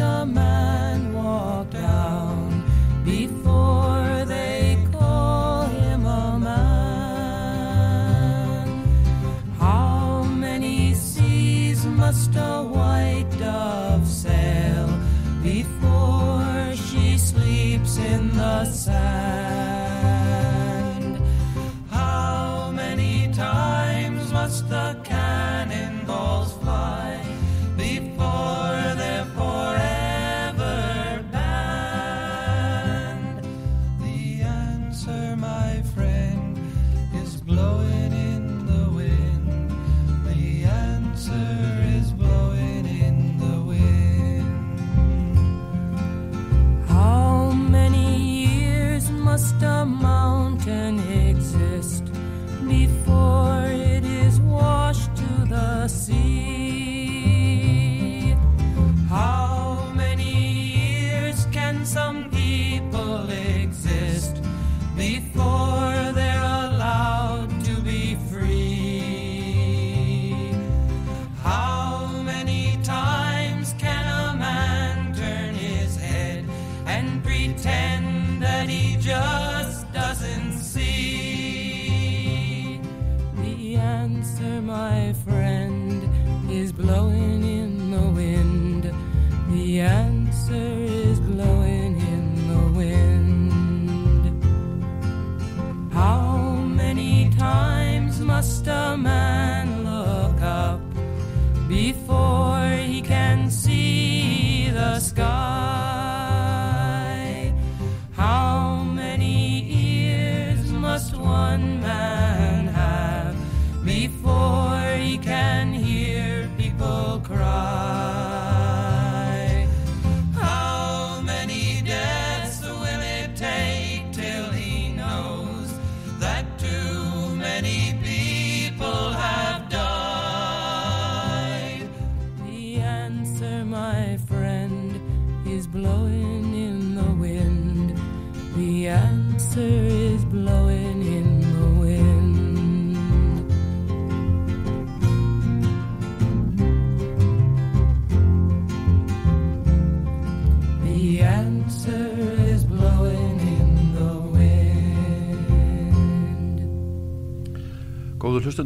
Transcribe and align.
A 0.00 0.24
man 0.24 1.12
walk 1.12 1.70
down 1.70 2.64
before 3.04 4.24
they 4.26 4.78
call 4.92 5.66
him 5.66 6.06
a 6.06 6.38
man? 6.38 7.48
How 9.58 10.22
many 10.22 10.94
seas 10.94 11.84
must 11.84 12.34
a 12.36 12.62
white 12.62 13.28
dove 13.38 14.06
sail 14.06 14.88
before 15.42 16.74
she 16.74 17.18
sleeps 17.18 17.98
in 17.98 18.30
the 18.36 18.64
sand? 18.64 19.39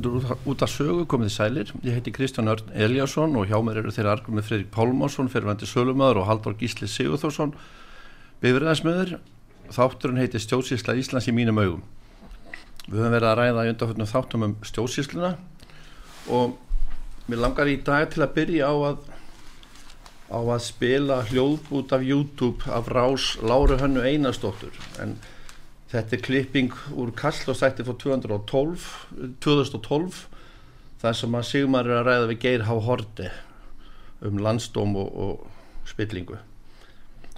Hlustendur 0.04 0.36
út, 0.36 0.38
út 0.46 0.62
af 0.62 0.70
sögu 0.70 1.06
komið 1.06 1.30
sælir. 1.32 1.72
Ég 1.82 1.94
heiti 1.96 2.12
Kristján 2.12 2.48
Örn 2.48 2.70
Eliasson 2.74 3.36
og 3.36 3.48
hjá 3.48 3.58
mér 3.62 3.80
eru 3.82 3.92
þeirra 3.92 4.16
argur 4.16 4.34
með 4.34 4.48
Fredrik 4.48 4.70
Pálmásson, 4.70 5.28
fyrirvændi 5.28 5.66
Sölumöður 5.66 6.22
og 6.22 6.28
Haldur 6.28 6.54
Gísli 6.54 6.88
Sigurþórsson, 6.88 7.54
bifræðasmöður. 8.42 9.18
Þátturinn 9.72 10.20
heiti 10.20 10.38
Stjórnsísla 10.38 10.96
Íslands 11.00 11.28
í 11.28 11.32
mínum 11.34 11.58
augum. 11.58 11.82
Við 12.86 13.00
höfum 13.00 13.14
verið 13.16 13.30
að 13.30 13.38
ræða 13.40 13.64
í 13.64 13.72
undanfjöldnum 13.72 14.10
þáttum 14.10 14.44
um 14.44 14.56
stjórnsísluna 14.60 15.30
og 16.28 16.58
mér 17.28 17.40
langar 17.40 17.70
í 17.72 17.78
dag 17.80 18.10
til 18.12 18.24
að 18.24 18.34
byrja 18.36 18.68
á 18.68 18.74
að 18.90 18.98
á 20.28 20.40
að 20.40 20.60
spila 20.66 21.22
hljóðbút 21.30 21.94
af 21.96 22.04
YouTube 22.04 22.68
af 22.68 22.90
Rás 22.92 23.38
Láru 23.40 23.78
Hönnu 23.80 24.04
Einarsdóttur 24.04 24.76
en 25.00 25.16
þetta 25.94 26.16
er 26.16 26.22
klipping 26.24 26.72
úr 26.98 27.12
Kallastætti 27.14 27.86
frá 27.86 27.94
2012, 28.02 28.86
2012 29.44 30.24
þar 31.02 31.18
sem 31.18 31.36
að 31.38 31.46
Sigmar 31.50 31.88
er 31.88 32.00
að 32.00 32.08
ræða 32.08 32.30
við 32.32 32.40
Geir 32.42 32.66
H. 32.66 32.78
Horti 32.88 33.28
um 34.24 34.40
landstóm 34.42 34.96
og, 34.98 35.14
og 35.14 35.86
spillingu 35.88 36.40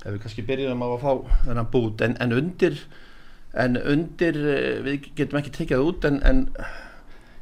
ef 0.06 0.14
við 0.14 0.20
kannski 0.22 0.46
byrjum 0.46 0.84
að 0.86 0.96
fá 1.02 1.12
þennan 1.44 1.70
bút 1.72 2.02
en, 2.06 2.16
en 2.22 2.34
undir 2.36 2.78
en 3.56 3.78
undir, 3.80 4.36
eh, 4.36 4.82
við 4.84 5.08
getum 5.18 5.40
ekki 5.40 5.54
tekið 5.54 5.78
það 5.78 5.88
út 5.90 6.08
en, 6.08 6.18
en 6.28 6.42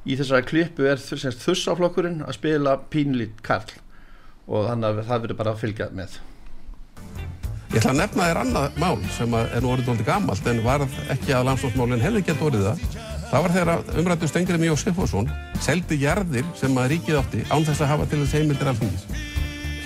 í 0.05 0.17
þessari 0.19 0.47
klippu 0.49 0.87
er 0.89 1.01
þussaflokkurinn 1.01 2.23
að 2.25 2.39
spila 2.39 2.79
pínlít 2.93 3.43
Karl 3.45 3.75
og 4.47 4.69
þannig 4.69 4.91
að 4.91 5.11
það 5.11 5.27
verður 5.27 5.41
bara 5.41 5.55
að 5.55 5.63
fylgja 5.65 5.91
með 5.97 6.19
Ég 7.75 7.81
ætla 7.81 7.91
að 7.91 7.97
nefna 7.99 8.27
þér 8.29 8.39
annað 8.39 8.77
mál 8.79 9.01
sem 9.11 9.33
er 9.35 9.57
nú 9.59 9.71
orðið 9.73 9.89
náttúrulega 9.89 10.07
gammalt 10.07 10.45
en 10.47 10.61
varð 10.63 10.93
ekki 11.11 11.33
að 11.35 11.49
landsdómsmálinn 11.49 12.03
hefði 12.05 12.21
gett 12.29 12.43
orðið 12.47 12.67
það. 12.69 12.83
Það 13.33 13.43
var 13.43 13.55
þegar 13.57 13.97
umrættu 13.99 14.29
Stengri 14.31 14.59
Mjó 14.63 14.77
Sifforsson 14.79 15.31
seldi 15.65 15.97
jarðir 15.99 16.47
sem 16.55 16.77
að 16.79 16.93
ríkið 16.93 17.17
átti 17.19 17.41
án 17.51 17.65
þess 17.67 17.83
að 17.83 17.91
hafa 17.91 18.05
til 18.13 18.21
þess 18.21 18.37
heimildir 18.39 18.71
alþingis. 18.71 19.25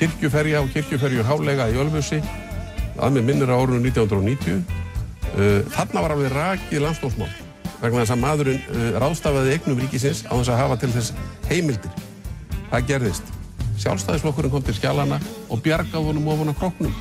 Kirkjuferja 0.03 0.61
og 0.61 0.69
kirkjuferjur 0.75 1.29
hálega 1.31 1.71
í 1.73 1.79
Ölfusi, 1.81 2.19
að 3.01 3.17
mér 3.17 3.25
minnir 3.31 3.49
á 3.49 3.57
árunum 3.57 3.89
1990. 3.89 4.61
Uh, 5.33 5.65
Þarna 5.73 6.03
var 6.05 6.15
alveg 6.19 6.37
rakið 6.37 6.85
landsdómsmál 6.85 7.31
vegna 7.81 8.03
þess 8.03 8.17
að 8.19 8.25
maðurinn 8.27 8.67
uh, 8.69 8.91
ráðstafaði 9.01 9.55
eignum 9.57 9.81
ríkisins 9.81 10.27
á 10.29 10.37
þess 10.37 10.53
að 10.53 10.61
hafa 10.61 10.77
til 10.85 10.93
þess 10.93 11.17
heimildir. 11.49 12.05
Það 12.69 12.93
gerðist. 12.93 13.33
Sjálfstæðisflokkurinn 13.81 14.53
kom 14.53 14.69
til 14.69 14.77
skjálana 14.77 15.23
og 15.49 15.65
bjargaði 15.65 16.11
honum 16.11 16.29
ofan 16.35 16.53
á 16.53 16.61
kroknum. 16.61 16.93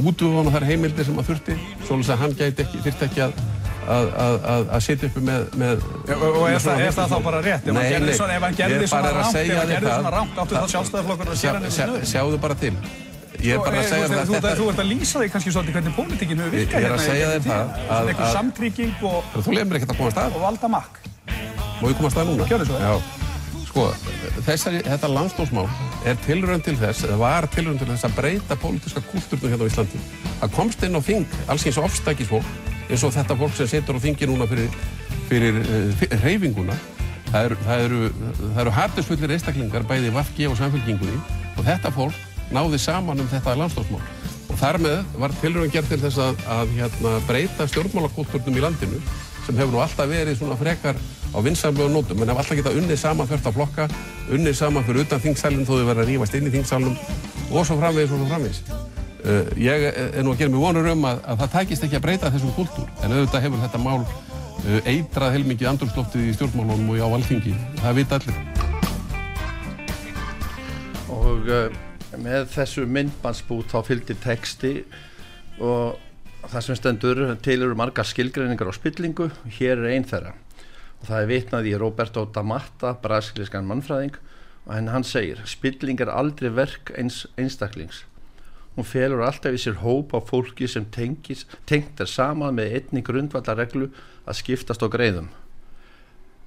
Útvöðu 0.00 0.36
honum 0.40 0.54
þær 0.54 0.68
heimildir 0.70 1.08
sem 1.08 1.18
að 1.20 1.30
þurfti, 1.30 1.56
svolítið 1.86 2.14
að 2.14 2.22
hann 2.24 2.36
gæti 2.38 2.64
ekki, 2.66 2.82
þurfti 2.86 3.08
ekki 3.10 3.24
að 3.26 3.40
að, 3.90 4.08
að, 4.22 4.34
að, 4.52 4.64
að 4.76 4.82
sitja 4.84 5.08
uppi 5.10 5.22
með, 5.24 5.46
með 5.58 5.84
og 6.14 6.24
og 6.30 6.42
er, 6.50 6.58
það, 6.62 6.82
er 6.84 6.96
það 6.96 7.12
þá 7.12 7.18
bara 7.26 7.42
rétt? 7.44 7.68
Nei, 7.70 7.84
nei, 8.04 8.16
svona, 8.16 8.34
ef 8.36 8.44
hann 8.46 8.58
gerði 8.58 8.80
er 8.80 8.90
svona 8.92 9.12
rámt, 9.16 9.38
ef 9.40 9.54
hann 9.60 9.70
þér 9.70 9.72
gerði 9.74 9.94
svona 9.94 10.12
rámt, 10.14 10.42
áttu 10.42 10.58
þá 10.58 10.74
sjálfstæðarflokkur 10.74 11.30
að 11.32 11.40
sér 11.40 11.56
hann 11.58 11.66
í 11.66 11.72
sjá-? 11.74 12.02
Sjáðu 12.12 12.40
bara 12.42 12.58
til. 12.60 12.74
Ég 13.40 13.56
er 13.56 13.62
bara 13.64 13.80
að 13.80 13.86
Sko, 13.86 13.94
segja 13.94 14.04
eh, 14.04 14.42
það 14.44 14.58
þú, 14.58 14.66
ert 14.68 14.82
að 14.82 14.90
lýsa 14.90 15.22
því 15.22 15.28
kannski 15.32 15.54
svolítið 15.54 15.76
hvernig 15.78 15.94
pólitíkinn 15.96 16.42
hefur 16.42 16.58
Ég- 16.58 16.66
virkað 16.66 16.84
ég 16.84 16.88
er 16.88 16.92
að 16.92 17.00
hérna 17.00 17.06
segja 17.06 17.30
þér 17.30 17.46
það 17.46 17.72
Svona 17.86 18.12
einhver 18.12 18.34
samtrygging 18.34 19.06
og, 19.08 19.32
Þú 19.46 19.56
lefur 19.56 19.80
ekki 19.80 19.88
að 19.88 19.96
komast 20.02 20.20
að 20.20 20.36
og 20.36 20.44
valda 20.44 20.72
makk. 20.76 21.02
Má 21.80 21.88
ég 21.88 21.98
komast 22.02 22.20
að 22.20 22.32
núna? 22.34 23.29
Sko, 23.70 23.84
þessari, 24.42 24.80
þetta 24.82 25.08
landstómsmál 25.12 25.68
er 26.08 26.16
tilraun 26.24 26.62
til 26.66 26.74
þess, 26.80 27.04
eða 27.06 27.18
var 27.20 27.46
tilraun 27.54 27.76
til 27.78 27.86
þess 27.86 28.06
að 28.08 28.16
breyta 28.16 28.56
pólitíska 28.58 29.02
kúltúrnu 29.12 29.52
hérna 29.52 29.62
á 29.62 29.70
Íslandi. 29.70 30.00
Það 30.40 30.56
komst 30.56 30.82
inn 30.82 30.98
á 30.98 31.00
þing, 31.06 31.36
alls 31.46 31.66
eins 31.70 31.78
ofstækisfólk, 31.78 32.48
eins 32.88 33.04
og 33.06 33.14
þetta 33.14 33.36
fólk 33.38 33.54
sem 33.54 33.70
situr 33.70 34.00
á 34.00 34.02
þingi 34.02 34.26
núna 34.26 34.48
fyrir, 34.50 34.74
fyrir 35.28 35.60
uh, 35.62 36.02
reyfinguna. 36.24 36.74
Það 37.28 37.46
eru, 37.46 37.60
eru, 37.76 38.00
eru 38.58 38.74
hættusfullir 38.74 39.36
einstaklingar, 39.36 39.86
bæði 39.86 40.10
Vafki 40.18 40.50
og 40.50 40.58
samfélkingunni 40.58 41.20
og 41.54 41.62
þetta 41.62 41.94
fólk 41.94 42.50
náði 42.50 42.82
saman 42.82 43.22
um 43.22 43.30
þetta 43.30 43.54
landstómsmál. 43.54 44.02
Og 44.50 44.58
þar 44.58 44.80
með 44.82 45.14
var 45.22 45.38
tilraun 45.38 45.70
gerð 45.70 45.94
til 45.94 46.02
þess 46.02 46.18
að, 46.18 46.42
að 46.58 46.74
hérna, 46.74 47.14
breyta 47.30 47.70
stjórnmálakúltúrnum 47.70 48.58
í 48.58 48.66
landinu 48.66 48.98
sem 49.46 49.54
hefur 49.54 49.76
nú 49.76 49.84
alltaf 49.84 50.10
verið 50.10 50.40
svona 50.42 50.58
frekar 50.58 50.98
á 51.30 51.38
vinsamlega 51.44 51.92
nótum, 51.92 52.18
menn 52.18 52.32
hef 52.32 52.40
alltaf 52.42 52.58
getað 52.58 52.78
unnið 52.80 53.00
saman 53.00 53.28
þörft 53.30 53.50
að 53.50 53.56
flokka, 53.58 53.88
unnið 54.34 54.56
saman 54.58 54.86
fyrir 54.86 55.04
utan 55.04 55.22
þingsælinn 55.22 55.66
þó 55.68 55.74
þau 55.76 55.86
verða 55.90 56.04
að 56.04 56.10
rífast 56.10 56.38
inn 56.38 56.48
í 56.48 56.54
þingsælnum 56.54 56.96
og 57.50 57.66
svo 57.66 57.78
framvegis 57.78 58.14
og 58.14 58.22
svo 58.22 58.30
framvegis. 58.30 58.62
Uh, 59.20 59.50
ég 59.60 59.84
er 59.90 60.24
nú 60.24 60.32
að 60.32 60.40
gera 60.40 60.52
mig 60.54 60.62
vonur 60.64 60.90
um 60.94 61.06
að, 61.10 61.20
að 61.28 61.42
það 61.42 61.54
tækist 61.54 61.86
ekki 61.86 61.98
að 61.98 62.04
breyta 62.06 62.32
þessum 62.32 62.54
kultúr, 62.56 62.88
en 63.04 63.14
auðvitað 63.14 63.44
hefur 63.46 63.62
þetta 63.66 63.82
mál 63.84 64.00
uh, 64.00 64.80
eitrað 64.88 65.36
heilmikið 65.36 65.70
andrúrsloftið 65.74 66.30
í 66.30 66.34
stjórnmálunum 66.38 66.94
og 66.94 67.04
á 67.04 67.08
alþingi, 67.18 67.54
það 67.82 68.00
vita 68.00 68.20
allir. 68.20 68.42
og 71.10 71.50
uh, 71.50 71.66
með 72.20 72.46
þessu 72.54 72.86
myndbandsbút 72.90 73.70
þá 73.70 73.80
fylgdi 73.86 74.16
texti 74.20 74.72
og 75.62 75.98
það 76.48 76.64
sem 76.66 76.78
stendur 76.78 77.20
til 77.44 77.58
eru 77.60 77.76
margar 77.78 78.08
skilgreiningar 78.08 78.70
á 78.72 78.74
spillingu 78.74 79.28
hér 79.58 79.78
er 79.78 79.92
einn 79.94 80.06
þeirra 80.08 80.34
það 81.06 81.22
er 81.22 81.30
vitnað 81.30 81.70
í 81.70 81.74
Roberto 81.80 82.26
D'Amatta 82.34 82.94
brasilískan 83.02 83.68
mannfræðing 83.68 84.16
henn 84.70 84.92
hann 84.92 85.06
segir 85.06 85.42
spilling 85.50 86.00
er 86.00 86.12
aldrei 86.12 86.50
verk 86.54 86.92
eins 87.00 87.24
einstaklings 87.40 88.04
hún 88.76 88.86
felur 88.86 89.24
alltaf 89.26 89.56
í 89.56 89.60
sér 89.60 89.80
hóp 89.82 90.14
á 90.14 90.20
fólki 90.22 90.68
sem 90.70 90.86
tengis, 90.94 91.46
tengt 91.66 92.00
er 92.00 92.08
saman 92.08 92.56
með 92.56 92.76
einni 92.78 93.02
grundvallarreglu 93.04 93.90
að 94.26 94.42
skiptast 94.42 94.84
á 94.84 94.88
greiðum 94.92 95.30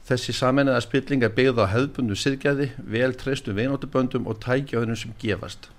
Þessi 0.04 0.34
sammenniða 0.36 0.82
spilling 0.84 1.22
er 1.24 1.32
byggð 1.32 1.62
á 1.64 1.72
hefðbundu 1.72 2.16
siðgæði, 2.20 2.66
vel 2.92 3.14
treystu 3.16 3.54
vinóttuböndum 3.56 4.26
og 4.28 4.42
tækjaðunum 4.44 4.98
sem 5.00 5.14
gefast. 5.22 5.70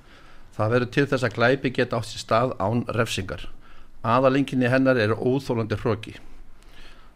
Það 0.57 0.71
verður 0.73 0.93
til 0.97 1.05
þess 1.11 1.27
að 1.29 1.35
glæpi 1.37 1.73
geta 1.77 1.99
átt 1.99 2.09
sér 2.09 2.23
stað 2.23 2.55
án 2.57 2.81
refsingar. 2.97 3.45
Aðalenginni 4.01 4.71
hennar 4.73 4.97
er 4.97 5.13
óþólandi 5.13 5.77
hróki. 5.83 6.17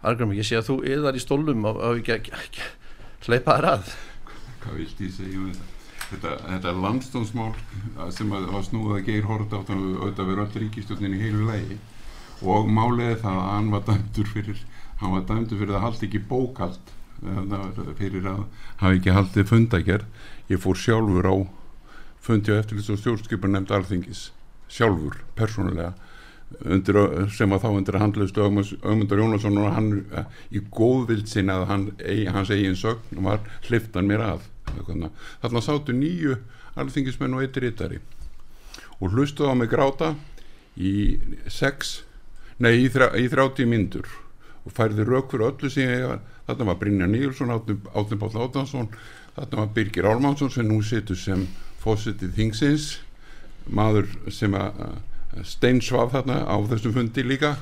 Argrum, 0.06 0.34
ég 0.36 0.46
sé 0.46 0.58
að 0.58 0.68
þú 0.68 0.76
yðar 0.86 1.18
í 1.18 1.22
stólum 1.22 1.64
og, 1.66 1.80
og 1.82 1.98
ekki, 2.02 2.30
ekki 2.30 2.68
hleypa 3.26 3.58
þær 3.58 3.68
að. 3.72 3.92
Hvað 4.62 4.78
vilt 4.78 5.02
ég 5.02 5.14
segja 5.16 5.40
um 5.40 5.50
þetta? 5.50 5.74
Þetta, 6.08 6.30
þetta 6.46 6.72
landstónsmál 6.72 7.50
sem 8.16 8.30
að, 8.32 8.46
að 8.56 9.00
geir 9.04 9.26
hort 9.28 9.52
átt 9.52 9.72
að 9.74 9.82
auðvitað 9.98 10.30
vera 10.30 10.46
öll 10.46 10.62
ríkistjórnin 10.62 11.16
í 11.18 11.20
heilu 11.20 11.48
lægi 11.50 11.76
og 12.48 12.70
málið 12.70 13.18
það 13.24 13.40
að 13.42 13.50
hann 13.50 13.68
var 13.74 13.82
dæmdur 13.88 14.30
fyrir 14.32 14.62
hann 15.02 15.14
var 15.14 15.26
dæmdur 15.28 15.60
fyrir 15.60 15.76
að 15.76 15.84
halda 15.84 16.06
ekki 16.06 16.22
bókald 16.30 16.94
fyrir 17.98 18.30
að 18.30 18.42
hafa 18.78 18.94
ekki 18.94 19.14
haldið 19.18 19.48
fundagerð 19.50 20.52
ég 20.52 20.62
fór 20.62 20.78
sjálfur 20.78 21.28
á 21.28 21.36
fundi 22.24 22.54
á 22.54 22.60
eftirlits 22.62 22.90
og 22.94 23.00
stjórnskipar 23.02 23.50
nefnd 23.52 23.74
alþingis 23.74 24.28
sjálfur, 24.70 25.18
persónulega 25.36 25.92
undir, 26.64 26.98
sem 27.34 27.52
að 27.52 27.64
þá 27.64 27.68
undir 27.70 27.98
handlustu 28.00 28.44
Ögmundur 28.44 29.20
Jónasson 29.20 29.58
og 29.60 29.72
hann 29.74 29.90
eh, 30.16 30.28
í 30.56 30.62
góðvild 30.72 31.28
sinna 31.30 31.60
að 31.60 31.66
hann, 31.72 31.88
hans 32.32 32.52
eigin 32.54 32.78
sögn 32.78 33.24
var 33.26 33.42
hliftan 33.68 34.08
mér 34.08 34.24
að 34.24 34.46
þarna 35.42 35.62
sátu 35.64 35.94
nýju 35.96 36.38
alþingismenn 36.78 37.36
og 37.36 37.44
eitt 37.44 37.58
rittari 37.60 38.00
og 38.98 39.12
hlustuðu 39.12 39.52
á 39.52 39.54
mig 39.58 39.70
gráta 39.72 40.14
í 40.76 41.18
sex 41.50 42.02
nei, 42.58 42.74
í, 42.84 42.88
þrjá, 42.92 43.12
í 43.18 43.28
30 43.30 43.70
myndur 43.70 44.08
og 44.64 44.74
færði 44.76 45.06
rauk 45.06 45.30
fyrir 45.32 45.50
öllu 45.50 45.70
sem 45.72 45.88
ég 45.88 46.06
var 46.08 46.24
þarna 46.48 46.70
var 46.70 46.80
Brynja 46.80 47.08
Nílsson, 47.10 47.52
Átni 47.52 48.18
Páll 48.20 48.40
Átansson 48.40 48.88
þarna 49.36 49.60
var 49.60 49.74
Birgir 49.76 50.08
Álmánsson 50.08 50.52
sem 50.52 50.66
nú 50.68 50.80
situr 50.82 51.18
sem 51.18 51.44
fósitið 51.82 52.34
þingsins 52.38 52.88
maður 53.68 54.08
sem 54.32 54.54
að 54.56 54.96
steinsvaf 55.46 56.12
þarna 56.14 56.42
á 56.46 56.56
þessum 56.70 56.94
fundi 56.96 57.24
líka. 57.26 57.56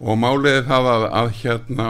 Og 0.00 0.16
máliði 0.16 0.64
það 0.68 0.88
að, 0.94 1.06
að 1.20 1.30
hérna 1.42 1.88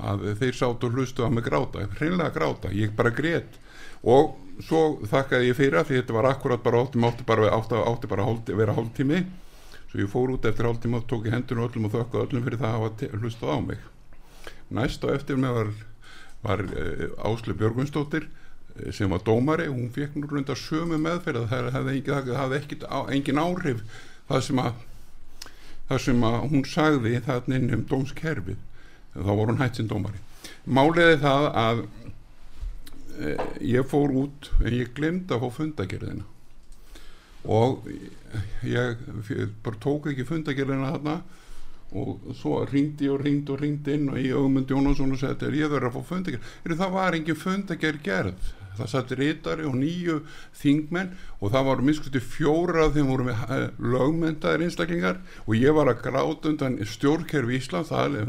að 0.00 0.22
þeir 0.40 0.56
sátt 0.56 0.84
og 0.86 0.94
hlustu 0.96 1.26
á 1.26 1.28
mig 1.28 1.44
gráta 1.44 1.84
hreinlega 1.98 2.32
gráta, 2.34 2.72
ég 2.72 2.94
bara 2.96 3.12
grét. 3.12 3.58
Og 4.00 4.36
svo 4.64 5.00
þakkaði 5.08 5.50
ég 5.50 5.58
fyrir 5.58 5.84
því 5.84 6.00
þetta 6.00 6.16
var 6.16 6.30
akkurat 6.30 6.62
bara 6.64 6.82
átti, 6.84 7.00
átti 7.04 7.26
bara, 7.28 7.50
átti, 7.52 7.76
átti 7.76 8.10
bara 8.10 8.26
hálf, 8.28 8.48
vera 8.48 8.76
hálftími. 8.76 9.22
Svo 9.90 10.00
ég 10.00 10.10
fór 10.10 10.34
út 10.36 10.46
eftir 10.46 10.68
hálftíma 10.68 11.00
og 11.00 11.08
tók 11.10 11.26
í 11.26 11.32
hendun 11.34 11.64
öllum 11.64 11.88
og 11.88 11.94
þökkaði 11.96 12.26
öllum 12.26 12.44
fyrir 12.46 12.60
það 12.60 12.74
að 12.74 12.76
hafa 12.78 13.20
hlustað 13.20 13.54
á 13.54 13.58
mig. 13.66 13.86
Næst 14.70 15.04
og 15.04 15.14
eftir 15.14 15.40
mig 15.40 15.54
var, 15.56 15.72
var 16.44 16.62
uh, 16.62 17.06
Áslu 17.30 17.56
Björgunstóttir 17.58 18.28
sem 18.96 19.10
var 19.10 19.24
dómari 19.26 19.68
hún 19.70 19.90
fekk 19.94 20.16
nú 20.16 20.28
rundar 20.30 20.58
sömu 20.58 20.98
meðferð 21.00 21.48
það 21.50 21.72
hefði 21.74 21.96
ekki, 21.98 22.36
hafði 22.36 22.60
ekki 22.60 22.80
á, 22.88 22.98
engin 23.12 23.42
áhrif 23.42 23.82
það 24.28 24.46
sem 24.46 24.62
að 24.62 24.86
það 25.90 26.02
sem 26.04 26.26
að 26.26 26.36
hún 26.52 26.66
sagði 26.70 27.16
það 27.26 27.48
inn 27.56 27.72
um 27.74 27.86
dómskerfið. 27.90 28.58
Þá 29.10 29.30
voru 29.32 29.50
hún 29.50 29.58
hætt 29.58 29.80
sem 29.80 29.88
dómari. 29.90 30.20
Máliði 30.70 31.16
það 31.24 31.46
að 31.58 31.80
uh, 31.82 33.42
ég 33.66 33.88
fór 33.90 34.14
út 34.22 34.52
en 34.60 34.76
ég 34.76 34.92
glemdi 34.94 35.34
að 35.34 35.42
fá 35.42 35.58
fundagerðina 35.58 36.28
og 37.50 37.86
ég, 37.88 38.98
ég 39.32 39.52
bara 39.64 39.80
tók 39.80 40.10
ekki 40.10 40.28
fundagerðina 40.28 40.92
þarna 40.92 41.14
og 41.96 42.34
svo 42.38 42.60
ringdi 42.68 43.08
og 43.10 43.24
ringdi 43.24 43.54
og 43.54 43.62
ringdi 43.64 43.94
inn 43.96 44.10
og 44.12 44.20
ég 44.20 44.36
augmund 44.36 44.70
Jónasson 44.70 45.16
og 45.16 45.18
seti 45.18 45.48
ég 45.56 45.72
verður 45.72 45.88
að 45.88 45.96
fá 45.96 46.10
fundagerð 46.12 46.74
það 46.82 46.92
var 46.94 47.16
engin 47.16 47.40
fundagerð 47.40 48.04
gerð 48.04 48.50
það 48.78 48.90
satt 48.92 49.14
rítari 49.18 49.66
og 49.68 49.76
nýju 49.78 50.18
þingmenn 50.60 51.14
og 51.40 51.54
það 51.54 51.66
var 51.70 51.84
miskusti 51.86 52.22
fjóra 52.22 52.86
af 52.86 52.94
þeim 52.96 53.10
voru 53.10 53.28
með 53.28 53.64
lögmyndaðir 53.94 54.66
einstaklingar 54.66 55.22
og 55.46 55.56
ég 55.58 55.74
var 55.76 55.90
að 55.90 56.04
gráta 56.06 56.52
undan 56.52 56.78
stjórnkerfi 56.86 57.56
í 57.56 57.60
Ísland 57.60 57.90
það, 57.90 58.20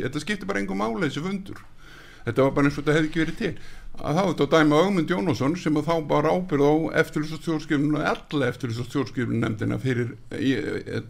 þetta 0.00 0.24
skipti 0.24 0.48
bara 0.48 0.62
engum 0.62 0.82
máli 0.82 1.08
þessi 1.08 1.24
fundur. 1.24 1.64
Þetta 2.24 2.46
var 2.46 2.54
bara 2.56 2.68
eins 2.70 2.78
og 2.78 2.84
þetta 2.84 2.96
hefði 2.96 3.10
ekki 3.10 3.20
verið 3.24 3.40
til 3.40 3.54
að 4.02 4.16
þá 4.18 4.22
þetta 4.24 4.46
dæma 4.50 4.78
Ögmund 4.82 5.12
Jónasson 5.12 5.54
sem 5.60 5.76
þá 5.86 5.92
bara 6.10 6.32
ábyrð 6.34 6.66
á 6.66 6.74
eftirlýst 7.02 7.36
og 7.36 8.06
alla 8.10 8.48
stjórnskipinu 8.54 9.38
nefndina 9.38 9.78
fyrir 9.78 10.16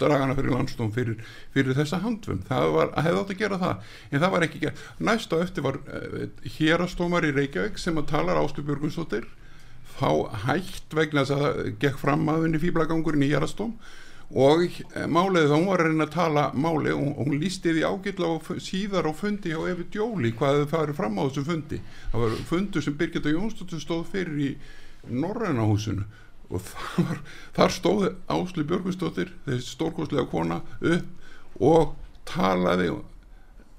dragana 0.01 0.37
fyrir 0.37 0.53
landstofn 0.53 0.93
fyrir, 0.93 1.23
fyrir 1.55 1.79
þessa 1.79 2.03
handfum 2.05 2.43
það 2.45 2.69
var, 2.77 2.93
hefði 2.99 3.23
átt 3.23 3.33
að 3.33 3.41
gera 3.41 3.61
það. 3.63 3.89
En 4.11 4.25
það 4.25 4.35
var 4.37 4.47
ekki 4.49 4.63
gert, 4.67 4.85
næst 5.01 5.33
á 5.33 5.37
eftir 5.41 5.65
var 5.65 5.81
uh, 5.81 6.29
hérastómar 6.59 7.25
í 7.25 7.33
Reykjavík 7.33 7.81
sem 7.81 8.01
að 8.01 8.11
talar 8.13 8.43
Ástu 8.43 8.67
Björgunsdóttir 8.67 9.31
þá 9.97 10.11
hægt 10.45 10.97
vegna 10.97 11.25
þess 11.25 11.37
að 11.39 11.45
það 11.45 11.75
gekk 11.87 12.01
fram 12.03 12.29
aðvinni 12.29 12.61
fýblagangurinn 12.61 13.25
í 13.25 13.33
hérastóm 13.33 13.79
og 14.35 14.65
málið 15.15 15.53
þá 15.53 15.59
var 15.69 15.83
reyna 15.85 16.07
að 16.09 16.15
tala 16.17 16.45
máli 16.59 16.91
og 16.91 17.21
hún 17.21 17.37
lísti 17.39 17.71
því 17.77 17.85
ágætla 17.87 18.59
síðar 18.59 19.07
á 19.07 19.13
fundi 19.15 19.53
hjá 19.53 19.61
Efi 19.71 19.87
Djóli 19.95 20.33
hvað 20.35 20.65
þau 20.65 20.73
farið 20.73 20.99
fram 20.99 21.21
á 21.23 21.23
þessu 21.29 21.45
fundi. 21.47 21.79
Það 22.11 22.25
var 22.25 22.37
fundu 22.51 22.83
sem 22.83 22.99
Birgitta 22.99 23.31
Jónsdóttir 23.31 23.83
stóð 23.85 24.05
fyrir 24.11 24.43
í 24.43 24.51
Norrænahúsinu 25.15 26.09
og 26.51 26.61
var, 26.99 27.23
þar 27.57 27.75
stóði 27.79 28.13
Ásli 28.35 28.67
Björgustóttir 28.69 29.33
þessi 29.47 29.71
stórkostlega 29.71 30.27
kona 30.31 30.61
upp 30.83 31.63
og 31.63 31.95
talaði 32.29 32.91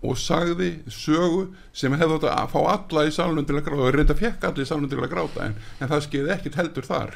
og 0.05 0.17
sagði 0.21 0.71
sögu 0.91 1.47
sem 1.75 1.93
hefði 1.97 2.19
átt 2.19 2.27
að 2.31 2.51
fá 2.53 2.59
alla 2.77 3.05
í 3.07 3.13
salunum 3.13 3.47
til 3.47 3.57
að 3.57 3.65
gráta 3.67 3.87
og 3.87 3.95
reynda 3.95 4.17
fekk 4.17 4.49
allir 4.49 4.65
í 4.65 4.69
salunum 4.69 4.91
til 4.91 5.01
að 5.01 5.13
gráta 5.13 5.47
en, 5.47 5.55
en 5.79 5.91
það 5.91 6.05
skeiði 6.07 6.35
ekkit 6.35 6.59
heldur 6.61 6.87
þar 6.87 7.15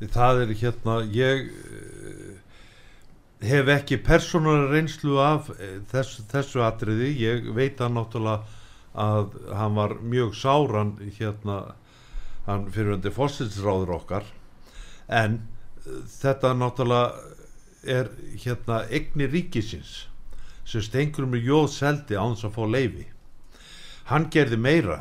það 0.00 0.42
er 0.44 0.52
hérna 0.60 0.96
ég 1.14 1.46
uh, 1.48 2.34
hef 3.46 3.72
ekki 3.72 3.98
persónulega 4.04 4.72
reynslu 4.74 5.18
af 5.22 5.50
uh, 5.54 5.80
þess, 5.92 6.20
þessu 6.30 6.64
atriði. 6.66 7.12
Ég 7.22 7.50
veit 7.56 7.80
að 7.80 7.96
náttúrulega 7.96 8.62
að 8.96 9.34
hann 9.52 9.74
var 9.76 9.96
mjög 10.00 10.36
sáran 10.36 10.94
hérna 11.18 11.74
hann 12.46 12.68
fyriröndi 12.72 13.12
fósilsráður 13.12 13.96
okkar. 13.98 14.28
En 15.08 15.40
uh, 15.86 16.04
þetta 16.18 16.54
náttúrulega 16.56 17.34
er 17.86 18.10
hérna 18.42 18.84
egni 18.90 19.28
ríkisins 19.30 20.06
sem 20.66 20.82
stengur 20.82 21.28
með 21.30 21.44
jóð 21.46 21.68
seldi 21.70 22.16
án 22.18 22.34
að 22.34 22.56
fá 22.56 22.64
leifi 22.66 23.04
hann 24.10 24.28
gerði 24.30 24.58
meira. 24.58 25.00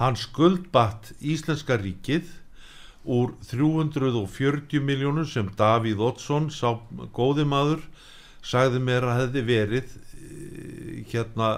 Hann 0.00 0.16
skuldbatt 0.16 1.12
Íslenska 1.20 1.76
ríkið 1.80 2.28
úr 3.04 3.32
340 3.48 4.82
miljónum 4.84 5.26
sem 5.26 5.48
Davíð 5.56 6.02
Oddsson 6.10 6.50
sá 6.52 6.76
góði 7.16 7.46
maður 7.48 7.84
sagði 8.44 8.80
mér 8.84 9.06
að 9.08 9.20
hefði 9.20 9.44
verið 9.48 9.94
eh, 9.94 11.04
hérna 11.12 11.50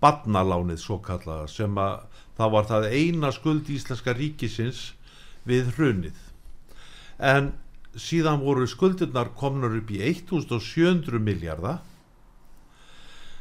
badnalánið 0.00 0.80
svo 0.82 0.98
kallaða 1.04 1.48
sem 1.50 1.78
að 1.78 2.06
það 2.38 2.52
var 2.54 2.68
það 2.70 2.88
eina 2.94 3.30
skuld 3.36 3.68
íslenska 3.70 4.14
ríkisins 4.16 4.94
við 5.46 5.74
hrunið. 5.76 6.16
En 7.20 7.52
síðan 7.98 8.40
voru 8.40 8.66
skuldirnar 8.70 9.32
komnar 9.36 9.74
upp 9.76 9.90
í 9.92 10.00
1700 10.06 11.20
miljardar 11.20 11.80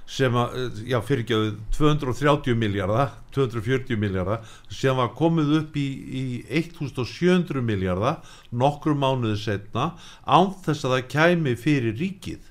sem 0.10 0.34
að, 0.42 0.80
já 0.90 0.98
fyrir 1.06 1.24
ekki 1.24 1.36
að 1.38 1.50
230 1.78 2.58
miljardar 2.58 3.12
240 3.36 4.00
miljardar 4.02 4.42
sem 4.74 4.98
var 4.98 5.12
komið 5.18 5.54
upp 5.60 5.78
í, 5.78 5.88
í 6.10 6.24
1700 6.50 7.62
miljardar 7.66 8.24
nokkru 8.50 8.96
mánuði 8.98 9.38
setna 9.44 9.92
án 10.26 10.52
þess 10.66 10.88
að 10.88 10.96
það 10.96 11.08
kæmi 11.14 11.56
fyrir 11.60 11.98
ríkið. 12.00 12.42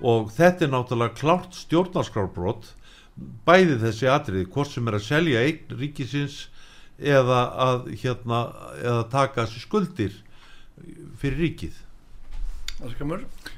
Og 0.00 0.32
þetta 0.36 0.66
er 0.66 0.72
náttúrulega 0.72 1.16
klárt 1.20 1.56
stjórnarskrárbrot 1.56 2.72
bæði 3.48 3.78
þessi 3.80 4.10
atriði 4.12 4.48
hvort 4.52 4.72
sem 4.72 4.88
er 4.88 4.98
að 4.98 5.06
selja 5.06 5.44
einn 5.44 5.78
ríkisins 5.80 6.46
eða 6.96 7.42
að 7.60 7.90
hérna 8.00 8.42
eða 8.80 9.08
taka 9.12 9.44
þessi 9.44 9.64
skuldir 9.64 10.16
fyrir 11.20 11.42
ríkið 11.44 11.82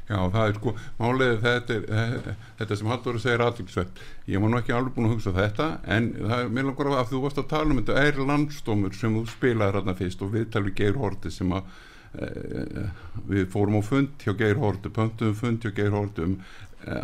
Já, 0.06 0.18
það 0.30 0.44
er 0.44 0.52
sko, 0.60 0.72
máliðið 1.00 1.40
þetta, 1.42 1.76
er, 2.04 2.37
þetta 2.60 2.76
sem 2.78 2.90
Halldóri 2.92 3.22
segir 3.22 3.42
aðlíksvett 3.42 4.02
ég 4.30 4.42
var 4.44 4.52
nú 4.52 4.58
ekki 4.60 4.75
alveg 4.76 4.94
búin 4.94 5.08
að 5.08 5.14
hugsa 5.16 5.32
þetta 5.34 5.66
en 5.96 6.06
það 6.20 6.42
er 6.44 6.52
mér 6.54 6.68
langar 6.68 6.90
að 6.92 7.10
þú 7.10 7.22
varst 7.25 7.40
að 7.42 7.48
tala 7.50 7.75
um 7.75 7.80
þetta. 7.80 8.04
Er 8.06 8.20
landstómur 8.28 8.94
sem 8.94 9.16
þú 9.18 9.25
spilaði 9.32 9.76
þarna 9.78 9.94
fyrst 9.98 10.22
og 10.22 10.30
við 10.37 10.46
talum 10.54 10.76
Geir 10.78 11.00
Horti 11.02 11.32
sem 11.34 11.54
að 11.58 11.72
e, 12.14 12.84
við 13.32 13.48
fórum 13.56 13.80
á 13.80 13.82
fund 13.88 14.22
hjá 14.22 14.37
Geir 14.38 14.62
Horti, 14.62 14.94
pöntum 14.94 15.34
fund 15.40 15.66
hjá 15.66 15.75
Geir 15.80 15.98
Horti 15.98 16.28
um, 16.28 16.38
e, 16.87 17.00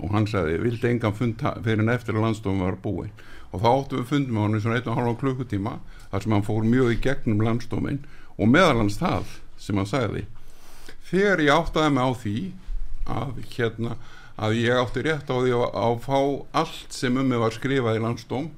og 0.00 0.16
hann 0.16 0.30
sagði, 0.30 0.56
vildi 0.64 0.90
engan 0.94 1.18
fund 1.20 1.44
fyrir 1.58 1.84
en 1.84 1.92
eftir 1.92 2.16
að 2.16 2.30
landstómur 2.30 2.70
var 2.70 2.80
búinn. 2.86 3.12
Og 3.52 3.60
þá 3.60 3.68
áttum 3.74 4.00
við 4.00 4.08
fund 4.14 4.32
með 4.32 4.46
hann 4.46 4.56
í 4.56 4.64
svona 4.64 4.80
1,5 4.80 5.20
klukkutíma 5.20 5.76
þar 6.08 6.24
sem 6.24 6.38
hann 6.38 6.48
fór 6.48 6.64
mjög 6.64 6.96
í 6.96 6.98
gegnum 7.04 7.44
landstómin 7.44 8.02
og 8.40 8.48
meðalans 8.56 8.96
það 9.00 9.36
sem 9.60 9.76
hann 9.76 9.88
sagði 9.88 10.24
þegar 11.10 11.44
ég 11.44 11.54
áttaði 11.54 11.94
mig 11.94 12.04
á 12.04 12.12
því 12.22 12.36
að 13.08 13.42
hérna 13.54 13.96
að 14.38 14.58
ég 14.60 14.78
átti 14.78 15.02
rétt 15.02 15.30
á 15.30 15.36
því 15.36 15.54
að, 15.56 15.64
að 15.82 15.96
fá 16.04 16.18
allt 16.62 16.94
sem 16.94 17.16
um 17.18 17.26
mig 17.26 17.40
var 17.42 17.54
skrifað 17.54 17.98
í 17.98 18.02
landstóm 18.04 18.50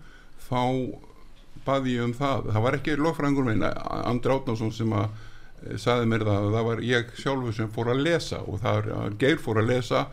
þá 0.49 0.63
baði 1.65 1.97
ég 1.97 2.09
um 2.09 2.15
það. 2.17 2.51
Það 2.53 2.65
var 2.67 2.79
ekki 2.79 2.97
lögfræðingur 2.99 3.49
minn 3.49 3.65
Andri 3.65 4.35
Átnánsson 4.35 4.73
sem 4.75 4.93
að 4.97 5.07
e, 5.07 5.79
saði 5.81 6.11
mér 6.11 6.27
það. 6.29 6.51
Það 6.57 6.69
var 6.69 6.85
ég 6.89 7.15
sjálfur 7.21 7.57
sem 7.57 7.73
fór 7.73 7.93
að 7.95 8.05
lesa 8.09 8.43
og 8.45 8.61
það 8.65 8.91
er 8.91 9.17
Geir 9.21 9.41
fór 9.41 9.63
að 9.63 9.73
lesa 9.73 10.05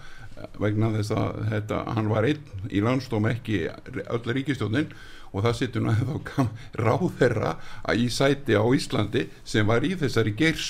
vegna 0.62 0.92
þess 0.94 1.14
að 1.18 1.38
þetta, 1.52 1.84
hann 1.98 2.10
var 2.12 2.28
einn 2.30 2.68
í 2.70 2.82
landstóm 2.86 3.26
ekki 3.32 3.64
öll 4.06 4.36
ríkistjónin 4.38 4.92
og 5.34 5.44
það 5.44 5.56
sittur 5.58 5.88
að 5.90 6.04
þá 6.06 6.44
ráð 6.86 7.08
þeirra 7.20 7.56
að 7.84 8.04
í 8.06 8.10
sæti 8.14 8.56
á 8.56 8.64
Íslandi 8.64 9.26
sem 9.44 9.68
var 9.68 9.84
í 9.84 9.96
þessari 10.00 10.36
Geirs 10.38 10.70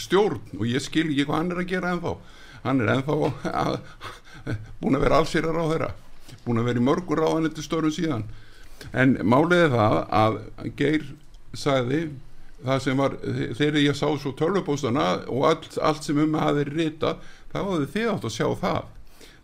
stjórn 0.00 0.58
og 0.58 0.66
ég 0.68 0.82
skil 0.84 1.08
ekki 1.10 1.28
hvað 1.28 1.40
hann 1.40 1.54
er 1.54 1.62
að 1.62 1.70
gera 1.74 1.94
ennþá. 1.94 2.16
Hann 2.66 2.82
er 2.82 2.96
ennþá 2.96 3.20
að, 3.52 3.78
búin 4.80 4.98
að 4.98 5.06
vera 5.06 5.22
allsýrar 5.22 5.60
á 5.60 5.64
þeirra 5.70 5.92
búin 6.46 6.62
að 6.62 6.70
vera 6.70 6.80
í 6.80 6.86
mörgur 6.86 7.22
ráðanettu 7.22 7.64
störum 7.64 7.94
síðan. 7.94 8.26
En 8.94 9.16
máliði 9.26 9.70
það 9.74 9.96
að 10.20 10.38
Geir 10.78 11.06
sagði 11.56 12.02
það 12.66 12.82
sem 12.84 13.00
var, 13.00 13.16
þegar 13.58 13.80
ég 13.82 13.96
sá 13.98 14.06
svo 14.20 14.32
tölvupóstana 14.36 15.06
og 15.32 15.46
allt, 15.50 15.78
allt 15.82 16.06
sem 16.06 16.20
um 16.22 16.36
að 16.40 16.60
þeir 16.60 16.72
rita, 16.76 17.16
þá 17.52 17.58
hafði 17.62 17.88
þið 17.94 18.12
átt 18.12 18.28
að 18.28 18.36
sjá 18.36 18.46
það. 18.62 18.92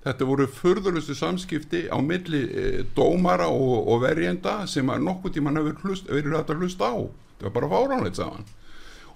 Þetta 0.03 0.27
voru 0.27 0.47
furðurlustu 0.51 1.15
samskipti 1.15 1.85
á 1.87 1.99
milli 2.03 2.41
e, 2.43 2.71
dómara 2.97 3.47
og, 3.53 3.77
og 3.87 4.01
verjenda 4.03 4.63
sem 4.71 4.89
nokkuð 4.89 5.37
tíman 5.37 5.61
hefur 5.61 6.01
verið 6.09 6.33
rætt 6.33 6.51
að 6.51 6.65
hlusta 6.65 6.91
á. 6.91 6.99
Það 7.39 7.47
var 7.47 7.55
bara 7.59 7.71
fáránleit 7.71 8.19
saman 8.19 8.51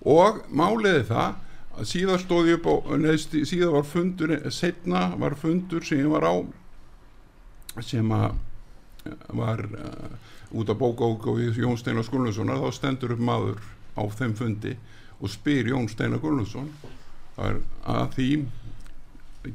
og 0.04 0.42
máliði 0.48 1.06
það 1.10 1.34
að 1.76 1.88
síðan 1.90 2.20
stóði 2.22 2.56
upp 2.56 2.68
á 2.68 2.74
neðst, 3.00 3.36
síðan 3.48 3.74
var 3.76 3.88
fundur 3.88 4.36
setna 4.54 5.06
var 5.20 5.36
fundur 5.40 5.84
sem 5.84 6.08
var 6.10 6.24
á 6.24 6.34
sem 7.84 8.08
var 8.08 9.60
uh, 9.76 10.12
út 10.56 10.70
af 10.72 10.78
bókáku 10.80 11.36
við 11.36 11.60
Jón 11.62 11.76
Steinar 11.78 12.06
Skullunssonar 12.06 12.62
þá 12.62 12.70
stendur 12.74 13.16
upp 13.16 13.22
maður 13.22 13.60
á 13.96 14.02
þeim 14.16 14.36
fundi 14.38 14.76
og 15.20 15.32
spyr 15.32 15.72
Jón 15.72 15.88
Steinar 15.90 16.20
Skullunsson 16.22 16.70
að 17.36 18.14
því 18.16 18.30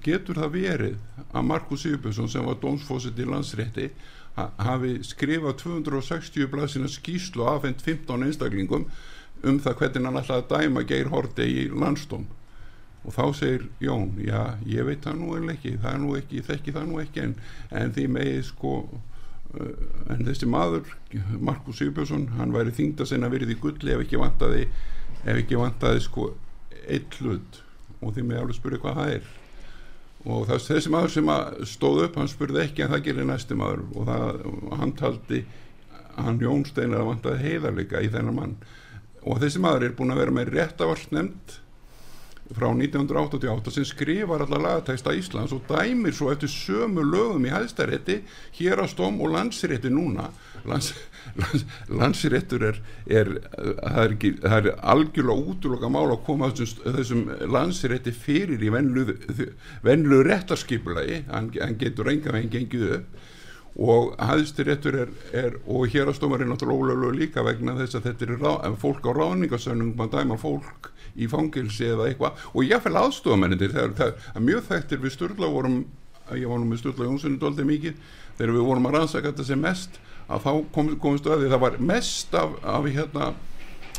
getur 0.06 0.38
það 0.38 0.54
verið 0.56 1.24
að 1.32 1.48
Markus 1.50 1.86
Sýbjörnsson 1.86 2.30
sem 2.32 2.46
var 2.46 2.60
dómsfósitt 2.62 3.20
í 3.20 3.28
landsrétti 3.28 3.90
hafi 4.38 5.00
skrifað 5.04 5.58
260 5.64 6.52
blaðsina 6.52 6.90
skýslu 6.92 7.48
afhengt 7.50 7.82
15 7.84 8.28
einstaklingum 8.28 8.86
um 9.48 9.60
það 9.64 9.78
hvernig 9.80 10.08
hann 10.10 10.22
að 10.22 10.46
dæma 10.52 10.86
Geir 10.88 11.12
Horti 11.12 11.48
í 11.48 11.66
landstóm 11.70 12.28
og 13.02 13.16
þá 13.16 13.24
segir 13.34 13.64
Jón, 13.82 14.12
já, 14.22 14.58
ég 14.70 14.86
veit 14.86 15.02
það 15.02 15.22
nú 15.22 15.38
ekki, 15.50 15.78
það 15.82 15.94
er 15.94 16.02
nú 16.04 16.12
ekki, 16.20 16.44
þekki 16.46 16.76
það 16.76 16.90
nú 16.92 17.00
ekki 17.02 17.24
en, 17.24 17.36
en 17.74 17.96
því 17.96 18.08
megið 18.14 18.44
sko 18.52 18.74
uh, 18.86 19.72
en 20.14 20.22
þessi 20.28 20.50
maður 20.50 20.92
Markus 21.42 21.82
Sýbjörnsson, 21.82 22.28
hann 22.38 22.54
væri 22.54 22.76
þingda 22.78 23.08
sinna 23.10 23.32
verið 23.34 23.56
í 23.56 23.60
gulli 23.64 23.96
ef 23.96 24.06
ekki 24.06 24.22
vantaði 24.22 24.68
ef 25.26 25.36
ekki 25.36 25.60
vantaði 25.60 26.04
sko 26.06 26.32
eitt 26.88 27.18
hlut. 27.22 27.62
Og 28.02 28.16
því 28.16 28.26
megið 28.26 28.44
alveg 28.44 28.58
spurði 28.58 28.82
hvað 28.82 29.00
það 29.00 29.16
er. 29.16 29.32
Og 30.22 30.46
þess, 30.50 30.70
þessi 30.70 30.92
maður 30.94 31.14
sem 31.16 31.32
stóð 31.70 32.04
upp, 32.06 32.18
hann 32.18 32.30
spurði 32.30 32.64
ekki 32.66 32.86
en 32.86 32.94
það 32.94 33.04
gerir 33.08 33.28
næsti 33.30 33.58
maður. 33.58 33.84
Og 33.96 34.08
það, 34.10 34.42
hann 34.82 34.94
taldi 34.98 35.42
hann 36.18 36.42
Jón 36.42 36.66
Steinar 36.68 37.04
að 37.04 37.12
vantaði 37.12 37.44
heiðarleika 37.46 38.02
í 38.04 38.10
þennan 38.14 38.38
mann 38.38 38.56
og 39.22 39.42
þessi 39.42 39.62
maður 39.62 39.88
er 39.88 39.98
búin 39.98 40.14
að 40.14 40.24
vera 40.24 40.36
með 40.36 40.56
réttavarsnefnd 40.56 41.60
frá 42.52 42.68
1988 42.68 43.72
sem 43.76 43.86
skrifar 43.88 44.44
allar 44.44 44.64
lagatæksta 44.66 45.14
Íslands 45.16 45.54
og 45.56 45.64
dæmir 45.70 46.16
svo 46.16 46.32
eftir 46.34 46.52
sömu 46.52 47.04
lögum 47.06 47.46
í 47.48 47.54
hæðstarétti 47.54 48.22
hérastóm 48.58 49.22
og 49.24 49.32
landsrétti 49.36 49.92
núna. 49.94 50.30
Lands, 50.68 50.92
lands, 51.40 51.66
landsréttur 51.90 52.68
er, 52.68 52.82
er, 53.08 53.32
það 53.56 54.04
er, 54.04 54.16
ekki, 54.18 54.34
það 54.44 54.58
er 54.60 54.70
algjörlega 54.94 55.48
útloka 55.54 55.92
mál 55.92 56.10
að 56.10 56.24
koma 56.28 56.52
þessum, 56.52 56.94
þessum 56.98 57.26
landsrétti 57.56 58.14
fyrir 58.16 58.62
í 58.62 58.72
venlu 58.74 60.24
réttarskipulagi. 60.28 61.24
Hann, 61.32 61.54
hann 61.56 61.80
getur 61.80 62.12
enga 62.12 62.36
veginn 62.36 62.56
gengið 62.58 62.98
upp 63.00 63.30
og 63.80 64.16
hæðstiréttur 64.20 64.98
er, 65.00 65.12
er 65.32 65.54
og 65.64 65.88
hérastómar 65.92 66.42
er 66.44 66.50
náttúrulega 66.50 66.92
ólöglu 66.92 67.12
líka 67.16 67.44
vegna 67.46 67.78
þess 67.78 67.96
að 67.96 68.10
þetta 68.10 68.26
er 68.26 68.42
rá, 68.42 68.74
fólk 68.80 69.08
á 69.08 69.12
ráningasönnum 69.16 69.94
maður 69.96 70.20
dæma 70.20 70.38
fólk 70.42 70.92
í 71.16 71.28
fangilsi 71.32 71.88
eða 71.94 72.10
eitthvað. 72.10 72.44
Og 72.52 72.68
ég 72.68 72.84
fæl 72.84 72.98
aðstofamennir 73.00 73.72
það, 73.72 74.18
er 74.36 74.44
mjög 74.44 74.68
þekktir 74.68 75.04
við 75.04 75.16
Sturla 75.16 75.52
vorum, 75.52 75.86
ég 76.36 76.52
var 76.52 76.60
nú 76.60 76.68
með 76.68 76.84
Sturla 76.84 77.08
Jónssoni 77.08 77.40
doldið 77.40 77.70
mikið 77.72 78.04
þegar 78.38 78.54
við 78.58 78.68
vorum 78.68 78.90
að 78.90 78.98
rannsaka 78.98 79.32
þetta 79.32 79.48
sem 79.48 79.64
mest 79.64 80.00
að 80.32 80.46
þá 80.46 80.52
kom, 80.76 80.94
komstu 81.00 81.32
að 81.32 81.44
því 81.44 81.52
það 81.54 81.64
var 81.66 81.82
mest 81.92 82.38
af, 82.40 82.54
af 82.64 82.88
hérna 82.88 83.34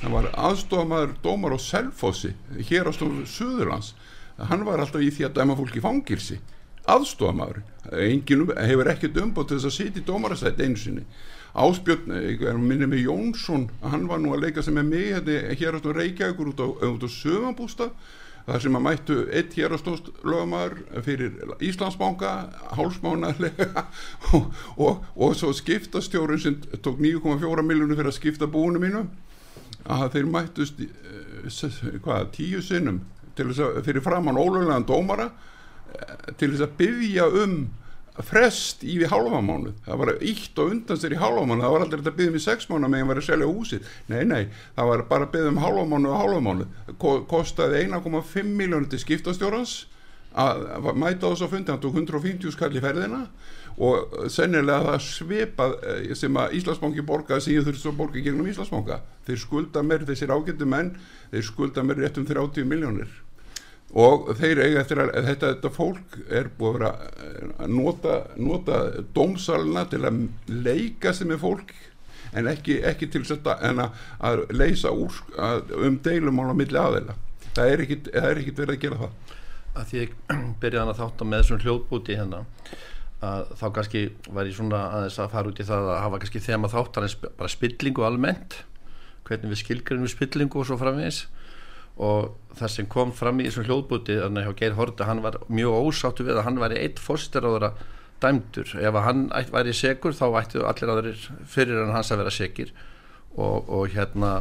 það 0.02 0.14
var 0.16 0.32
aðstofamæður 0.50 1.12
dómar 1.24 1.56
á 1.56 1.58
Selfossi 1.60 2.32
hérastofum 2.68 3.24
Suðurlands. 3.28 3.94
Hann 4.36 4.64
var 4.66 4.80
alltaf 4.82 5.04
í 5.04 5.12
því 5.12 5.28
að 5.28 5.36
dæma 5.38 5.56
fólk 5.56 5.76
í 5.78 5.84
fangilsi 5.84 6.40
aðstofamæður 6.90 7.62
enginn 7.92 8.48
hefur 8.56 8.90
ekkert 8.92 9.20
umbótt 9.22 9.50
til 9.50 9.58
þess 9.58 9.70
að 9.70 9.76
sitja 9.76 10.02
í 10.02 10.06
dómarastætt 10.06 10.62
einu 10.62 10.80
sinni. 10.80 11.04
Áspjörn, 11.52 12.08
minni 12.62 12.88
með 12.88 13.04
Jónsson 13.04 13.68
hann 13.84 14.08
var 14.08 14.22
nú 14.22 14.32
að 14.32 14.46
leika 14.46 14.62
sem 14.64 14.78
er 14.80 14.86
mig 14.88 15.12
hér 15.60 15.76
á 15.76 15.80
Reykjavíkur 15.84 16.52
út 16.54 16.62
á, 16.64 16.68
á 16.80 17.08
sögambústa 17.12 17.90
þar 18.46 18.62
sem 18.64 18.76
að 18.78 18.84
mættu 18.86 19.16
eitt 19.30 19.54
hérastóðslögumar 19.54 20.74
fyrir 21.06 21.36
Íslandsbánka 21.62 22.32
hálsmánarlega 22.78 23.84
og, 24.34 24.48
og, 24.76 25.04
og 25.14 25.36
svo 25.38 25.52
skiptastjórun 25.54 26.40
sem 26.42 26.56
tók 26.82 26.98
9,4 26.98 27.66
miljónu 27.66 27.98
fyrir 27.98 28.10
að 28.10 28.18
skipta 28.18 28.50
búinu 28.50 28.82
mínu 28.82 29.04
að 29.92 30.08
þeir 30.16 30.28
mættust 30.30 30.82
eh, 30.82 31.86
hvað, 32.02 32.32
tíu 32.34 32.62
sinnum 32.64 33.02
fyrir 33.36 34.02
framann 34.04 34.40
ólöglegan 34.40 34.86
dómara 34.88 35.30
til 36.38 36.52
þess 36.52 36.66
að 36.66 36.76
byggja 36.80 37.28
um 37.42 37.56
frest 38.20 38.82
í 38.84 38.98
við 39.00 39.08
hálfamánu 39.08 39.70
það 39.86 40.00
var 40.02 40.10
ítt 40.20 40.58
og 40.60 40.74
undan 40.74 40.98
sér 41.00 41.14
í 41.16 41.20
hálfamánu 41.20 41.64
það 41.64 41.74
var 41.74 41.84
aldrei 41.86 42.02
að 42.02 42.10
byggja 42.18 42.32
um 42.32 42.36
í 42.36 42.42
sex 42.44 42.68
mánu 42.68 42.90
meðan 42.92 43.08
var 43.08 43.20
að 43.22 43.28
selja 43.30 43.48
húsið. 43.48 43.88
Nei, 44.12 44.20
nei, 44.28 44.42
það 44.76 44.90
var 44.90 45.04
bara 45.08 45.28
að 45.28 45.32
byggja 45.36 45.54
um 45.54 45.62
hálfamánu 45.62 46.12
og 46.12 46.20
hálfamánu 46.20 46.68
kostaði 47.30 47.86
1,5 47.86 48.52
miljónu 48.60 48.92
til 48.92 49.00
skiptastjórans 49.00 49.74
að, 50.32 50.68
að 50.76 50.92
mæta 51.00 51.32
þess 51.32 51.46
að 51.46 51.56
fundi, 51.56 51.72
hann 51.72 51.82
tók 51.82 51.96
150 51.96 52.54
skall 52.54 52.72
í 52.76 52.84
ferðina 52.84 53.24
og 53.82 54.28
sennilega 54.32 54.84
það 54.90 55.04
svipað 55.06 55.74
eh, 55.88 56.14
sem 56.18 56.36
að 56.36 56.58
Íslandsbanki 56.58 57.04
borgaði 57.08 57.46
sem 57.46 57.56
ég 57.56 57.66
þurfti 57.66 57.88
að 57.88 57.98
borga 58.02 58.24
gegnum 58.24 58.48
Íslandsbanka. 58.52 59.00
Þeir 59.24 59.40
skulda 59.40 59.84
mér, 59.86 60.04
þessir 60.08 60.32
ágættu 60.36 60.68
menn 60.68 60.92
þeir 61.32 61.46
skulda 61.48 61.84
mér 61.86 62.04
rétt 62.04 62.20
um 62.20 62.28
30 62.28 62.68
miljónir 62.68 63.22
og 63.92 64.30
þeir 64.38 64.62
eiga 64.64 64.82
eftir 64.82 65.02
að 65.02 65.10
þetta, 65.26 65.48
þetta 65.54 65.72
fólk 65.74 66.18
er 66.32 66.50
búið 66.58 66.86
að 66.88 67.02
að 67.60 67.72
nota, 67.72 68.20
nota 68.40 68.78
dómsalina 69.12 69.84
til 69.90 70.04
að 70.08 70.22
leika 70.48 71.12
sem 71.16 71.32
er 71.34 71.42
fólk 71.42 71.74
en 72.32 72.48
ekki, 72.48 72.78
ekki 72.88 73.10
til 73.12 73.26
þess 73.26 73.42
að, 73.44 73.66
en 73.68 73.82
að, 73.84 74.00
að 74.24 74.46
leysa 74.56 74.94
úr, 74.96 75.18
að, 75.36 75.74
um 75.76 75.98
deilumál 76.04 76.48
á 76.48 76.56
milli 76.56 76.80
aðeila 76.80 77.18
það 77.56 77.72
er 77.72 77.84
ekkit, 77.84 78.08
ekkit 78.16 78.62
verið 78.62 78.74
að 78.74 78.82
gera 78.86 79.00
það. 79.02 79.36
Að 79.72 79.90
því 79.90 80.00
ég 80.00 80.16
byrjaði 80.62 80.82
hann 80.82 80.92
að 80.92 81.02
þátta 81.02 81.28
með 81.28 81.42
þessum 81.42 81.62
hljóðbúti 81.66 82.18
hérna 82.18 82.42
að 83.22 83.52
þá 83.60 83.66
kannski 83.76 84.02
var 84.34 84.48
ég 84.48 84.56
svona 84.56 84.80
aðeins 84.96 85.20
að 85.22 85.34
fara 85.36 85.52
út 85.52 85.60
í 85.62 85.66
það 85.68 85.90
að 85.92 86.00
hafa 86.02 86.20
kannski 86.22 86.42
þema 86.42 86.70
þáttar 86.72 87.06
bara 87.38 87.52
spillingu 87.52 88.06
almennt 88.06 88.56
hvernig 89.28 89.52
við 89.52 89.60
skilgrunum 89.60 90.08
við 90.08 90.14
spillingu 90.16 90.58
og 90.58 90.66
svo 90.66 90.78
framvegis 90.80 91.20
og 92.02 92.56
það 92.58 92.72
sem 92.74 92.88
kom 92.90 93.12
fram 93.16 93.40
í 93.40 93.46
þessum 93.48 93.66
hljóðbúti 93.68 94.18
þannig 94.18 94.50
að 94.50 94.58
Geir 94.60 94.76
Horta 94.76 95.08
hann 95.08 95.22
var 95.24 95.38
mjög 95.48 95.88
ósáttu 95.88 96.26
við 96.26 96.40
að 96.40 96.46
hann 96.48 96.60
var 96.60 96.74
eitt 96.76 97.00
fórstæraðara 97.00 97.72
dæmdur. 98.22 98.74
Ef 98.78 98.98
að 98.98 99.06
hann 99.06 99.22
væri 99.52 99.74
segur 99.76 100.16
þá 100.16 100.26
ættu 100.42 100.66
allir 100.66 100.92
aðrir 100.92 101.24
fyrir 101.48 101.82
en 101.84 101.94
hans 101.94 102.12
að 102.12 102.22
vera 102.22 102.34
segir 102.34 102.72
og, 103.36 103.68
og 103.68 103.88
hérna 103.94 104.34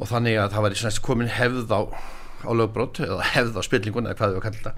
og 0.00 0.08
þannig 0.08 0.40
að 0.40 0.54
það 0.54 0.66
var 0.66 0.74
í 0.74 0.96
komin 1.04 1.32
hefð 1.36 1.76
á, 1.76 1.80
á 2.48 2.50
lögbrot 2.56 3.02
eða 3.04 3.30
hefð 3.34 3.60
á 3.60 3.62
spillingun 3.66 4.08
eða 4.08 4.18
hvað 4.20 4.36
við 4.36 4.44
kallum 4.46 4.60
þetta. 4.64 4.74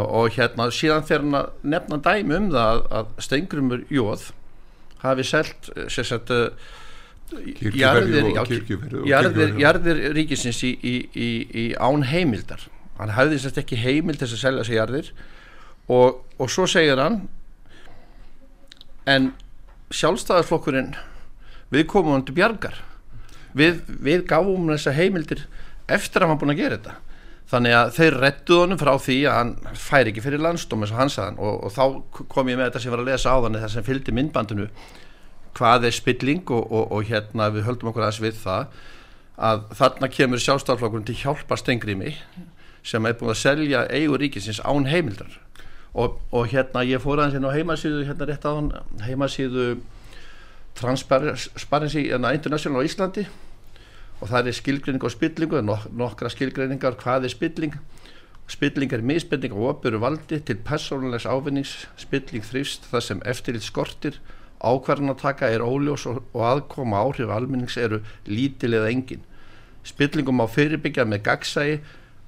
Og 0.00 0.36
hérna 0.36 0.68
síðan 0.72 1.06
þegar 1.08 1.24
hann 1.24 1.38
að 1.40 1.72
nefna 1.74 2.00
dæmi 2.06 2.36
um 2.38 2.50
það 2.54 2.84
að 3.00 3.14
Stengrimur 3.26 3.84
Jóð 3.92 4.28
hafi 5.02 5.24
selt 5.26 5.70
sagt, 5.92 6.32
jarðir, 9.60 10.00
ríkisins 10.16 10.60
í, 10.66 10.72
í, 10.82 10.94
í, 11.14 11.28
í 11.62 11.64
án 11.78 12.04
heimildar. 12.10 12.62
Hann 13.00 13.14
hafði 13.16 13.40
sérst 13.40 13.60
ekki 13.62 13.78
heimild 13.80 14.20
þess 14.20 14.36
að 14.36 14.42
selja 14.44 14.64
þessi 14.64 14.76
jarðir 14.76 15.12
og, 15.90 16.20
og 16.36 16.50
svo 16.52 16.66
segir 16.68 17.00
hann 17.00 17.22
en 19.08 19.30
sjálfstæðarflokkurinn 19.94 20.94
við 21.74 21.86
komum 21.90 22.24
til 22.26 22.36
bjargar. 22.36 22.76
Við, 23.56 23.80
við 23.88 24.26
gáum 24.30 24.68
þessa 24.70 24.94
heimildir 24.94 25.46
eftir 25.90 26.22
að 26.22 26.32
hann 26.32 26.42
búin 26.42 26.54
að 26.54 26.60
gera 26.62 26.78
þetta. 26.78 26.98
Þannig 27.50 27.74
að 27.74 27.88
þeir 27.96 28.16
rettuð 28.22 28.60
honum 28.62 28.78
frá 28.78 28.92
því 29.02 29.16
að 29.26 29.38
hann 29.40 29.52
fær 29.74 30.10
ekki 30.10 30.22
fyrir 30.22 30.44
sagðan 31.10 31.40
og, 31.42 31.56
og 31.66 31.72
þá 31.74 32.26
kom 32.30 32.50
ég 32.50 32.58
með 32.58 32.68
þetta 32.68 32.82
sem 32.84 32.94
var 32.94 33.02
að 33.02 33.10
lesa 33.10 33.32
á 33.34 33.42
þannig 33.42 33.64
þar 33.64 33.72
sem 33.74 33.86
fylgdi 33.88 34.14
myndbandinu 34.14 34.68
hvað 35.58 35.88
er 35.88 35.96
spilling 35.96 36.42
og, 36.50 36.64
og, 36.70 36.92
og 36.92 37.04
hérna 37.10 37.50
við 37.54 37.66
höldum 37.68 37.90
okkur 37.90 38.06
aðeins 38.06 38.22
við 38.22 38.40
það 38.44 38.80
að 39.40 39.62
þarna 39.78 40.08
kemur 40.12 40.42
sjálfstaflokkurinn 40.44 41.06
til 41.08 41.20
hjálpa 41.22 41.56
stengrimi 41.56 42.14
sem 42.86 43.06
er 43.06 43.16
búin 43.16 43.32
að 43.32 43.40
selja 43.40 43.84
eigur 43.92 44.20
ríkisins 44.20 44.60
án 44.64 44.88
heimildar. 44.88 45.32
Og 45.94 46.52
hérna 46.52 46.84
ég 46.86 47.02
fór 47.02 47.18
aðeins 47.20 47.38
inn 47.38 47.48
á 47.48 47.56
heimasíðu 47.56 48.04
hérna 48.08 48.28
rétt 48.28 48.46
á 48.46 48.52
hann 48.52 48.70
heimasíðu 49.04 49.80
Transparency 50.78 52.10
International 52.12 52.84
á 52.84 52.86
Íslandi. 52.86 53.26
Og 54.20 54.28
það 54.28 54.50
er 54.50 54.56
skilgreining 54.56 55.04
og 55.04 55.14
spillingu 55.14 55.62
nok 55.64 55.88
nokkra 55.96 56.30
skilgreiningar 56.32 56.98
hvað 57.00 57.26
er 57.26 57.34
spilling. 57.34 57.74
Spilling 58.50 58.92
er 58.92 59.04
misbending 59.06 59.54
og 59.56 59.70
opuru 59.74 60.00
valdi 60.02 60.40
til 60.44 60.60
persónulegs 60.66 61.26
ávinnings. 61.26 61.88
Spilling 61.96 62.44
þrýfst 62.44 62.90
það 62.92 63.06
sem 63.06 63.24
eftirlit 63.24 63.66
skortir 63.66 64.20
ákvarðanataka 64.60 65.48
er 65.48 65.64
óljós 65.64 66.06
og, 66.10 66.20
aðkoma 66.34 67.00
áhrif 67.00 67.32
almennings 67.32 67.76
eru 67.80 68.02
lítil 68.28 68.74
eða 68.76 68.90
engin. 68.92 69.24
Spillingum 69.86 70.42
á 70.44 70.46
fyrirbyggja 70.50 71.06
með 71.08 71.24
gagsægi 71.28 71.80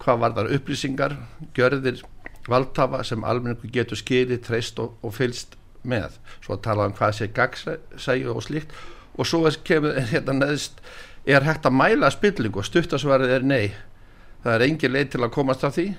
hvað 0.02 0.22
var 0.22 0.36
þar 0.38 0.52
upplýsingar 0.56 1.16
gjörðir 1.56 2.02
valdtafa 2.48 3.02
sem 3.06 3.22
almenningu 3.24 3.68
getur 3.70 4.00
skýrið, 4.00 4.40
treyst 4.46 4.80
og, 4.82 4.96
og 5.04 5.14
fylst 5.14 5.56
með. 5.86 6.16
Svo 6.42 6.56
að 6.56 6.64
tala 6.66 6.88
um 6.88 6.96
hvað 6.96 7.16
sé 7.18 7.28
gagsægi 7.34 8.26
og 8.32 8.42
slíkt. 8.42 8.72
Og 9.18 9.28
svo 9.28 9.44
kemur 9.64 9.98
hérna 10.10 10.38
neðist 10.38 10.80
er 11.28 11.44
hægt 11.46 11.68
að 11.68 11.76
mæla 11.78 12.10
spilling 12.10 12.56
og 12.56 12.66
stuttasvarið 12.66 13.36
er 13.36 13.46
nei. 13.46 13.74
Það 14.42 14.56
er 14.56 14.66
engin 14.66 14.96
leið 14.96 15.12
til 15.12 15.22
að 15.22 15.34
komast 15.36 15.68
af 15.68 15.76
því 15.76 15.92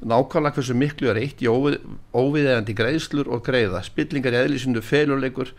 nákvæmlega 0.00 0.54
hversu 0.58 0.76
miklu 0.78 1.10
er 1.10 1.18
eitt 1.22 1.42
í 1.42 1.48
óvið, 1.50 1.80
óviðegandi 2.14 2.76
greiðslur 2.78 3.30
og 3.34 3.42
greiða. 3.46 3.82
Spillingar 3.86 4.36
í 4.36 4.40
eðlísundu 4.44 4.82
feluleikur 4.84 5.52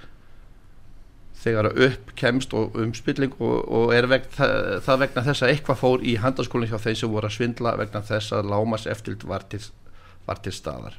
þegar 1.40 1.72
upp 1.72 2.14
kemst 2.20 2.54
og 2.58 2.76
um 2.80 2.94
spilling 2.96 3.36
og, 3.40 3.60
og 3.68 3.94
er 3.96 4.10
vegna, 4.12 4.32
það, 4.36 4.56
það 4.88 5.04
vegna 5.04 5.26
þess 5.28 5.44
að 5.44 5.54
eitthvað 5.54 5.82
fór 5.82 6.02
í 6.04 6.16
handaskólinn 6.20 6.72
hjá 6.72 6.80
þeim 6.84 6.98
sem 7.02 7.14
voru 7.14 7.30
að 7.30 7.36
svindla 7.38 7.76
vegna 7.80 8.02
þess 8.10 8.36
að 8.36 8.50
lámas 8.52 8.88
eftild 8.92 9.24
var 9.28 9.46
til, 9.52 9.62
var 10.28 10.42
til 10.44 10.56
staðar. 10.56 10.98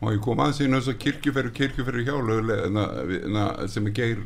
Og 0.00 0.14
ég 0.14 0.22
kom 0.24 0.40
aðeins 0.40 0.62
þess 0.62 0.92
að 0.94 1.02
kirkjuferður 1.04 1.56
kirkjuferður 1.56 2.06
hjálögulega 2.08 3.68
sem 3.68 3.90
er 3.90 3.96
geir 3.96 4.24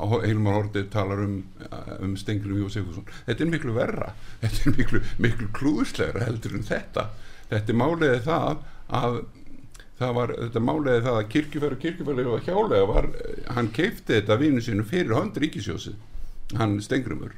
Heilmar 0.00 0.54
Hortið 0.56 0.86
talar 0.92 1.20
um, 1.20 1.40
um 2.00 2.14
Stengri 2.16 2.56
Jóð 2.56 2.70
Sigfússon. 2.72 3.08
Þetta 3.26 3.44
er 3.44 3.50
miklu 3.52 3.74
verra 3.76 4.14
þetta 4.40 4.62
er 4.62 4.78
miklu, 4.78 5.02
miklu 5.20 5.48
klúðslegra 5.56 6.24
heldur 6.24 6.56
en 6.56 6.64
þetta 6.64 7.10
þetta 7.50 7.76
máliðið 7.82 8.24
það 8.26 8.64
að 9.00 9.20
það 10.00 10.16
var, 10.16 10.32
þetta 10.38 10.64
máliðið 10.64 11.06
það 11.06 11.18
að 11.18 11.28
kirkjufæru 11.34 11.76
og 11.76 11.84
kirkjufæru 11.84 12.26
og 12.32 12.48
hjálega 12.48 12.88
var 12.88 13.08
hann 13.56 13.70
keipti 13.76 14.16
þetta 14.16 14.40
vinu 14.40 14.64
sinu 14.64 14.86
fyrir 14.88 15.16
hand 15.18 15.38
ríkisjósi 15.42 15.94
hann 16.56 16.78
Stengrimur 16.82 17.34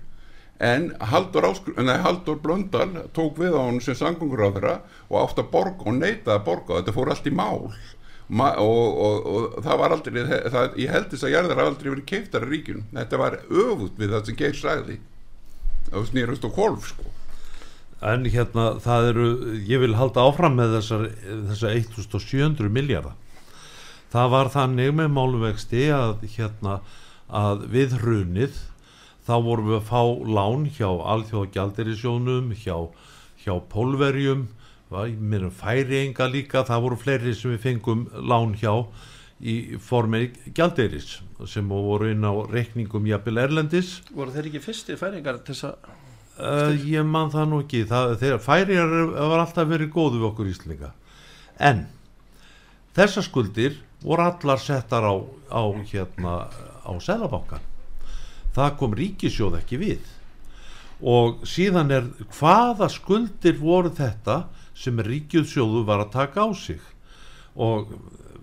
en 0.63 0.93
Haldur, 1.11 1.49
nei, 1.83 1.97
Haldur 2.05 2.39
Blöndal 2.43 3.09
tók 3.17 3.41
við 3.43 3.57
á 3.59 3.63
hann 3.67 3.81
sem 3.83 3.97
sangungur 3.99 4.45
á 4.47 4.55
þeirra 4.55 4.77
og 5.09 5.17
átt 5.25 5.41
að 5.43 5.51
borga 5.51 5.89
og 5.91 5.97
neita 5.99 6.37
að 6.37 6.45
borga 6.47 6.79
þetta 6.79 6.95
fór 6.95 7.11
allt 7.11 7.27
í 7.27 7.33
mál. 7.35 7.73
Og, 8.33 8.61
og, 8.63 9.27
og 9.27 9.57
það 9.65 9.81
var 9.81 9.95
aldrei 9.97 10.21
það, 10.23 10.77
ég 10.81 10.93
held 10.95 11.09
þess 11.11 11.27
að 11.27 11.51
hafa 11.51 11.67
aldrei 11.67 11.91
verið 11.91 12.07
keiftar 12.09 12.47
af 12.47 12.53
ríkjunum, 12.53 12.87
þetta 12.95 13.19
var 13.21 13.41
öfut 13.43 13.99
við 13.99 14.15
það 14.15 14.29
sem 14.29 14.39
Geir 14.39 14.61
sagði. 14.61 15.01
Það 15.91 16.07
snýrast 16.13 16.47
á 16.47 16.51
kolf 16.55 16.87
sko 16.93 17.11
en 18.03 18.27
hérna 18.27 18.67
það 18.83 19.09
eru 19.13 19.27
ég 19.69 19.83
vil 19.83 19.95
halda 19.99 20.25
áfram 20.27 20.57
með 20.59 20.77
þessar 20.79 21.05
þessar 21.51 21.77
1700 21.77 22.73
miljardar 22.73 23.15
það 24.13 24.35
var 24.35 24.51
þannig 24.53 24.93
með 24.99 25.15
máluvexti 25.17 25.87
að 25.95 26.27
hérna 26.35 26.81
að 27.33 27.67
við 27.73 27.97
hrunið 28.03 28.59
þá 29.27 29.35
vorum 29.47 29.71
við 29.71 29.79
að 29.79 29.89
fá 29.89 30.03
lán 30.39 30.67
hjá 30.75 30.89
alþjóðagjaldirisjónum 31.15 32.51
hjá, 32.59 32.77
hjá 33.45 33.55
pólverjum 33.73 34.49
mér 34.93 35.49
er 35.49 35.57
færi 35.57 36.03
enga 36.03 36.29
líka 36.29 36.67
það 36.69 36.85
voru 36.85 37.01
fleiri 37.01 37.35
sem 37.37 37.55
við 37.55 37.65
fengum 37.69 38.07
lán 38.29 38.57
hjá 38.59 38.75
í 39.43 39.79
formi 39.83 40.29
gjaldeiris 40.55 41.17
sem 41.51 41.71
voru 41.71 42.13
inn 42.13 42.23
á 42.23 42.33
reikningum 42.51 43.09
jafnvel 43.09 43.41
Erlendis. 43.43 43.97
Voru 44.15 44.35
þeir 44.35 44.53
ekki 44.53 44.63
fyrstir 44.63 45.01
færingar 45.01 45.41
til 45.43 45.57
þess 45.57 45.71
að 45.73 46.02
uh, 46.43 46.75
ég 46.87 47.07
man 47.07 47.31
það 47.33 47.49
nú 47.51 47.63
ekki. 47.63 47.85
Það, 47.91 48.15
þeir, 48.21 48.39
færingar 48.43 48.95
var 49.17 49.45
alltaf 49.47 49.69
verið 49.71 49.93
góðu 49.95 50.21
við 50.21 50.29
okkur 50.33 50.53
íslinga 50.53 50.93
en 51.63 51.85
þessar 52.97 53.27
skuldir 53.29 53.77
voru 54.03 54.27
allar 54.27 54.61
settar 54.61 55.07
á, 55.07 55.15
á 55.53 55.63
hérna 55.87 56.39
á 56.83 56.93
selabankan 56.99 57.63
það 58.57 58.75
kom 58.81 58.97
ríkisjóð 58.97 59.59
ekki 59.61 59.81
við. 59.81 60.11
Og 61.03 61.43
síðan 61.49 61.91
er 61.95 62.09
hvaða 62.37 62.89
skuldir 62.93 63.57
voru 63.59 63.91
þetta 63.95 64.45
sem 64.79 65.01
ríkjusjóðu 65.03 65.83
var 65.89 66.05
að 66.05 66.13
taka 66.15 66.47
á 66.47 66.49
sig? 66.55 66.81
Og 67.57 67.91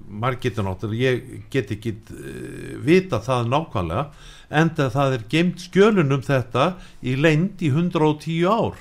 náttúrulega, 0.09 1.13
ég 1.13 1.47
get 1.51 1.71
ekki 1.75 1.95
uh, 1.95 2.77
vita 2.85 3.19
það 3.23 3.49
nákvæmlega 3.53 4.05
en 4.49 4.71
það 4.75 5.15
er 5.17 5.25
geimt 5.29 5.65
skjölunum 5.65 6.23
þetta 6.25 6.73
í 7.01 7.15
lengd 7.15 7.61
í 7.61 7.69
110 7.69 8.47
ár. 8.49 8.79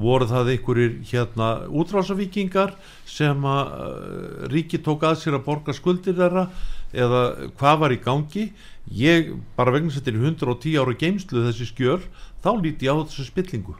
Voru 0.00 0.26
það 0.30 0.52
einhverjir 0.54 0.96
hérna 1.10 1.48
útrásavíkingar 1.68 2.74
sem 3.06 3.44
að 3.46 3.74
uh, 3.74 4.48
ríki 4.52 4.80
tók 4.82 5.04
að 5.06 5.20
sér 5.22 5.38
að 5.38 5.46
borga 5.46 5.74
skuldir 5.76 6.18
þeirra 6.18 6.48
eða 6.90 7.50
hvað 7.58 7.84
var 7.84 7.94
í 7.94 8.00
gangi? 8.02 8.48
Ég 8.90 9.34
bara 9.58 9.74
vegna 9.74 9.94
settir 9.94 10.18
í 10.18 10.24
110 10.24 10.80
ára 10.82 10.96
geimslu 10.98 11.46
þessi 11.46 11.70
skjöl 11.70 12.00
þá 12.42 12.50
líti 12.58 12.90
ég 12.90 12.98
á 12.98 13.02
þessu 13.06 13.28
spillingu 13.28 13.76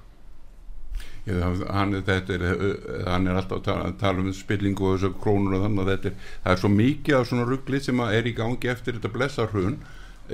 hann, 1.27 1.95
er, 1.95 2.51
hann 3.07 3.27
er 3.29 3.37
alltaf 3.37 3.59
að 3.61 3.65
tala, 3.67 3.93
tala 4.01 4.23
um 4.25 4.33
spillingu 4.35 4.87
og 4.89 4.99
þessu 4.99 5.13
krónur 5.21 5.59
og 5.59 5.65
þannig 5.67 5.83
að 5.85 5.91
þetta 5.93 6.11
er, 6.11 6.29
það 6.45 6.53
er 6.55 6.63
svo 6.63 6.71
mikið 6.75 7.17
af 7.19 7.27
svona 7.29 7.49
ruggli 7.49 7.81
sem 7.85 8.05
er 8.07 8.29
í 8.31 8.37
gangi 8.37 8.73
eftir 8.73 8.97
þetta 8.97 9.13
blessarhrun 9.17 9.81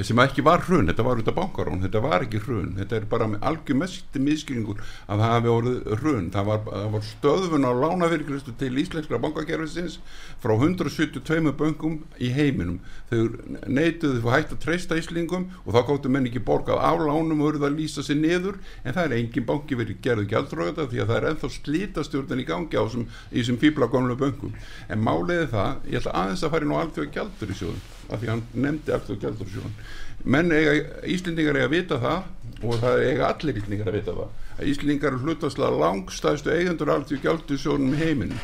sem 0.04 0.22
ekki 0.26 0.44
var 0.44 0.64
hrun, 0.66 0.90
þetta 0.90 1.06
var 1.06 1.22
út 1.22 1.30
af 1.30 1.36
bankarón 1.36 1.82
þetta 1.84 2.02
var 2.04 2.26
ekki 2.26 2.42
hrun, 2.44 2.74
þetta 2.76 3.00
er 3.00 3.08
bara 3.10 3.30
algjör 3.40 3.80
mest 3.80 4.20
miskilningur 4.20 4.82
að 5.06 5.22
það 5.22 5.34
hafi 5.34 5.52
orðið 5.52 5.90
hrun, 6.02 6.30
það 6.34 6.50
var, 6.50 6.64
var 6.96 7.06
stöðfun 7.06 7.68
á 7.68 7.72
lánafyrklistu 7.80 8.56
til 8.60 8.72
íslenskra 8.82 9.20
bankakerfisins 9.22 9.98
frá 10.42 10.54
172 10.56 11.52
bönkum 11.56 11.98
í 12.22 12.30
heiminum. 12.34 12.78
Þau 13.10 13.36
neituðu 13.70 14.20
þú 14.22 14.32
hægt 14.32 14.54
að 14.54 14.62
treysta 14.64 14.98
íslingum 15.00 15.48
og 15.64 15.74
þá 15.74 15.80
gáttu 15.90 16.12
menn 16.12 16.28
ekki 16.28 16.42
borgað 16.44 16.82
á 16.82 16.92
lánum 16.98 17.42
og 17.42 17.52
verið 17.52 17.66
að 17.68 17.78
lýsa 17.80 18.04
sér 18.06 18.20
niður. 18.20 18.60
En 18.84 18.96
það 18.96 19.08
er 19.08 19.16
engin 19.20 19.48
banki 19.48 19.78
verið 19.78 20.00
gerðu 20.04 20.28
gjaldröða 20.32 20.88
því 20.90 21.02
að 21.02 21.12
það 21.12 21.18
er 21.18 21.28
ennþá 21.32 21.52
slítastjórn 21.56 22.42
í 22.42 22.48
gangi 22.48 22.80
á 22.80 22.82
þessum, 22.84 23.06
í 23.32 23.36
þessum 23.40 23.60
fýbla 23.62 23.90
gamlu 23.92 24.18
bönkum. 24.20 24.56
En 24.90 25.04
máliði 25.06 25.50
það, 25.54 25.84
ég 25.90 26.00
ætla 26.02 26.16
aðeins 26.22 26.46
að 26.46 26.56
fara 26.56 26.66
inn 26.68 26.74
á 26.74 26.82
alþjóða 26.82 27.14
gjaldur 27.16 27.52
í 27.52 27.60
sjóðum 27.60 27.84
af 28.06 28.20
því 28.22 28.28
hann 28.30 28.42
nefndi 28.54 28.94
alþjóða 28.94 29.22
gjaldur 29.24 29.48
í 29.50 29.54
sjóðum 29.56 29.78
menn 30.26 30.52
eiga, 30.54 30.74
Íslendingar 31.06 31.60
eiga 31.60 31.70
að 31.70 31.76
vita 31.76 32.00
það 32.02 32.66
og 32.66 32.82
það 32.82 33.04
eiga 33.06 33.30
allir 33.30 33.60
Íslendingar 33.60 33.90
að 33.92 33.98
vita 34.00 34.16
það 34.16 34.44
að 34.56 34.70
Íslendingar 34.72 35.14
eru 35.14 35.24
hlutastlega 35.24 35.80
langstæðstu 35.84 36.54
eigendur 36.54 36.92
gjaldur 37.22 37.56
í 37.56 37.62
sjóðum 37.62 37.94
í 37.94 38.00
heiminu 38.00 38.40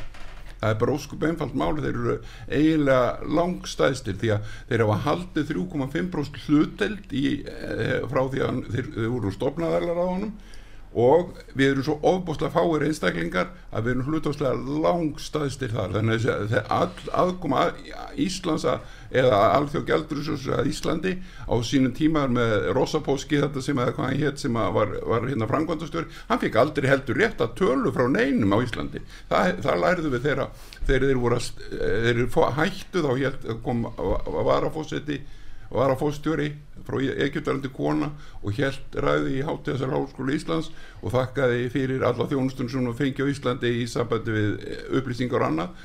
það 0.62 0.71
er 0.71 0.79
bara 0.79 0.95
óskup 0.95 1.25
einfalt 1.27 1.55
máli 1.59 1.83
þeir 1.83 1.97
eru 1.99 2.16
eiginlega 2.47 3.31
langstæðstir 3.38 4.18
því 4.21 4.31
að 4.37 4.53
þeir 4.68 4.85
hafa 4.85 4.99
haldið 5.09 5.49
3,5% 5.51 6.42
hluteld 6.47 7.14
í, 7.18 7.25
e, 7.42 7.88
frá 8.12 8.21
því 8.31 8.45
að 8.47 8.61
þeir, 8.71 8.90
þeir 8.95 9.11
voru 9.16 9.33
stopnaðarlar 9.35 9.99
á 9.99 10.07
honum 10.07 10.35
og 10.92 11.33
við 11.57 11.70
erum 11.70 11.87
svo 11.87 11.94
ofbúslega 12.05 12.52
fáir 12.52 12.85
einstaklingar 12.87 13.48
að 13.72 13.87
við 13.87 13.92
erum 13.94 14.09
hlutastlega 14.11 14.81
langstæðstir 14.85 15.72
þar. 15.72 15.94
Þannig 15.96 16.26
að 16.28 16.44
það 16.52 16.72
all, 16.76 17.07
aðkoma 17.22 17.62
að 17.62 17.81
Íslands 18.20 18.66
eða 18.68 19.40
alþjóð 19.57 19.87
gældurisjós 19.88 20.46
að 20.52 20.70
Íslandi 20.72 21.14
á 21.48 21.55
sínum 21.64 21.94
tímar 21.96 22.33
með 22.33 22.68
Rosapóski 22.76 23.40
þetta 23.40 23.64
sem 23.64 23.83
hétt 24.20 24.40
sem 24.42 24.57
var, 24.76 24.96
var 25.09 25.28
hérna 25.28 25.48
frangvandastjóri, 25.48 26.12
hann 26.28 26.42
fikk 26.42 26.61
aldrei 26.61 26.90
heldur 26.90 27.20
rétt 27.20 27.40
að 27.40 27.57
tölu 27.61 27.92
frá 27.92 28.07
neinum 28.12 28.52
á 28.52 28.59
Íslandi. 28.61 29.05
Það, 29.33 29.52
það 29.64 29.83
lærðu 29.87 30.14
við 30.16 30.26
þeirra 30.28 30.48
þeir 30.88 31.09
þeir 32.02 32.24
hættu 32.59 33.05
þá 33.05 33.12
kom 33.64 33.87
að 33.92 34.42
vara 34.48 34.72
fósetti 34.72 35.22
var 35.73 35.93
að 35.93 36.03
fóstjóri 36.03 36.51
frá 36.87 36.99
Egyptalandi 37.25 37.71
kona 37.73 38.11
og 38.43 38.59
helt 38.59 38.99
ræði 38.99 39.39
í 39.39 39.47
Hátteðsar 39.47 39.95
Háskóla 39.95 40.37
Íslands 40.37 40.71
og 41.01 41.15
þakkaði 41.15 41.65
fyrir 41.73 42.05
alla 42.07 42.29
þjónustun 42.31 42.71
sem 42.71 42.85
hún 42.85 42.99
fengi 42.99 43.25
á 43.25 43.33
Íslandi 43.33 43.73
í 43.81 43.89
sambandi 43.91 44.37
við 44.37 44.53
upplýsingar 45.01 45.45
og 45.45 45.51
annað. 45.51 45.83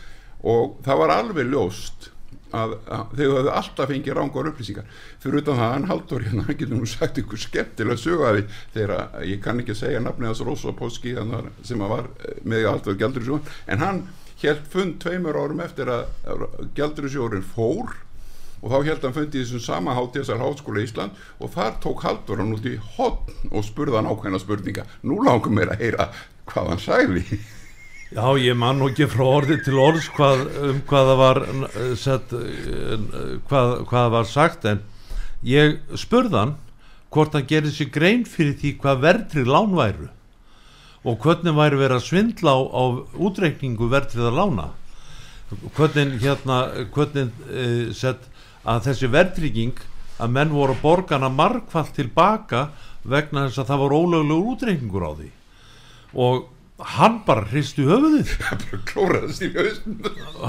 Og 0.48 0.78
það 0.86 1.02
var 1.02 1.14
alveg 1.16 1.52
ljóst 1.52 2.10
að, 2.56 2.76
að 2.86 3.14
þau 3.18 3.24
hefðu 3.24 3.54
alltaf 3.60 3.92
fengið 3.92 4.18
rángar 4.18 4.50
upplýsingar. 4.52 4.88
Fyrir 5.24 5.42
utan 5.42 5.60
það 5.60 5.74
hann 5.74 5.90
haldur 5.92 6.26
hérna, 6.26 6.46
hann 6.48 6.60
getur 6.60 6.80
nú 6.80 6.90
sagt 6.90 7.22
ykkur 7.22 7.42
skemmtilega 7.42 8.02
sögaði 8.02 8.46
þegar 8.76 9.26
ég 9.28 9.44
kann 9.44 9.64
ekki 9.64 9.76
segja 9.78 10.04
nafnið 10.04 10.34
þess 10.34 10.48
Rosa 10.48 10.76
Póski 10.78 11.16
sem 11.68 11.84
var 11.84 12.10
með 12.48 12.72
alltaf 12.72 13.00
gældurisjón 13.00 13.46
en 13.68 13.84
hann 13.84 14.04
helt 14.42 14.68
fund 14.72 15.00
tveimur 15.02 15.38
árum 15.40 15.64
eftir 15.64 15.90
að 15.90 16.12
gældurisjórin 16.78 17.46
fór 17.56 17.96
og 18.62 18.72
þá 18.72 18.78
held 18.90 19.06
hann 19.06 19.18
fundið 19.18 19.44
þessum 19.44 19.64
sama 19.64 19.98
hátíðsar 19.98 20.42
háskóla 20.42 20.82
í 20.82 20.88
Ísland 20.88 21.22
og 21.40 21.54
þar 21.54 21.78
tók 21.84 22.04
Haldur 22.06 22.42
hann 22.42 22.56
út 22.56 22.66
í 22.66 22.78
hotn 22.98 23.52
og 23.52 23.66
spurða 23.68 24.02
hann 24.02 24.10
ákveðna 24.10 24.42
spurninga. 24.42 24.88
Nú 25.04 25.22
langum 25.26 25.58
mér 25.58 25.76
að 25.76 25.86
heyra 25.86 26.10
hvað 26.48 26.74
hann 26.74 26.84
sæði 26.84 27.40
Já, 28.08 28.24
ég 28.40 28.56
man 28.56 28.78
nú 28.80 28.88
ekki 28.88 29.04
frá 29.12 29.26
orði 29.28 29.58
til 29.66 29.76
orðs 29.84 30.06
hvað, 30.16 30.46
um 30.64 30.78
hvað 30.88 31.10
það 31.10 31.18
var 31.20 31.40
set, 32.00 32.36
hvað, 33.50 33.72
hvað 33.90 34.14
var 34.14 34.30
sagt 34.32 34.68
en 34.70 34.80
ég 35.44 35.76
spurðan 36.00 36.54
hvort 37.12 37.36
hann 37.36 37.50
gerði 37.50 37.74
sér 37.76 37.90
grein 37.92 38.24
fyrir 38.24 38.56
því 38.62 38.72
hvað 38.80 39.04
verðrið 39.04 39.52
lán 39.52 39.76
væru 39.76 40.08
og 41.08 41.20
hvernig 41.24 41.56
væri 41.58 41.82
verið 41.82 41.98
að 41.98 42.08
svindla 42.08 42.56
á, 42.56 42.60
á 42.64 42.84
útreikningu 43.28 43.88
verðrið 43.92 44.28
að 44.28 44.40
lána. 44.40 44.66
Hvernig 45.76 46.18
hérna 46.24 46.58
hvernig 46.96 47.30
uh, 47.48 47.94
sett 47.96 48.26
að 48.68 48.90
þessi 48.90 49.10
verðtrygging 49.14 49.80
að 50.18 50.34
menn 50.34 50.54
voru 50.54 50.76
borgarna 50.82 51.30
margfald 51.32 51.94
tilbaka 51.96 52.68
vegna 53.08 53.48
þess 53.48 53.64
að 53.64 53.72
það 53.72 53.82
var 53.84 53.98
ólöglegur 53.98 54.54
útreikningur 54.54 55.08
á 55.08 55.12
því. 55.16 55.30
Og 56.18 56.48
hann 56.98 57.22
bara 57.26 57.48
hristu 57.50 57.88
höfuðið. 57.88 58.34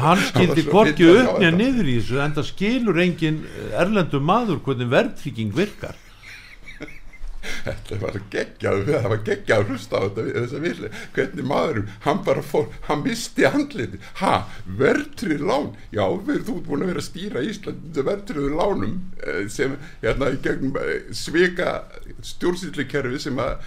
Hann 0.04 0.20
skildi 0.28 0.64
hvorki 0.68 1.07
uppnja 1.09 1.50
niður 1.54 1.88
í 1.88 1.96
þessu 2.00 2.20
en 2.20 2.35
það 2.37 2.50
skilur 2.50 3.00
engin 3.04 3.38
erlendu 3.72 4.20
maður 4.20 4.61
hvernig 4.66 4.90
verðtrygging 4.92 5.54
virkar 5.57 5.96
þetta 7.66 8.00
var 8.02 8.18
geggjað 8.32 8.84
það 8.88 9.08
var 9.14 9.22
geggjað 9.28 9.62
að 9.62 9.72
hlusta 9.72 10.00
á 10.00 10.00
þetta 10.06 10.44
að 10.44 10.66
vilja, 10.66 10.92
hvernig 11.16 11.48
maðurum 11.52 11.92
hann 12.06 12.22
bara 12.26 12.44
fór, 12.44 12.68
hann 12.88 13.04
misti 13.04 13.46
andliti 13.48 14.02
ha, 14.22 14.34
verðtrið 14.80 15.44
lán? 15.48 15.72
Já, 15.94 16.04
við 16.28 16.44
þú 16.48 16.58
búin 16.66 16.84
að 16.84 16.92
vera 16.92 17.04
að 17.04 17.08
stýra 17.08 17.44
Ísland 17.48 18.02
verðtriðu 18.08 18.52
lánum 18.58 18.98
sem 19.52 19.76
hérna 20.02 20.32
í 20.34 20.38
gegnum 20.44 20.78
svika 21.16 21.72
stjórnsýtlikerfi 22.24 23.20
sem 23.28 23.40
að 23.42 23.58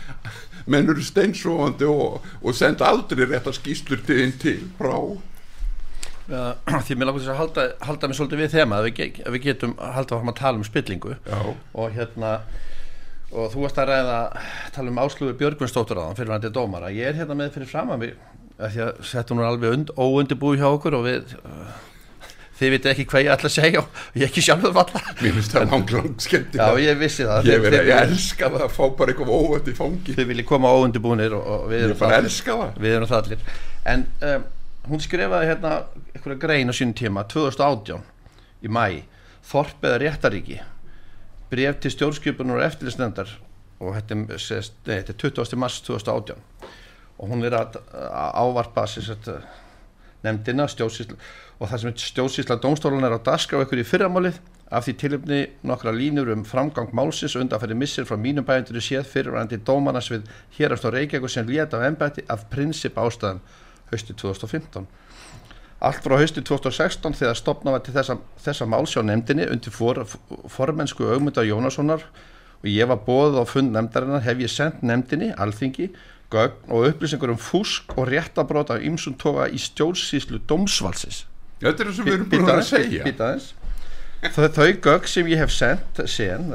menn 0.69 0.89
eru 0.91 1.03
steinsóandi 1.03 1.87
og, 1.89 2.21
og 2.41 2.55
senda 2.57 2.89
aldrei 2.91 3.25
réttar 3.25 3.55
skýslur 3.55 4.01
til 4.05 4.21
einn 4.23 4.33
til. 4.41 4.59
Frá? 4.79 4.95
Ja, 6.31 6.43
því 6.85 6.97
mér 6.97 7.09
langar 7.09 7.23
þess 7.23 7.33
að 7.33 7.39
halda, 7.41 7.67
halda 7.87 8.09
mig 8.09 8.19
svolítið 8.19 8.43
við 8.43 8.57
þema 8.57 8.79
að 8.79 8.89
við, 8.89 9.21
að 9.25 9.37
við 9.37 9.47
getum 9.47 9.77
halda 9.81 10.19
fram 10.19 10.33
að 10.33 10.41
tala 10.41 10.61
um 10.61 10.67
spillingu. 10.67 11.15
Já. 11.25 11.39
og 11.73 11.95
hérna 11.97 12.35
og 13.31 13.51
þú 13.53 13.63
varst 13.65 13.79
að 13.81 13.89
ræða 13.91 14.17
tala 14.75 14.91
um 14.91 14.99
áslúfi 15.03 15.37
Björgvinsdóttur 15.39 16.01
á 16.01 16.03
þann 16.09 16.17
fyrir 16.19 16.33
hann 16.35 16.43
til 16.43 16.51
dómara. 16.55 16.91
Ég 16.91 17.11
er 17.11 17.19
hérna 17.21 17.37
með 17.39 17.53
fyrir 17.55 17.69
fram 17.71 17.93
að 17.95 18.03
mig 18.03 18.17
að 18.61 18.75
því 18.75 18.83
að 19.21 19.31
nú 19.35 19.41
er 19.41 19.47
alveg 19.49 19.75
und, 19.77 19.93
óundibúi 19.97 20.59
hjá 20.59 20.67
okkur 20.69 20.97
og 20.99 21.05
við 21.07 21.33
uh, 21.39 21.71
þið 22.59 22.73
viti 22.75 22.91
ekki 22.91 23.05
hvað 23.09 23.23
ég 23.25 23.31
ætla 23.35 23.49
að 23.49 23.55
segja 23.55 23.81
og 23.81 24.01
ég 24.21 24.25
ekki 24.27 24.43
sjálfur 24.45 24.75
valla 24.75 25.01
mér 25.21 25.35
finnst 25.37 25.55
það 25.55 25.71
langt 25.71 26.25
skemmt 26.27 26.57
já 26.59 26.67
ég 26.83 26.99
vissi 27.01 27.25
það. 27.25 27.49
Ég, 27.49 27.63
þið- 27.65 27.77
ég 27.89 28.01
elska 28.05 28.49
það 28.53 28.65
að 28.67 28.75
fá 28.75 28.83
bara 28.99 29.15
eitthvað 29.15 29.31
óvænt 29.37 29.71
í 29.71 29.77
fangi 29.79 30.17
þið 30.19 30.29
viljið 30.33 30.49
koma 30.51 30.73
óundibúnir 30.77 31.37
og, 31.37 31.47
og 31.55 31.63
við 31.71 31.85
erum 31.87 31.97
það 32.01 32.15
það. 32.45 32.75
við 32.77 32.97
erum 32.97 33.09
það 33.09 33.23
allir. 33.23 33.47
En 33.95 34.05
um, 34.29 34.45
hún 34.91 35.01
skrifaði 35.07 35.49
hérna 35.49 35.73
einhverja 36.13 36.41
grein 36.45 36.69
á 36.69 36.73
sínum 36.77 36.93
tíma 37.01 37.25
2018 37.31 38.05
í 38.61 38.69
mæ 38.69 38.85
Þorp 39.51 39.87
eða 39.89 39.97
réttaríki 40.03 40.59
bref 41.51 41.79
til 41.83 41.93
stjórnskipunar 41.95 42.59
og 42.59 42.65
eftirlitsnefndar 42.65 43.33
og 43.81 43.95
þetta 43.97 44.15
er, 44.15 44.21
nei, 44.87 44.99
þetta 45.01 45.13
er 45.13 45.19
20. 45.23 45.59
mars 45.59 45.81
2018 45.85 46.39
og 47.21 47.29
hún 47.29 47.45
er 47.45 47.57
að, 47.57 47.81
að 47.91 48.37
ávarpa 48.41 48.85
nefndina 50.21 50.67
stjórnsýsla 50.69 51.17
og 51.61 51.69
það 51.69 51.83
sem 51.83 51.99
stjórnsýsla 52.07 52.57
dómstólan 52.61 53.05
er 53.05 53.17
á 53.17 53.25
dagskrá 53.25 53.61
ykkur 53.65 53.81
í 53.81 53.85
fyrramálið 53.87 54.39
af 54.71 54.85
því 54.85 54.93
tilöfni 55.01 55.39
nokkra 55.67 55.91
línur 55.91 56.31
um 56.31 56.45
framgang 56.47 56.93
málsins 56.95 57.35
undanfæri 57.35 57.75
missir 57.75 58.07
frá 58.07 58.15
mínum 58.17 58.45
bæjundur 58.47 58.79
séð 58.81 59.09
fyrirvændi 59.11 59.59
dómanas 59.67 60.07
við 60.13 60.29
hérast 60.57 60.85
á 60.87 60.89
Reykjavík 60.93 61.29
sem 61.29 61.49
létt 61.49 61.75
af 61.75 61.83
embætti 61.85 62.23
af 62.29 62.47
prinsip 62.53 62.97
ástæðan 62.97 63.41
hausti 63.91 64.13
2015 64.13 64.87
Allt 65.81 66.03
frá 66.05 66.13
hausti 66.19 66.43
2016 66.45 67.15
þegar 67.17 67.37
stopna 67.39 67.71
var 67.73 67.81
til 67.81 67.95
þessa, 67.95 68.19
þessa 68.43 68.67
máls 68.69 68.91
hjá 68.93 69.01
nefndinni 69.01 69.47
undir 69.49 69.73
for, 69.73 70.03
formensku 70.53 71.07
augmynda 71.09 71.41
Jónassonar 71.47 72.03
og 72.61 72.67
ég 72.69 72.85
var 72.91 72.99
bóðið 73.07 73.39
á 73.41 73.45
fund 73.49 73.73
nefndarinnar 73.73 74.21
hef 74.21 74.43
ég 74.43 74.51
sendt 74.53 74.83
nefndinni, 74.85 75.31
alþingi, 75.41 75.87
gögn 76.29 76.69
og 76.69 76.85
upplýsingur 76.91 77.33
um 77.33 77.39
fúsk 77.41 77.95
og 77.97 78.11
réttabrót 78.11 78.69
af 78.75 78.85
ymsum 78.85 79.15
toga 79.17 79.47
í 79.49 79.57
stjórnsýslu 79.57 80.43
dómsvalsis. 80.45 81.25
þetta 81.63 81.83
er 81.83 81.89
það 81.89 81.97
sem 81.97 82.07
við 82.11 82.15
erum 82.19 82.29
búin 82.29 82.53
að 82.53 82.61
segja 82.69 83.07
Býtaðins. 83.09 83.49
Þau, 84.21 84.69
gögn 84.85 85.09
sem 85.09 85.33
ég 85.33 85.41
hef 85.41 85.49
sendt 85.49 86.03
sen, 86.05 86.53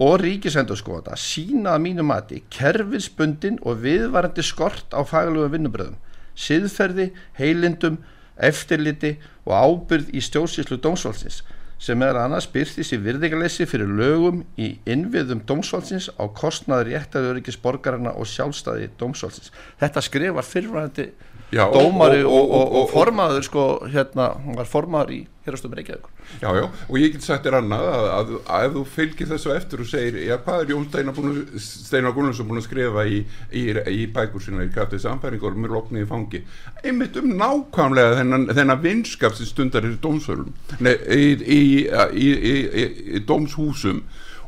og 0.00 0.14
ríkisendurskóta 0.24 1.20
sína 1.20 1.76
að 1.76 1.84
mínu 1.84 2.08
mati 2.08 2.40
kerfisbundin 2.48 3.60
og 3.60 3.84
viðvarandi 3.84 4.42
skort 4.42 4.88
á 4.96 5.04
faglugum 5.04 5.52
vinnubröðum 5.52 6.00
siðferði, 6.34 7.10
heilindum, 7.38 7.98
eftirliti 8.36 9.16
og 9.46 9.52
ábyrð 9.54 10.10
í 10.16 10.22
stjórnsýslu 10.24 10.80
dómsvalsins 10.82 11.42
sem 11.84 12.00
er 12.06 12.16
annars 12.16 12.46
byrðist 12.48 12.94
í 12.94 12.98
virðingalessi 13.02 13.66
fyrir 13.68 13.90
lögum 13.98 14.40
í 14.56 14.70
innviðum 14.88 15.42
dómsvalsins 15.46 16.06
á 16.16 16.24
kostnaður 16.32 16.92
réttaðuríkis 16.94 17.58
borgarna 17.60 18.14
og 18.16 18.28
sjálfstæði 18.30 18.88
dómsvalsins. 19.00 19.50
Þetta 19.82 20.02
skrifar 20.06 20.46
fyrrvæðandi 20.48 21.08
Já, 21.52 21.66
dómari 21.74 22.22
og, 22.24 22.32
og, 22.32 22.54
og, 22.56 22.76
og- 22.80 22.90
formaður 22.94 23.44
sko 23.46 23.64
hérna, 23.90 24.30
hún 24.46 24.56
var 24.56 24.70
formaður 24.70 25.12
í 25.18 25.20
hérastum 25.44 25.74
Reykjavíkur. 25.76 26.10
Já, 26.40 26.48
já, 26.56 26.64
og 26.88 26.98
ég 26.98 27.12
get 27.14 27.24
sagt 27.26 27.44
þér 27.46 27.58
annað 27.60 27.86
að, 27.90 28.06
að, 28.14 28.32
að 28.56 28.66
ef 28.66 28.74
þú 28.74 28.84
fylgir 28.94 29.30
þessu 29.30 29.52
eftir 29.54 29.82
og 29.84 29.88
segir, 29.90 30.18
já, 30.24 30.34
hvað 30.44 30.64
er 30.64 30.72
Jón 30.72 30.86
Steinar 31.60 32.16
Gunnarsson 32.16 32.48
búin 32.48 32.62
að 32.62 32.66
skrifa 32.68 33.04
í, 33.04 33.20
í, 33.52 33.64
í 33.92 34.06
bækur 34.14 34.44
sinna 34.44 34.64
í 34.64 34.72
kraftið 34.74 35.04
samfæringur 35.04 35.58
með 35.58 35.76
loknið 35.76 36.06
í 36.06 36.10
fangi, 36.10 36.42
einmitt 36.82 37.20
um 37.20 37.30
nákvæmlega 37.38 38.18
þennan, 38.20 38.48
þennan 38.56 38.84
vinskap 38.84 39.36
sem 39.36 39.50
stundar 39.50 39.88
í, 42.24 42.58
í 43.18 43.24
dómshúsum 43.28 44.04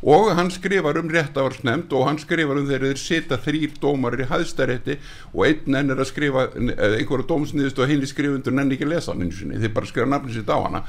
og 0.06 0.28
hann 0.38 0.52
skrifar 0.54 1.00
um 1.00 1.08
réttavarsnemnd 1.10 1.90
og 1.98 2.04
hann 2.06 2.18
skrifar 2.22 2.60
um 2.60 2.66
þegar 2.68 2.92
þeir 2.92 3.00
sita 3.00 3.38
þrýr 3.42 3.72
dómarir 3.82 4.22
í 4.22 4.28
hæðstarétti 4.30 4.94
og 5.32 5.40
einn 5.48 5.78
enn 5.80 5.90
er 5.90 6.02
að 6.02 6.10
skrifa 6.12 6.44
einhverja 6.54 7.26
dómsniðist 7.32 7.80
og 7.82 7.90
henni 7.90 8.06
skrifundur 8.06 8.54
nenni 8.54 8.76
ekki 8.76 8.86
lesa 8.86 9.10
hann 9.10 9.24
einu 9.24 9.34
sinni, 9.34 9.58
þeir 9.58 9.72
bara 9.74 9.90
skrifa 9.90 10.06
nafnir 10.12 10.36
sitt 10.36 10.52
á 10.52 10.58
hana. 10.62 10.82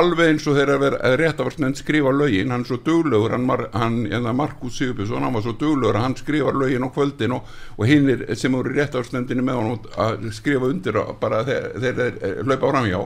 Alveg 0.00 0.30
eins 0.30 0.46
og 0.46 0.58
þegar 0.60 0.94
réttavarsnemnd 1.18 1.80
skrifa 1.80 2.12
lögin, 2.14 2.54
hann 2.54 2.62
er 2.62 2.70
svo 2.70 2.78
duglegur 2.86 3.34
hann, 3.34 3.48
mar, 3.48 3.66
hann 3.74 4.04
enna 4.06 4.34
Markus 4.36 4.78
Sigurbjörnsson 4.78 5.26
hann 5.26 5.34
var 5.34 5.46
svo 5.48 5.56
duglegur 5.58 5.98
að 5.98 6.06
hann 6.06 6.18
skrifa 6.20 6.54
lögin 6.54 6.86
á 6.86 6.94
kvöldin 6.94 7.34
og, 7.40 7.50
og 7.74 7.90
hinn 7.90 8.12
sem 8.38 8.54
voru 8.54 8.70
í 8.70 8.78
réttavarsnemndinni 8.78 9.48
með 9.48 9.64
hann 9.64 9.90
að 10.06 10.30
skrifa 10.38 10.70
undir 10.70 11.02
bara 11.18 11.42
þegar 11.48 11.74
þeir 11.82 12.46
hlaupa 12.46 12.70
framhjá 12.70 13.02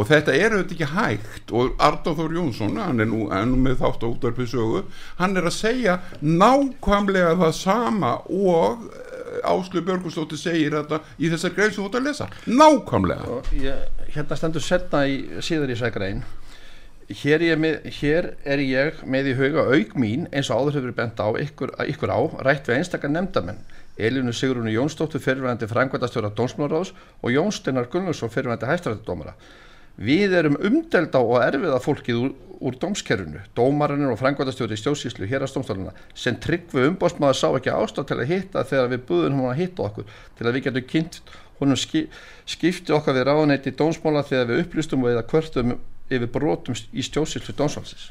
og 0.00 0.08
þetta 0.08 0.32
er 0.32 0.54
auðvitað 0.56 0.74
ekki 0.78 0.88
hægt. 0.94 1.52
Og 1.52 1.76
Arnóð 1.82 2.22
Þór 2.22 2.36
Jónsson, 2.38 2.80
hann 2.80 3.04
er 3.04 3.10
nú, 3.10 3.26
nú 3.28 3.60
með 3.60 3.78
þátt 3.82 4.06
á 4.06 4.08
útvarpið 4.08 4.50
sögu, 4.54 4.82
hann 5.20 5.36
er 5.36 5.48
að 5.50 5.56
segja 5.58 6.00
nákvæmlega 6.24 7.36
það 7.42 7.54
sama 7.60 8.16
og 8.24 8.88
Áslu 9.46 9.82
Björgustóttir 9.86 10.40
segir 10.40 10.74
þetta 10.74 11.00
í 11.20 11.30
þessar 11.30 11.54
grein 11.54 11.72
sem 11.72 11.82
þú 11.82 11.88
ert 11.88 11.98
að 12.00 12.06
lesa, 12.08 12.28
nákvæmlega. 12.50 13.40
Ég, 13.60 13.88
Hérna 14.10 14.38
stendur 14.38 14.64
setna 14.64 15.04
í 15.06 15.20
síðar 15.44 15.70
í 15.70 15.76
þessar 15.76 15.94
grein. 15.94 16.22
Hér, 17.20 17.42
með, 17.58 17.88
hér 17.96 18.28
er 18.46 18.60
ég 18.62 19.00
með 19.10 19.32
í 19.32 19.36
huga 19.38 19.64
auk 19.74 19.96
mín 19.98 20.28
eins 20.30 20.50
og 20.50 20.60
áður 20.60 20.76
hefur 20.78 20.92
bent 20.98 21.18
á 21.18 21.26
ykkur, 21.42 21.72
ykkur 21.90 22.12
á, 22.14 22.20
rætt 22.46 22.70
við 22.70 22.78
einstakar 22.78 23.10
nefndamenn. 23.10 23.58
Elinu 24.00 24.32
Sigrunu 24.32 24.70
Jónsdóttur 24.72 25.20
fyrirvændi 25.20 25.66
frangvæntastjóra 25.68 26.30
Dómsmálaráðs 26.38 26.94
og 27.20 27.34
Jón 27.34 27.50
Steinar 27.52 27.90
Gunnarsson 27.90 28.30
fyrirvændi 28.32 28.70
hæstarættidómara 28.70 29.34
Við 30.00 30.32
erum 30.38 30.56
umdeld 30.64 31.12
á 31.12 31.20
og 31.20 31.42
erfiða 31.44 31.80
fólkið 31.84 32.20
úr, 32.22 32.30
úr 32.64 32.76
dómskerfinu, 32.80 33.42
dómarinn 33.56 34.08
og 34.08 34.16
frangvæntastjóri 34.20 34.78
í 34.78 34.80
stjósíslu 34.80 35.28
hér 35.28 35.44
að 35.44 35.52
stómstóluna 35.52 35.92
sem 36.16 36.38
tryggvi 36.40 36.86
umbóstmaður 36.88 37.36
sá 37.36 37.48
ekki 37.50 37.74
ástað 37.74 38.08
til 38.08 38.18
að 38.18 38.30
hitta 38.32 38.64
þegar 38.70 38.88
við 38.94 39.04
buðum 39.10 39.42
hún 39.42 39.50
að 39.50 39.60
hitta 39.60 39.84
okkur 39.90 40.14
til 40.38 40.46
að 40.46 40.56
við 40.56 40.66
getum 40.68 40.86
kynnt 40.94 41.20
húnum 41.60 41.76
ski, 41.76 42.06
skipti 42.48 42.96
okkar 42.96 43.18
við 43.18 43.28
ráðaneyti 43.28 43.74
dómsmála 43.76 44.24
þegar 44.24 44.48
við 44.48 44.64
upplýstum 44.64 45.04
og 45.04 45.12
eða 45.12 45.26
kvörtum 45.28 45.76
yfir 46.08 46.32
brotum 46.32 46.80
í 46.96 47.04
stjósíslu 47.04 47.56
dómsvalsins. 47.60 48.08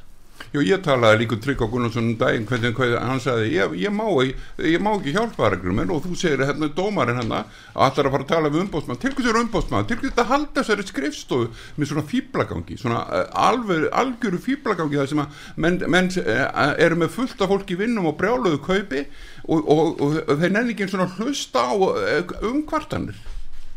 Jú, 0.49 0.63
ég 0.65 0.81
talaði 0.81 1.21
líka 1.21 1.35
um 1.35 1.41
Trygg 1.43 1.59
á 1.61 1.67
Gunnarsson 1.69 2.07
um 2.09 2.15
daginn 2.17 2.47
hvernig, 2.49 2.79
hann 2.97 3.21
sagði, 3.21 3.51
ég, 3.53 3.73
ég, 3.83 3.93
má, 3.93 4.07
ég, 4.25 4.39
ég 4.65 4.81
má 4.81 4.91
ekki 4.95 5.13
hjálpa 5.13 5.51
reglum 5.53 5.81
og 5.85 6.01
þú 6.07 6.17
segir 6.17 6.41
hérna 6.41 6.71
dómarinn 6.73 7.19
hérna 7.21 7.43
allar 7.75 8.09
að 8.09 8.15
fara 8.15 8.25
að 8.25 8.31
tala 8.31 8.49
við 8.49 8.63
umbóstmann, 8.63 8.97
til 9.01 9.13
hvers 9.13 9.29
er 9.29 9.39
umbóstmann 9.43 9.85
til 9.85 9.99
hvers 9.99 10.09
þetta 10.09 10.27
halda 10.31 10.63
þessari 10.63 10.87
skrifstofu 10.89 11.49
með 11.77 11.91
svona 11.91 12.05
fýblagangi, 12.09 12.79
svona 12.81 13.03
uh, 13.05 13.25
alveg 13.45 13.85
algjöru 14.01 14.41
fýblagangi 14.47 15.01
þar 15.01 15.11
sem 15.13 15.23
að 15.25 15.49
menn, 15.61 15.81
menn 15.85 16.11
uh, 16.23 16.45
eru 16.81 16.97
með 17.03 17.13
fullt 17.19 17.45
af 17.45 17.53
fólki 17.53 17.77
vinnum 17.77 18.09
og 18.09 18.17
brjáluðu 18.17 18.63
kaupi 18.65 19.05
og, 19.45 19.59
og, 19.59 19.99
og, 20.01 20.21
og 20.25 20.33
þeir 20.41 20.55
nenni 20.55 20.73
ekki 20.73 20.87
einn 20.87 20.95
svona 20.95 21.11
hlusta 21.19 21.67
á 21.69 21.73
uh, 21.77 22.39
umkvartanir 22.49 23.21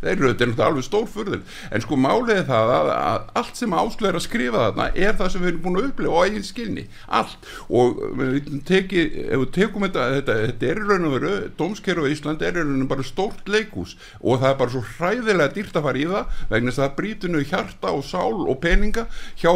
þeir 0.02 0.12
eru 0.12 0.32
þetta 0.34 0.66
alveg 0.66 0.86
stórfurðil 0.86 1.40
en 1.70 1.84
sko 1.84 1.98
málið 2.00 2.34
er 2.40 2.46
það 2.48 2.72
að, 2.76 2.92
að 2.96 3.26
allt 3.42 3.60
sem 3.60 3.76
áslöður 3.76 4.10
er 4.10 4.18
að 4.18 4.26
skrifa 4.26 4.64
þarna 4.66 4.88
er 5.06 5.16
það 5.20 5.32
sem 5.32 5.44
við 5.44 5.52
erum 5.52 5.62
búin 5.66 5.80
að 5.80 5.88
upplifa 5.90 6.18
á 6.18 6.24
eigin 6.26 6.46
skilni, 6.46 6.84
allt. 7.18 7.48
Og 7.72 8.02
teki, 8.68 9.04
ef 9.28 9.42
við 9.44 9.48
tekum 9.56 9.86
þetta 9.86 10.06
þetta, 10.16 10.36
þetta 10.46 10.68
er 10.70 10.80
í 10.82 10.86
raun 10.88 11.08
og 11.08 11.16
veru, 11.16 11.32
Dómskerfi 11.58 12.10
í 12.10 12.16
Ísland 12.16 12.44
er 12.44 12.58
í 12.58 12.64
raun 12.64 12.84
og 12.84 12.90
bara 12.90 13.06
stórt 13.06 13.50
leikús 13.50 13.96
og 14.20 14.42
það 14.42 14.48
er 14.50 14.58
bara 14.60 14.74
svo 14.74 14.84
hræðilega 14.96 15.56
dýrt 15.56 15.78
að 15.78 15.88
fara 15.88 16.02
í 16.02 16.06
það 16.10 16.44
vegna 16.52 16.72
þess 16.72 16.82
að 16.82 16.86
það 16.86 16.96
brýtur 17.00 17.32
nú 17.32 17.42
hjarta 17.52 17.94
og 17.96 18.04
sál 18.06 18.42
og 18.42 18.60
peninga 18.62 19.06
hjá 19.40 19.52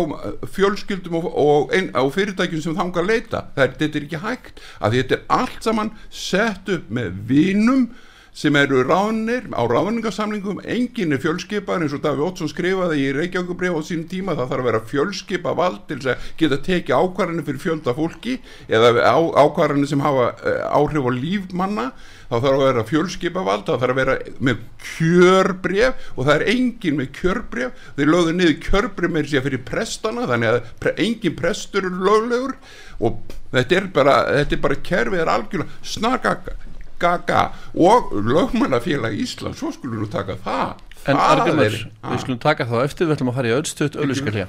fjölskyldum 0.56 1.18
og, 1.20 1.30
og, 1.30 1.76
og 2.02 2.12
fyrirtækjum 2.16 2.64
sem 2.64 2.78
þanga 2.78 3.02
að 3.02 3.12
leita, 3.12 3.44
þetta 3.56 3.88
er 3.90 4.02
ekki 4.06 4.24
hægt 4.24 4.64
að 4.80 5.00
þetta 5.00 5.18
er 5.18 5.24
allt 5.40 5.62
saman 5.66 5.94
sett 6.10 6.70
upp 6.72 6.92
með 6.92 7.24
vinum 7.30 7.88
sem 8.36 8.56
eru 8.60 8.82
ránir 8.84 9.46
á 9.56 9.64
ráningarsamlingum 9.64 10.58
enginn 10.68 11.14
er 11.16 11.20
fjölskipar 11.22 11.80
eins 11.80 11.94
og 11.96 12.02
Daví 12.04 12.20
Ótsson 12.20 12.50
skrifaði 12.52 13.06
í 13.06 13.14
Reykjavíkubref 13.16 13.78
á 13.80 13.82
sínum 13.88 14.04
tíma. 14.10 14.34
Það 14.36 14.50
þarf 14.50 14.60
að 14.60 14.68
vera 14.68 14.80
fjölskipa 14.90 15.54
vald 15.56 15.78
til 15.88 15.96
að 16.04 16.26
geta 16.36 16.58
tekið 16.66 16.98
ákvarðanir 17.00 17.46
fyrir 17.46 17.62
fjölda 17.62 17.94
fólki 17.96 18.34
eða 18.68 19.14
ákvarðanir 19.40 19.88
sem 19.88 20.04
hafa 20.04 20.26
uh, 20.36 20.66
áhrif 20.68 21.08
á 21.08 21.12
lífmanna 21.16 21.86
þá 22.26 22.36
þarf 22.36 22.52
að 22.52 22.66
vera 22.66 22.86
fjölskipa 22.90 23.46
vald 23.48 23.64
það 23.70 23.80
þarf 23.86 23.96
að 23.96 24.00
vera 24.02 24.18
með 24.50 24.62
kjörbref 24.84 26.06
og 26.12 26.22
það 26.28 26.34
er 26.34 26.46
enginn 26.52 27.00
með 27.00 27.10
kjörbref 27.22 27.82
þeir 27.96 28.12
lögðu 28.12 28.36
niður 28.36 28.56
kjörbref 28.68 29.16
með 29.16 29.32
sér 29.32 29.46
fyrir 29.48 29.64
prestana 29.72 30.28
þannig 30.28 30.52
að 30.52 30.70
pre, 30.84 30.96
enginn 31.08 31.40
prestur 31.40 31.88
er 31.88 31.98
löglegur. 32.04 32.58
Og 33.00 33.18
þetta 33.56 33.80
er 33.80 33.90
bara, 33.96 34.20
þetta 34.42 34.58
er 34.60 34.64
bara 34.68 34.82
kerfið 34.92 35.24
er 35.24 35.36
algjörlega 35.38 35.84
snarkaka 35.96 36.60
gaga 37.00 37.48
og 37.74 38.12
lögmannafélag 38.12 39.16
Ísland 39.20 39.58
svo 39.58 39.72
skulum 39.74 40.04
við 40.04 40.12
taka 40.16 40.38
það. 40.44 40.84
En 41.06 41.18
það 41.18 41.32
Argrimur, 41.32 41.74
við 42.10 42.22
skulum 42.24 42.38
taka 42.42 42.64
þá 42.66 42.78
eftir 42.82 43.06
við 43.06 43.14
ætlum 43.14 43.28
að 43.30 43.36
fara 43.38 43.50
í 43.50 43.56
öllstutt 43.56 43.98
ölluskallja 44.02 44.48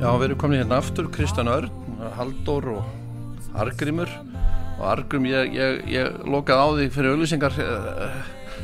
Já, 0.00 0.08
við 0.16 0.30
erum 0.30 0.38
komin 0.40 0.62
hérna 0.62 0.78
aftur 0.80 1.10
Kristján 1.12 1.50
Örn, 1.52 1.68
Halldór 2.16 2.70
og 2.78 3.54
Argrimur 3.60 4.08
og 4.80 4.84
Argrim, 4.94 5.26
ég, 5.28 5.52
ég, 5.52 5.82
ég 5.92 6.20
lokaði 6.24 6.56
á 6.56 6.68
því 6.78 6.86
fyrir 6.94 7.12
auðlýsingar 7.12 7.56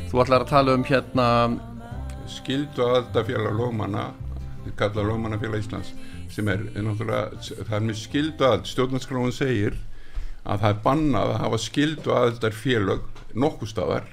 þú 0.09 0.23
ætlar 0.23 0.47
að 0.47 0.49
tala 0.49 0.73
um 0.73 0.85
hérna 0.87 1.27
skildu 2.31 2.85
aðaldafélag 2.85 3.57
lögmanna 3.57 4.07
kalla 4.75 5.03
lögmannafélag 5.03 5.63
Íslands 5.63 5.93
sem 6.31 6.47
er 6.51 6.63
náttúrulega 6.75 7.39
það 7.39 7.75
er 7.77 7.85
með 7.87 7.99
skildu 8.01 8.47
aðald, 8.47 8.67
stjórnarskráin 8.67 9.35
segir 9.35 9.77
að 10.47 10.63
það 10.63 10.73
er 10.73 10.81
bannað 10.83 11.31
að 11.33 11.39
hafa 11.43 11.61
skildu 11.63 12.15
aðaldar 12.15 12.57
félag 12.57 13.23
nokkuð 13.37 13.71
staðar 13.71 14.09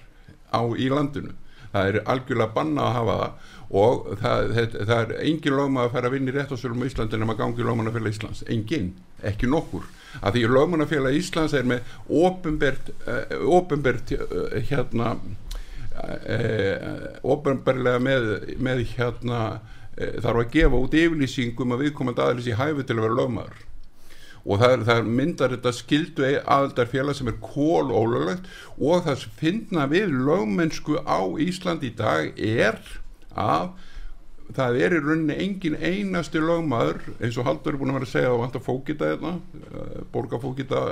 á 0.54 0.62
í 0.78 0.88
landinu. 0.92 1.34
Það 1.74 1.88
er 1.90 2.00
algjörlega 2.06 2.54
bannað 2.54 2.86
að 2.86 2.96
hafa 2.98 3.18
það 3.18 3.52
og 3.74 4.08
það, 4.20 4.50
það, 4.54 4.74
það 4.86 4.98
er 5.00 5.12
engin 5.24 5.56
lögmann 5.58 5.84
að 5.88 5.94
fara 5.96 6.10
að 6.10 6.14
vinna 6.14 6.30
í 6.30 6.34
réttasölum 6.36 6.84
á 6.84 6.86
Íslandi 6.86 7.18
en 7.18 7.26
að 7.26 7.38
gangi 7.40 7.66
lögmannafélag 7.66 8.14
Íslands, 8.14 8.42
engin, 8.54 8.92
ekki 9.26 9.50
nokkur. 9.50 9.88
Að 10.20 10.36
því 10.36 10.44
lögmannafélag 10.54 11.16
Íslands 11.18 11.56
er 11.58 11.66
með 11.66 11.96
ofinbert, 12.06 12.92
uh, 13.08 13.34
ofinbert 13.56 14.14
uh, 14.14 14.54
hérna 14.70 15.16
ofnbarlega 17.22 18.00
með, 18.02 18.26
með 18.58 18.82
hérna 18.94 19.40
e, 19.94 20.10
þarf 20.24 20.40
að 20.42 20.50
gefa 20.56 20.80
út 20.80 20.96
yfirlýsingum 20.98 21.76
að 21.76 21.86
viðkomandi 21.86 22.24
aðlis 22.24 22.50
í 22.50 22.58
hæfi 22.58 22.86
til 22.86 22.98
að 22.98 23.06
vera 23.06 23.20
lögmaður. 23.20 23.62
Og 24.44 24.60
það, 24.60 24.84
það 24.90 25.06
myndar 25.20 25.54
þetta 25.54 25.72
skildu 25.72 26.26
aðaldarfélag 26.42 27.16
sem 27.16 27.30
er 27.30 27.38
kól 27.40 27.88
ólöglegt 27.94 28.50
og 28.76 29.06
það 29.06 29.22
sem 29.22 29.38
finna 29.38 29.86
við 29.88 30.12
lögmennsku 30.26 30.98
á 31.08 31.20
Ísland 31.40 31.86
í 31.86 31.94
dag 31.96 32.34
er 32.36 32.82
að 33.32 33.72
það 34.54 34.78
er 34.84 34.92
í 34.92 35.00
rauninni 35.00 35.36
engin 35.40 35.78
einasti 35.80 36.42
lögmaður 36.42 37.00
eins 37.16 37.38
og 37.40 37.48
Haldur 37.48 37.72
er 37.72 37.80
búin 37.80 37.94
að 37.94 37.98
vera 38.00 38.08
að 38.10 38.12
segja 38.12 38.32
að 38.34 38.40
vant 38.42 38.58
að 38.58 38.66
fókita 38.66 39.10
þetta 39.14 40.04
borgarfókita 40.12 40.82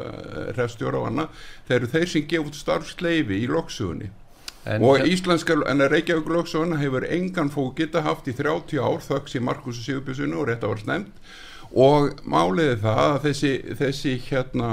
refstjóra 0.56 1.02
og 1.02 1.10
annað 1.10 1.44
þeir 1.68 1.76
eru 1.76 1.90
þeir 1.92 2.10
sem 2.14 2.26
gefa 2.30 2.48
út 2.48 2.56
starfsleifi 2.56 3.42
í 3.42 3.50
loksugunni 3.52 4.08
en, 4.64 4.84
og 4.86 5.06
íslenska, 5.08 5.56
en 5.68 5.84
að 5.84 5.96
Reykjavík 5.96 6.28
Lóksson 6.32 6.76
hefur 6.80 7.06
engan 7.08 7.50
fókita 7.52 8.04
haft 8.06 8.28
í 8.30 8.36
30 8.38 8.82
ár 8.82 9.00
þöggs 9.02 9.38
í 9.38 9.42
Markus 9.42 9.80
Sigurbjörnsunu 9.82 10.42
og 10.42 10.50
rétt 10.50 10.66
að 10.66 10.76
var 10.76 10.84
snemt 10.84 11.32
og 11.72 12.18
máliði 12.28 12.76
það 12.82 12.98
að 13.02 13.18
þessi, 13.26 13.52
þessi 13.78 14.12
hérna 14.26 14.70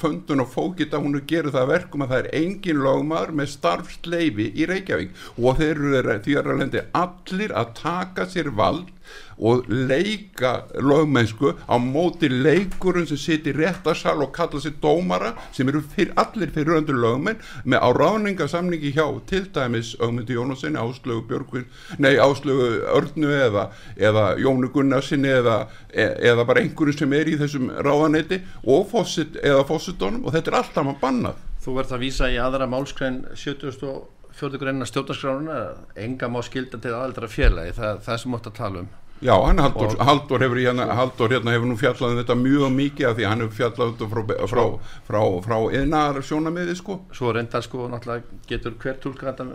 föndun 0.00 0.42
og 0.42 0.50
fókita 0.50 0.98
hún 1.02 1.14
er 1.18 1.26
gerð 1.30 1.54
það 1.54 1.70
verkum 1.70 2.04
að 2.04 2.14
það 2.14 2.22
er 2.22 2.30
engin 2.40 2.82
lögmaður 2.82 3.34
með 3.38 3.52
starfsleifi 3.52 4.48
í 4.50 4.66
Reykjavík. 4.70 5.14
Og 5.38 5.60
þeir 5.60 5.84
eru 6.00 6.18
því 6.24 6.36
að 6.40 6.80
allir 7.04 7.54
að 7.54 7.72
taka 7.78 8.26
sér 8.30 8.50
vald 8.50 8.90
og 9.38 9.68
leika 9.68 10.64
lögmennsku 10.74 11.54
á 11.66 11.76
móti 11.78 12.28
leikurinn 12.30 13.06
sem 13.06 13.18
situr 13.20 13.54
í 13.54 13.64
réttarsal 13.64 14.22
og 14.22 14.32
kalla 14.34 14.60
sér 14.60 14.76
dómara 14.82 15.34
sem 15.52 15.68
eru 15.68 15.82
fyr, 15.82 16.12
allir 16.16 16.52
fyrir 16.54 16.78
öndur 16.78 16.98
lögmenn 17.00 17.40
með 17.64 17.82
á 17.82 17.88
ráningasamningi 17.94 18.94
hjá 18.94 19.06
til 19.26 19.46
dæmis 19.54 19.94
Ögmundi 20.00 20.34
Jónasinni, 20.36 20.78
Áslögu 20.78 21.26
Björgvin 21.28 21.66
nei 21.98 22.16
Áslögu 22.18 22.84
Örnu 22.94 23.30
eða, 23.30 23.68
eða 23.96 24.24
Jónu 24.38 24.70
Gunnarsinni 24.72 25.28
eða, 25.28 25.66
e, 25.90 26.08
eða 26.30 26.46
bara 26.46 26.64
einhverju 26.64 26.98
sem 26.98 27.12
er 27.12 27.30
í 27.30 27.38
þessum 27.40 27.70
ráðaneyti 27.84 28.42
og 28.64 28.88
fossit, 28.90 29.38
eða 29.42 29.64
fossitónum 29.68 30.24
og 30.24 30.36
þetta 30.36 30.52
er 30.52 30.60
alltaf 30.62 30.86
maður 30.86 31.02
bannað 31.02 31.42
Þú 31.64 31.78
verður 31.78 31.96
að 31.96 32.02
vísa 32.04 32.26
í 32.28 32.34
aðra 32.36 32.66
málskræn 32.68 33.22
74. 33.40 34.58
greinina 34.60 34.84
stjórnarskrána 34.84 35.60
enga 35.96 36.28
má 36.28 36.42
skilda 36.44 36.76
til 36.76 36.92
aðaldra 36.92 37.30
félagi 37.30 37.72
það, 37.78 38.02
það 38.04 38.20
sem 38.20 38.36
átt 38.36 38.50
að 38.50 38.58
tala 38.58 38.82
um 38.82 38.90
Já, 39.24 39.32
hann 39.40 39.56
Haldur, 39.58 39.86
Og- 39.94 40.02
Haldur, 40.04 40.42
hefur, 40.44 40.58
hérna, 40.60 40.84
Haldur 40.98 41.30
hérna 41.32 41.52
hefur 41.54 41.64
nú 41.70 41.76
fjallað 41.80 42.10
um 42.12 42.18
þetta 42.18 42.34
mjög 42.36 42.74
mikið 42.76 43.06
af 43.08 43.14
því 43.16 43.24
hann 43.30 43.40
hefur 43.40 43.56
fjallað 43.56 43.86
um 43.86 43.94
þetta 43.94 44.08
frá, 44.10 44.48
frá, 44.50 44.64
frá, 45.08 45.20
frá 45.46 45.56
yðnar 45.78 46.18
sjónamiði 46.28 46.74
sko. 46.76 46.98
Svo 47.16 47.32
reyndar 47.32 47.64
sko 47.64 47.86
náttúrulega 47.88 48.42
getur 48.50 48.76
hver 48.82 48.98
tólka 49.00 49.30
þetta 49.32 49.46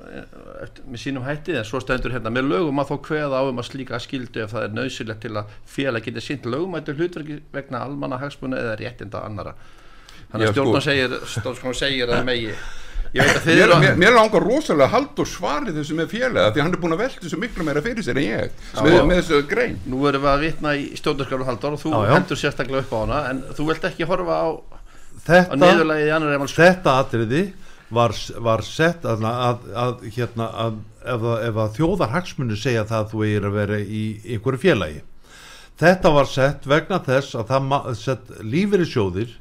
eftir, 0.66 0.88
með 0.90 1.04
sínum 1.04 1.28
hætti 1.30 1.56
en 1.60 1.68
svo 1.70 1.84
stendur 1.84 2.16
hérna 2.18 2.34
með 2.34 2.50
lögum 2.50 2.82
að 2.82 2.90
þó 2.90 2.98
kveða 3.12 3.38
á 3.38 3.44
um 3.46 3.62
að 3.62 3.70
slíka 3.70 4.02
skildu 4.02 4.42
ef 4.48 4.56
það 4.58 4.66
er 4.72 4.74
nöðsilegt 4.80 5.22
til 5.28 5.36
að 5.38 5.54
félag 5.78 6.10
geti 6.10 6.26
sínt 6.32 6.50
lögumættu 6.50 6.98
hlutverki 6.98 7.40
vegna 7.54 7.84
almanna 7.86 8.18
hagsmuna 8.26 8.58
eða 8.58 8.76
réttinda 8.82 9.22
annara 9.26 9.54
þannig 10.34 10.50
að 10.50 10.64
sko- 10.66 10.82
segir, 10.82 11.14
stjórnar 11.30 11.78
segir 11.78 12.10
að 12.18 12.26
megi 12.26 12.56
Mér, 13.14 13.72
mér, 13.82 13.96
mér 13.98 14.14
langar 14.14 14.44
rosalega 14.46 14.92
Haldur 14.94 15.26
svarið 15.26 15.80
þessu 15.80 15.96
með 15.98 16.12
félaga 16.12 16.52
því 16.54 16.62
hann 16.62 16.74
er 16.76 16.82
búin 16.84 16.94
að 16.94 17.00
velta 17.02 17.24
þessu 17.24 17.40
miklu 17.42 17.66
meira 17.66 17.82
fyrir 17.82 18.06
sér 18.06 18.20
en 18.22 18.28
ég 18.28 18.52
með, 18.84 18.92
Já. 18.94 19.06
með 19.10 19.22
þessu 19.24 19.40
grein 19.50 19.80
Nú 19.90 20.04
erum 20.10 20.22
við 20.28 20.30
að 20.34 20.44
vitna 20.46 20.74
í 20.78 20.84
stjórnarskrálu 21.00 21.48
Halldór 21.48 21.78
og 21.78 21.82
þú 21.82 21.94
Já, 21.96 21.98
já. 22.06 22.12
hendur 22.14 22.40
sérstaklega 22.44 22.84
upp 22.86 22.94
á 22.94 23.00
hana 23.02 23.22
en 23.32 23.42
þú 23.58 23.66
vilt 23.72 23.88
ekki 23.90 24.08
horfa 24.12 24.38
á, 24.38 24.46
á 24.46 24.50
þetta, 25.26 25.58
niðurlægið 25.64 26.06
í 26.06 26.14
annar 26.20 26.38
emal 26.38 26.50
þetta 26.54 26.94
atriði 27.02 27.42
var, 27.98 28.14
var 28.46 28.62
sett 28.70 29.08
að, 29.10 29.26
að, 29.26 29.66
að, 29.86 30.06
hérna, 30.14 30.50
að 30.68 30.78
ef, 31.02 31.26
að- 31.34 31.44
ef 31.50 31.60
að 31.66 31.74
þjóðar 31.80 32.14
hagsmunni 32.14 32.60
segja 32.62 32.86
það 32.86 33.00
að 33.08 33.12
þú 33.16 33.24
eigir 33.26 33.50
að 33.50 33.58
vera 33.58 33.80
í 33.82 34.04
einhverju 34.36 34.62
félagi 34.68 35.02
þetta 35.82 36.14
var 36.14 36.30
sett 36.30 36.70
vegna 36.70 37.02
þess 37.10 37.34
að 37.42 37.96
sett 37.98 38.30
lífeyrissjóðir 38.46 39.34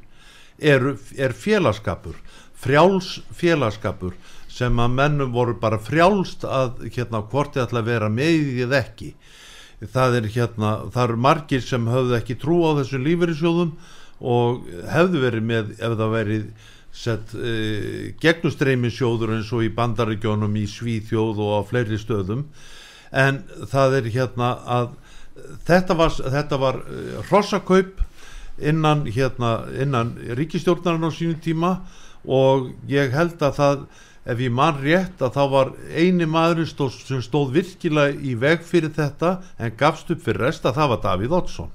er, 0.57 0.89
er 1.21 1.37
félagskapur 1.37 2.17
frjáls 2.59 3.19
félagskapur 3.35 4.15
sem 4.51 4.81
að 4.81 4.95
mennum 4.97 5.31
voru 5.31 5.55
bara 5.59 5.79
frjálst 5.79 6.43
að 6.43 6.89
hérna 6.89 7.21
hvort 7.31 7.55
þið 7.55 7.65
ætla 7.67 7.83
að 7.83 7.91
vera 7.93 8.09
með 8.11 8.49
eða 8.65 8.81
ekki. 8.81 9.13
Það 9.93 10.17
er 10.17 10.25
hérna, 10.33 10.71
það 10.91 11.03
eru 11.05 11.21
margir 11.23 11.63
sem 11.63 11.87
höfðu 11.87 12.17
ekki 12.17 12.35
trú 12.41 12.57
á 12.67 12.71
þessum 12.81 13.05
lífeyrissjóðum 13.05 13.71
og 14.19 14.65
hefðu 14.91 15.21
verið 15.23 15.47
með 15.47 15.71
ef 15.77 15.95
það 16.01 16.11
verið 16.17 16.49
sett 16.99 17.35
uh, 17.37 18.09
gegnustreimi 18.19 18.91
sjóður 18.91 19.37
eins 19.37 19.53
og 19.55 19.63
í 19.63 19.71
bandaríkjónum 19.77 20.57
í 20.59 20.65
Svíþjóð 20.67 21.39
og 21.45 21.53
á 21.55 21.61
fleiri 21.69 21.99
stöðum. 22.01 22.43
En 23.15 23.43
það 23.71 23.99
er 24.01 24.11
hérna 24.17 24.51
að 24.67 24.91
þetta 25.69 25.95
var, 26.01 26.17
þetta 26.35 26.59
var 26.59 26.81
uh, 26.83 27.23
hrossakaup 27.29 28.03
innan 28.59 29.05
hérna 29.07 29.69
innan 29.79 30.17
ríkistjórnarinn 30.35 31.07
á 31.07 31.11
sínum 31.15 31.39
tíma 31.39 31.71
og 32.29 32.69
ég 32.89 33.11
held 33.15 33.41
að 33.41 33.57
það 33.57 33.83
ef 34.29 34.41
ég 34.43 34.53
man 34.53 34.77
rétt 34.77 35.21
að 35.25 35.35
þá 35.37 35.43
var 35.53 35.71
eini 35.89 36.27
maðurinn 36.29 36.69
stóð, 36.69 36.97
sem 37.07 37.21
stóð 37.25 37.53
virkilega 37.55 38.17
í 38.19 38.35
veg 38.37 38.65
fyrir 38.67 38.93
þetta 38.93 39.39
en 39.57 39.77
gafst 39.79 40.11
upp 40.13 40.21
fyrir 40.25 40.45
rest 40.45 40.67
að 40.67 40.77
það 40.77 40.91
var 40.93 41.01
Davíð 41.05 41.37
Oddsson. 41.39 41.71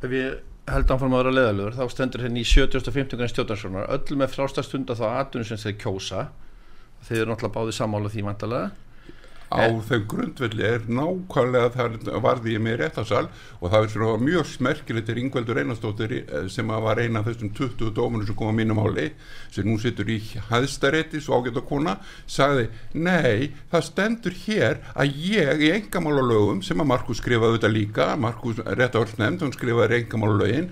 Ef 0.00 0.14
ég 0.16 0.38
held 0.70 0.92
áfram 0.94 1.16
að 1.16 1.24
vera 1.24 1.34
leðalögur 1.36 1.76
þá 1.76 1.92
stendur 1.92 2.24
henni 2.24 2.44
í 2.44 2.48
7050 2.48 3.18
grann 3.18 3.32
stjórnarskránar 3.32 3.90
öll 3.96 4.20
með 4.20 4.36
frástastunda 4.36 4.96
þá 4.96 5.06
aðtunum 5.10 5.48
sem 5.50 5.60
þeir 5.60 5.76
kjósa. 5.82 6.28
Þeir 7.08 7.24
eru 7.24 7.32
náttúrulega 7.32 7.56
báði 7.58 7.76
sammála 7.76 8.12
því 8.12 8.24
vantalega 8.28 8.70
á 9.50 9.66
þeim 9.88 10.04
grundvelli 10.10 10.66
er 10.66 10.84
nákvæmlega 10.86 11.72
það 11.74 12.20
varði 12.22 12.54
ég 12.54 12.62
með 12.62 12.76
réttasal 12.84 13.24
og 13.58 13.72
það 13.72 13.86
er 13.86 13.92
svo 13.94 14.12
mjög 14.22 14.46
smerkilegt 14.46 15.10
er 15.10 15.18
Ingveldur 15.18 15.58
Einarstóttir 15.58 16.14
eh, 16.20 16.46
sem 16.52 16.70
að 16.70 16.84
var 16.86 17.00
eina 17.02 17.22
af 17.22 17.26
þessum 17.26 17.50
20 17.58 17.90
dómunum 17.96 18.28
sem 18.28 18.38
kom 18.38 18.52
að 18.52 18.60
mínum 18.60 18.82
áli 18.84 19.08
sem 19.50 19.66
nú 19.66 19.74
situr 19.82 20.10
í 20.10 20.20
hæðstarétti 20.50 21.22
svo 21.24 21.40
ágæta 21.40 21.64
kona, 21.66 21.96
sagði 22.30 22.68
nei, 22.94 23.50
það 23.72 23.86
stendur 23.88 24.38
hér 24.44 24.80
að 24.94 25.18
ég 25.26 25.66
í 25.66 25.74
engamála 25.74 26.22
lögum 26.30 26.62
sem 26.62 26.78
að 26.78 26.90
Markus 26.92 27.18
skrifaði 27.22 27.58
þetta 27.58 27.74
líka, 27.74 28.08
Markus 28.20 28.62
réttavalsnefnd 28.62 29.42
hún 29.44 29.54
skrifaði 29.56 30.04
engamála 30.04 30.38
lögin 30.44 30.70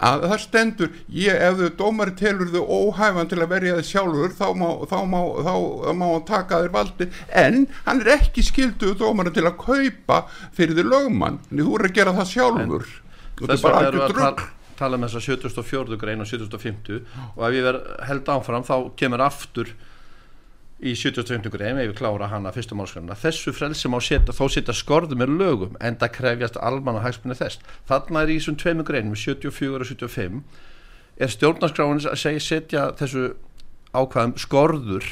að 0.00 0.24
það 0.30 0.42
stendur, 0.44 0.92
ég, 1.12 1.36
ef 1.36 1.58
þau 1.58 1.74
dómari 1.80 2.14
telur 2.18 2.52
þau 2.52 2.62
óhæfan 2.64 3.28
til 3.30 3.40
að 3.40 3.52
verja 3.52 3.76
þið 3.78 3.88
sjálfur 3.90 4.36
þá 4.38 4.46
má, 4.56 4.68
þá 4.88 4.96
má, 5.10 5.18
þá 5.44 5.54
má 6.00 6.06
hann 6.06 6.24
taka 6.30 6.62
þér 6.64 6.72
valdi, 6.76 7.10
en 7.42 7.60
hann 7.84 8.00
er 8.04 8.14
ekki 8.16 8.44
skilduð 8.46 8.96
dómari 9.02 9.34
til 9.36 9.44
að 9.48 9.58
kaupa 9.60 10.22
fyrir 10.56 10.78
þið 10.78 10.90
lögmann, 10.94 11.38
en 11.50 11.62
þú 11.64 11.76
er 11.78 11.86
að 11.90 12.00
gera 12.00 12.16
það 12.16 12.32
sjálfur 12.32 12.88
þess 13.40 13.64
vegna 13.64 13.84
algjör 13.84 14.06
að 14.06 14.16
tala, 14.16 14.48
tala 14.80 14.98
um 14.98 15.06
þessa 15.06 15.22
74. 15.26 16.00
grein 16.00 16.24
og 16.24 16.28
750 16.28 17.04
og 17.36 17.46
ef 17.48 17.56
ég 17.56 17.66
verð 17.68 17.94
held 18.08 18.32
áfram 18.34 18.66
þá 18.66 18.74
kemur 19.00 19.24
aftur 19.24 19.72
í 20.80 20.94
75. 20.96 21.50
grein 21.52 21.76
ef 21.78 21.90
ég 21.90 21.96
klára 21.98 22.28
hana 22.32 22.52
fyrstu 22.54 22.76
málskrana 22.78 23.16
þessu 23.20 23.52
frelsi 23.52 23.88
má 23.92 23.98
setja, 24.00 24.32
þó 24.32 24.46
setja 24.48 24.72
skorðu 24.76 25.18
með 25.20 25.34
lögum 25.40 25.74
en 25.80 25.98
það 26.00 26.12
krefjast 26.16 26.56
almann 26.60 26.96
og 26.96 27.04
hagsmunni 27.04 27.36
þess. 27.36 27.58
Þarna 27.90 28.22
er 28.24 28.32
í 28.32 28.38
þessum 28.38 28.56
tveimur 28.62 28.86
greinum 28.88 29.16
74 29.18 29.82
og 29.84 29.90
75 29.90 30.40
er 31.20 31.34
stjórnarskráin 31.34 32.00
að 32.08 32.16
segja 32.22 32.40
setja 32.46 32.86
þessu 32.96 33.26
ákvæðum 33.92 34.32
skorður 34.40 35.04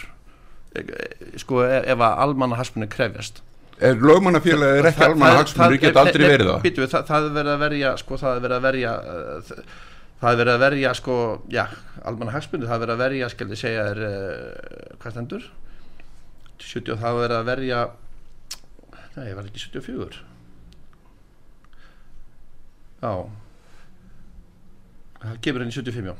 eh, 0.72 0.80
eh, 0.86 1.36
sko 1.42 1.60
ef 1.66 1.84
ef 1.92 2.00
að 2.06 2.22
almann 2.24 2.54
og 2.56 2.60
hagsmunni 2.62 2.88
krefjast. 2.92 3.42
Er 3.78 3.94
lögmannafélagi 4.00 4.80
er 4.80 4.88
ekki 4.90 5.04
almanna 5.06 5.42
hagsmunir, 5.42 5.76
það- 5.92 6.08
það 6.08 6.08
það, 6.94 7.04
það 7.12 7.28
er 7.28 7.36
verið 7.36 7.52
að 7.52 7.60
verja 7.66 7.92
sko, 8.00 8.16
það 8.18 8.32
er 8.38 8.42
verið 8.46 8.56
að 8.56 8.66
verja 8.70 8.94
uh, 8.98 9.52
það 10.18 10.32
er 10.32 10.40
verið 10.42 10.54
að 10.54 10.62
verja 10.64 10.92
sko, 10.98 11.16
já, 11.52 11.64
almanna 12.02 12.34
hagsmunni 12.34 12.68
það 12.68 12.76
er 12.76 12.84
verið 12.84 12.94
að 12.96 13.04
verja, 13.04 13.30
skal 13.34 13.48
ég 13.52 13.60
segja 13.60 13.88
er, 13.92 14.00
uh, 14.08 14.94
hvað 14.98 15.14
stendur? 15.14 15.50
70, 16.58 16.96
það 16.98 17.10
er 17.10 17.20
verið 17.22 17.38
að 17.38 17.50
verja 17.52 17.82
nei, 19.18 19.28
var 19.34 19.46
ekki 19.46 19.62
74 19.62 20.24
já. 22.98 23.12
Það 25.18 25.40
kemur 25.42 25.64
inn 25.64 25.72
í 25.72 25.74
75 25.74 26.10
já. 26.10 26.14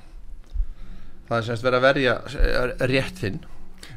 Það 1.28 1.36
er 1.38 1.46
semst 1.46 1.66
verið 1.66 1.78
að 1.78 1.86
verja 1.86 2.14
eh, 2.40 2.86
rétt 2.90 3.18
þinn 3.20 3.40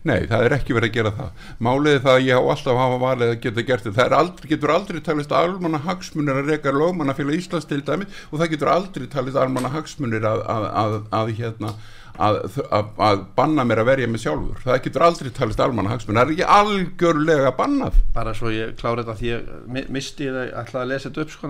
Nei, 0.02 0.26
það 0.26 0.46
er 0.48 0.56
ekki 0.56 0.74
verið 0.74 0.90
að 0.90 0.96
gera 0.96 1.12
það. 1.18 1.48
Málið 1.68 1.96
er 1.96 2.04
það 2.06 2.16
að 2.18 2.28
ég 2.28 2.42
á 2.42 2.44
alltaf 2.54 2.80
hafa 2.82 3.00
valið 3.04 3.32
að 3.32 3.40
geta 3.44 3.66
gert 3.68 3.86
þetta. 3.86 3.98
Það 4.00 4.16
aldrei, 4.18 4.50
getur 4.50 4.74
aldrei 4.74 5.02
talist 5.06 5.36
almanna 5.38 5.82
hagsmunir 5.86 6.40
að 6.42 6.50
reyka 6.50 6.74
lögmannafélag 6.74 7.38
Íslands 7.38 7.70
til 7.70 7.82
dæmi 7.86 8.08
og 8.32 8.42
það 8.42 8.54
getur 8.56 8.72
aldrei 8.74 9.10
talist 9.12 9.38
almanna 9.38 9.74
hagsmunir 9.76 10.26
að, 10.26 10.42
að, 10.56 10.68
að, 10.82 10.96
að, 11.20 11.34
hérna, 11.38 11.74
að, 12.20 12.40
að, 12.72 12.92
að 13.08 13.24
banna 13.36 13.64
mér 13.68 13.84
að 13.84 13.90
verja 13.92 14.08
mig 14.12 14.22
sjálfur. 14.24 14.60
Það 14.66 14.82
getur 14.88 15.06
aldrei 15.08 15.32
talist 15.38 15.64
almanna 15.64 15.94
hagsmunir. 15.94 16.20
Það 16.22 16.28
er 16.28 16.36
ekki 16.36 16.50
algjörlega 16.58 17.54
bannað. 17.58 18.02
bara 18.14 18.34
svo 18.34 18.52
ég 18.52 18.76
klára 18.80 19.04
þetta 19.04 19.18
því 19.22 19.32
ég 19.32 19.50
mi- 19.68 19.88
misti 19.90 20.28
það, 20.28 20.54
ætlaði 20.62 20.84
að 20.84 20.92
lesa 20.92 21.10
þetta 21.10 21.22
upp 21.22 21.32
sko 21.32 21.48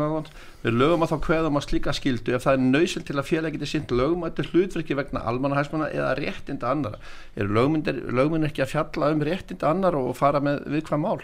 við 0.62 0.76
lögum 0.78 1.02
að 1.06 1.12
þá 1.12 1.18
kveðum 1.26 1.58
að 1.58 1.66
slíka 1.66 1.94
skildu 1.98 2.34
ef 2.38 2.44
það 2.46 2.58
er 2.58 2.66
nöysinn 2.76 3.06
til 3.08 3.16
að 3.18 3.30
félag 3.32 3.56
geti 3.56 3.70
sint 3.72 3.94
lögumættu 3.98 4.46
hlutverki 4.52 4.98
vegna 4.98 5.24
almannahæsmanna 5.32 5.88
eða 5.90 6.12
réttinda 6.20 6.70
annara 6.70 7.00
er 7.36 7.50
lögmyndir 7.50 8.52
ekki 8.52 8.62
að 8.66 8.74
fjalla 8.76 9.10
um 9.16 9.24
réttinda 9.26 9.72
annar 9.72 9.98
og 9.98 10.14
fara 10.20 10.42
með 10.44 10.62
viðkvæm 10.76 11.02
mál 11.02 11.24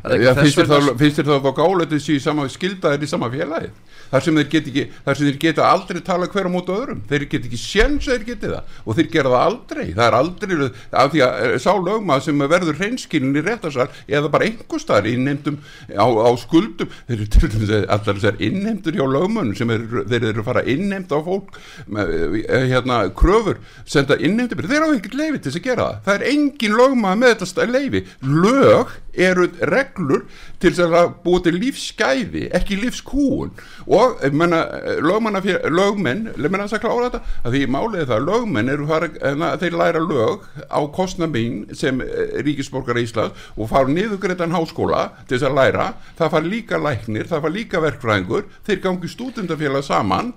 Já, 0.00 0.32
finnst 0.38 1.20
þér 1.20 1.28
þá, 1.28 1.50
gálega 1.56 1.90
þessi 1.94 2.16
í 2.16 2.22
sama 2.22 2.46
skildaðir 2.50 3.04
í 3.04 3.10
sama 3.10 3.28
félagi? 3.32 3.70
Þar 4.10 4.24
sem 4.24 4.38
þeir 4.40 4.48
geta 4.50 4.70
ekki, 4.70 4.84
þar 5.04 5.18
sem 5.18 5.28
þeir 5.28 5.36
geta 5.44 5.66
aldrei 5.70 6.00
tala 6.02 6.28
hver 6.30 6.48
á 6.48 6.50
móti 6.50 6.72
öðrum, 6.74 7.02
þeir 7.06 7.24
geta 7.30 7.46
ekki 7.46 7.58
séns 7.60 8.08
að 8.08 8.16
þeir 8.16 8.24
geti 8.30 8.48
það. 8.50 8.72
Og 8.82 8.96
þeir 8.98 9.10
gera 9.12 9.30
það 9.30 9.44
aldrei. 9.50 9.84
Það 9.94 10.06
er 10.06 10.16
aldrei, 10.18 10.56
af 11.02 11.12
því 11.12 11.22
að 11.26 11.44
eh, 11.44 11.54
sá 11.62 11.70
lögmað 11.76 12.24
sem 12.26 12.42
verður 12.50 12.80
hreinskilin 12.80 13.38
í 13.38 13.44
réttarsal 13.46 13.86
eða 14.10 14.32
bara 14.34 14.48
einhver 14.48 14.82
staðar 14.82 15.10
innheimtum 15.12 15.60
á, 15.94 16.06
á 16.10 16.30
skuldum, 16.42 16.96
þeir 17.06 17.16
eru 17.18 17.28
til 17.36 17.52
dæmis 17.54 17.74
að 17.76 17.86
allar 17.96 18.18
þessar 18.18 18.42
innheimtur 18.48 18.98
hjá 18.98 19.04
lögmönnum 19.14 19.58
sem 19.60 19.74
er, 19.76 19.86
þeir 20.10 20.28
eru 20.32 20.42
að 20.42 20.48
fara 20.50 20.64
að 20.64 20.72
innheimta 20.74 21.20
á 21.20 21.26
fólk 21.28 21.60
með, 21.86 22.12
eh, 22.40 22.66
hérna, 22.72 22.98
kröfur 23.14 23.62
senda 23.86 24.18
innheimtum, 24.18 24.64
þeir 24.66 24.88
hafa 24.88 24.98
ekkert 24.98 25.18
leifi 25.20 25.38
til 25.38 25.52
þess 25.52 25.62
að 25.62 25.68
gera 25.70 25.86
það. 25.86 26.02
Það 26.08 26.18
er 26.18 26.26
engin 26.34 26.76
lögmað 26.80 27.22
með 27.22 27.38
þetta 27.44 27.70
leifi 27.70 28.04
lög 28.26 28.98
eru 29.14 29.46
reglur 29.70 30.26
til 30.60 30.72
að 30.84 31.14
búa 31.24 31.42
til 31.44 31.56
lífsgæði, 31.58 32.48
ekki 32.56 32.78
lífskúun 32.80 33.52
og 33.86 34.20
menna, 34.32 34.62
lögmanna, 35.02 35.42
lögmenn, 35.70 36.28
menna 36.36 36.66
þess 36.66 36.78
að 36.78 36.84
klára 36.84 37.08
þetta 37.08 37.22
að 37.44 37.56
því 37.56 37.62
málið 37.76 38.10
það, 38.10 38.26
lögmenn 38.28 38.74
eru 38.74 38.90
að 38.90 39.64
þeir 39.64 39.78
læra 39.80 40.04
lög 40.04 40.44
á 40.68 40.80
kostna 40.94 41.30
mín 41.30 41.64
sem 41.76 42.02
ríkisborgar 42.44 43.00
í 43.00 43.06
Ísland 43.08 43.48
og 43.56 43.70
fara 43.72 43.90
niðugreitan 43.90 44.54
háskóla 44.54 45.08
til 45.24 45.38
þess 45.38 45.48
að 45.48 45.58
læra, 45.58 45.88
það 46.18 46.36
fara 46.36 46.52
líka 46.54 46.80
læknir, 46.80 47.30
það 47.30 47.46
fara 47.46 47.56
líka 47.56 47.82
verkfræðingur, 47.86 48.46
þeir 48.68 48.84
gangi 48.84 49.10
stúdendafélag 49.10 49.86
saman 49.86 50.34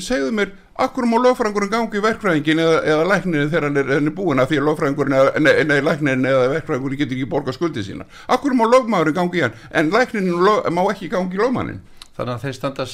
segðu 0.00 0.32
mér, 0.36 0.52
akkur 0.82 1.06
má 1.08 1.18
lögfræðingurinn 1.20 1.72
gangi 1.72 2.00
í 2.00 2.04
verkfræðingin 2.04 2.62
eða, 2.64 2.76
eða 2.94 3.08
læknirinn 3.10 3.50
þegar 3.52 3.66
hann 3.68 3.80
er, 3.82 3.94
hann 3.96 4.10
er 4.10 4.16
búin 4.16 4.42
að 4.42 4.52
því 4.52 4.60
að 4.60 4.68
lögfræðingurinn 4.70 5.16
eða, 5.18 5.32
nei, 5.44 5.52
nei, 5.68 5.78
læknirinn 5.84 6.28
eða 6.32 6.50
verkfræðingurinn 6.54 7.02
getur 7.02 7.18
ekki 7.18 7.32
borga 7.34 7.56
skuldið 7.56 7.88
sína 7.88 8.08
akkur 8.32 8.56
má 8.56 8.64
lögmaðurinn 8.68 9.18
gangi 9.18 9.42
í 9.42 9.44
hann? 9.46 9.58
En 9.70 9.92
læknirinn 9.92 10.46
lög, 10.46 10.70
má 10.72 10.84
ekki 10.86 11.10
gangi 11.12 11.36
í 11.36 11.42
lögmannin 11.42 11.82
Þannig 12.12 12.34
að 12.34 12.42
þeir 12.44 12.56
standa 12.58 12.84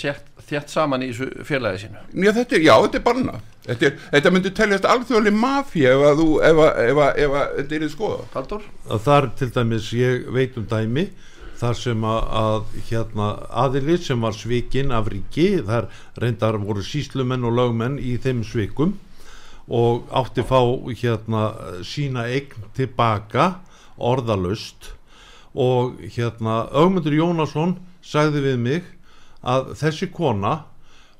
þjætt 0.48 0.70
saman 0.70 1.02
í 1.02 1.08
þessu 1.10 1.44
félagi 1.46 1.80
sínu. 1.82 2.02
Já, 2.22 2.30
þetta 2.36 2.54
er, 2.54 2.62
já, 2.62 2.74
þetta 2.84 2.98
er 3.00 3.02
barna 3.08 3.40
Þetta, 3.64 3.88
er, 3.88 3.96
þetta 4.12 4.30
myndi 4.32 4.52
teljast 4.54 4.86
alþjóðlega 4.88 5.40
mafja 5.42 5.94
ef 5.96 6.04
að 6.06 6.20
þú, 6.22 6.28
ef 6.48 6.60
að, 6.62 6.78
ef 6.84 7.00
að, 7.02 7.18
ef 7.24 7.34
að 7.40 7.56
þetta 7.56 7.76
er 7.76 7.82
í 7.82 7.88
skoða 7.92 8.28
Haldur? 8.36 8.68
Það 8.92 9.10
er 9.16 9.26
til 9.40 9.48
dæmis, 9.56 9.88
ég 9.98 10.30
veit 10.36 10.60
um 10.60 10.68
dæmi 10.70 11.04
þar 11.58 11.78
sem 11.78 12.04
að, 12.06 12.20
að 12.40 12.76
hérna, 12.88 13.28
aðili 13.64 13.98
sem 14.02 14.22
var 14.22 14.36
svikinn 14.36 14.94
af 14.94 15.10
ríki 15.10 15.48
þar 15.66 15.88
reyndar 16.20 16.58
voru 16.62 16.84
síslumenn 16.86 17.46
og 17.48 17.56
lögmenn 17.58 17.98
í 17.98 18.16
þeim 18.22 18.44
svikum 18.46 18.94
og 19.68 20.06
átti 20.16 20.44
fá 20.48 20.60
hérna, 20.96 21.42
sína 21.84 22.28
eign 22.30 22.68
tilbaka 22.76 23.58
orðalust 23.98 24.92
og 25.58 25.98
hérna 26.14 26.68
Ögmundur 26.70 27.16
Jónasson 27.16 27.76
sagði 28.04 28.44
við 28.46 28.58
mig 28.62 28.90
að 29.42 29.74
þessi 29.80 30.08
kona 30.14 30.62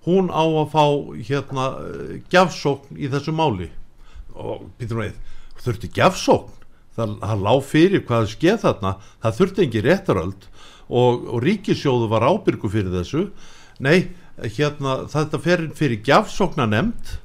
hún 0.07 0.30
á 0.30 0.45
að 0.47 0.70
fá 0.72 0.84
hérna 1.28 1.66
gjafsókn 2.32 2.97
í 2.97 3.11
þessu 3.11 3.34
máli. 3.34 3.68
Og 4.39 4.68
Pítur 4.78 5.03
Veið 5.03 5.18
þurfti 5.59 5.91
gjafsókn 5.99 6.58
það, 6.99 7.15
það 7.23 7.45
lág 7.47 7.65
fyrir 7.69 8.05
hvað 8.09 8.31
skeið 8.35 8.61
þarna. 8.65 8.95
Það 9.23 9.39
þurfti 9.39 9.65
engi 9.65 9.85
réttaröld 9.87 10.49
og, 10.89 11.27
og 11.35 11.43
ríkisjóðu 11.45 12.11
var 12.11 12.27
ábyrgu 12.27 12.71
fyrir 12.73 12.95
þessu. 12.99 13.25
Nei, 13.85 14.11
hérna 14.43 15.03
þetta 15.11 15.43
fer 15.43 15.67
fyrir 15.79 16.03
gjafsókna 16.07 16.67
nefnd 16.71 17.19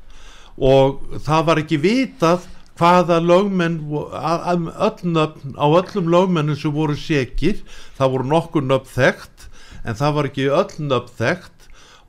og 0.61 1.17
það 1.25 1.47
var 1.47 1.61
ekki 1.63 1.79
vitað 1.81 2.45
hvaða 2.77 3.19
lögmenn 3.21 3.79
öll 3.85 5.09
nöfn, 5.13 5.53
á 5.57 5.65
öllum 5.65 6.09
lögmennum 6.09 6.57
sem 6.57 6.73
voru 6.73 6.95
sekir, 6.97 7.61
það 7.97 8.15
voru 8.15 8.29
nokkur 8.29 8.65
nöfn 8.65 8.89
þekkt 8.93 9.47
en 9.83 9.97
það 9.97 10.15
var 10.17 10.29
ekki 10.29 10.47
öll 10.49 10.87
nöfn 10.89 11.17
þekkt. 11.19 11.49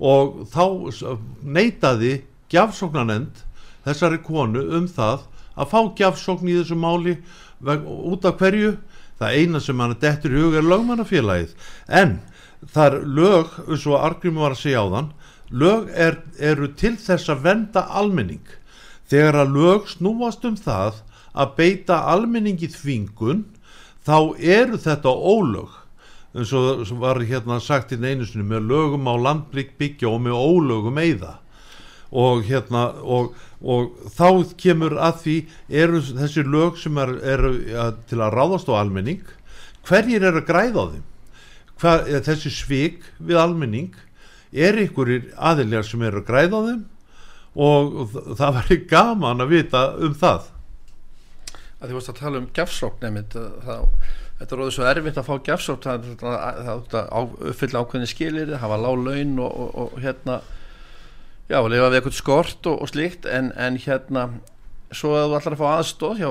Og 0.04 0.48
þá 0.50 0.64
neytaði 1.46 2.24
gjafsóknarnend 2.50 3.44
þessari 3.84 4.18
konu 4.24 4.64
um 4.74 4.88
það 4.90 5.28
að 5.54 5.70
fá 5.70 5.80
gjafsókn 6.00 6.50
í 6.50 6.56
þessu 6.58 6.76
máli 6.78 7.14
út 7.64 8.28
af 8.28 8.38
hverju? 8.40 8.76
Það 9.18 9.36
eina 9.38 9.60
sem 9.62 9.80
hann 9.80 9.96
dettur 10.00 10.34
í 10.34 10.40
hug 10.42 10.56
er 10.58 10.66
lögmannafélagið. 10.66 11.52
En 11.88 12.18
það 12.74 12.86
er 12.86 12.96
lög 13.18 13.58
eins 13.68 13.86
og 13.86 14.00
Argrim 14.00 14.40
var 14.42 14.56
að 14.56 14.62
segja 14.64 14.82
á 14.82 14.88
þann 14.90 15.12
lög 15.54 15.90
er, 15.92 16.18
eru 16.38 16.70
til 16.74 16.96
þess 16.98 17.30
að 17.30 17.44
venda 17.44 17.84
almenning. 17.94 18.44
Þegar 19.10 19.44
að 19.44 19.56
lög 19.58 19.88
snúast 19.92 20.44
um 20.48 20.56
það 20.56 21.02
að 21.34 21.54
beita 21.58 22.00
almenningi 22.10 22.70
þvingun 22.72 23.44
þá 24.06 24.34
eru 24.38 24.80
þetta 24.80 25.12
ólög. 25.12 25.70
Eins 26.34 26.50
og 26.56 26.82
var 26.98 27.22
hérna 27.22 27.60
sagt 27.62 27.92
í 27.94 28.00
einu 28.00 28.26
sinni 28.26 28.46
með 28.48 28.68
lögum 28.72 29.06
á 29.06 29.14
landbygg 29.14 29.76
byggja 29.78 30.10
og 30.10 30.22
með 30.24 30.40
ólögum 30.40 30.98
eiða 30.98 31.38
og 32.14 32.44
hérna 32.46 32.88
og, 33.02 33.32
og 33.64 34.10
þá 34.12 34.54
kemur 34.60 34.96
að 35.00 35.20
því 35.22 35.36
eru 35.82 36.00
þessi 36.04 36.44
lög 36.44 36.78
sem 36.80 36.98
eru 37.00 37.18
er, 37.22 37.44
er, 37.72 37.92
til 38.10 38.20
að 38.20 38.36
ráðast 38.36 38.68
á 38.68 38.76
almenning 38.76 39.22
hverjir 39.88 40.24
eru 40.24 40.42
að 40.42 40.48
græða 40.50 40.84
á 40.84 40.86
þeim? 40.94 41.04
Hva, 41.80 41.94
þessi 42.28 42.52
svik 42.54 43.06
við 43.18 43.40
almenning 43.40 43.94
er 44.52 44.78
ykkurir 44.84 45.32
aðiljar 45.34 45.86
sem 45.88 46.04
eru 46.06 46.22
að 46.22 46.28
græða 46.28 46.60
á 46.60 46.66
þeim? 46.68 46.82
Og, 47.54 47.96
og 48.02 48.34
það 48.34 48.58
var 48.58 48.74
gaman 48.90 49.44
að 49.44 49.52
vita 49.54 49.82
um 50.02 50.14
það. 50.18 50.50
Að 51.78 51.88
Því 51.88 51.96
varst 51.96 52.10
að 52.10 52.20
tala 52.20 52.40
um 52.40 52.52
gefsókn 52.56 53.04
nefnd 53.06 53.36
þá 53.62 53.76
Þetta 54.34 54.54
er 54.54 54.58
róðið 54.58 54.74
svo 54.74 54.86
erfitt 54.90 55.18
að 55.20 55.28
fá 55.28 55.34
gefsótt 55.46 55.84
það 55.86 56.06
er 56.26 57.02
að 57.06 57.34
uppfylla 57.52 57.82
ákveðin 57.84 58.10
skilir 58.10 58.50
hafa 58.58 58.78
lág 58.82 58.96
laun 59.06 59.36
og, 59.44 59.52
og, 59.62 59.76
og 59.84 60.00
hérna 60.02 60.40
já, 61.50 61.58
lifa 61.60 61.90
við 61.90 61.98
eitthvað 61.98 62.18
skort 62.18 62.68
og, 62.70 62.82
og 62.82 62.90
slíkt 62.90 63.28
en, 63.30 63.52
en 63.60 63.78
hérna 63.80 64.28
svo 64.94 65.14
að 65.18 65.32
þú 65.32 65.38
ætlar 65.38 65.56
að 65.56 65.62
fá 65.62 65.68
aðstóð 65.70 66.20
hjá 66.20 66.30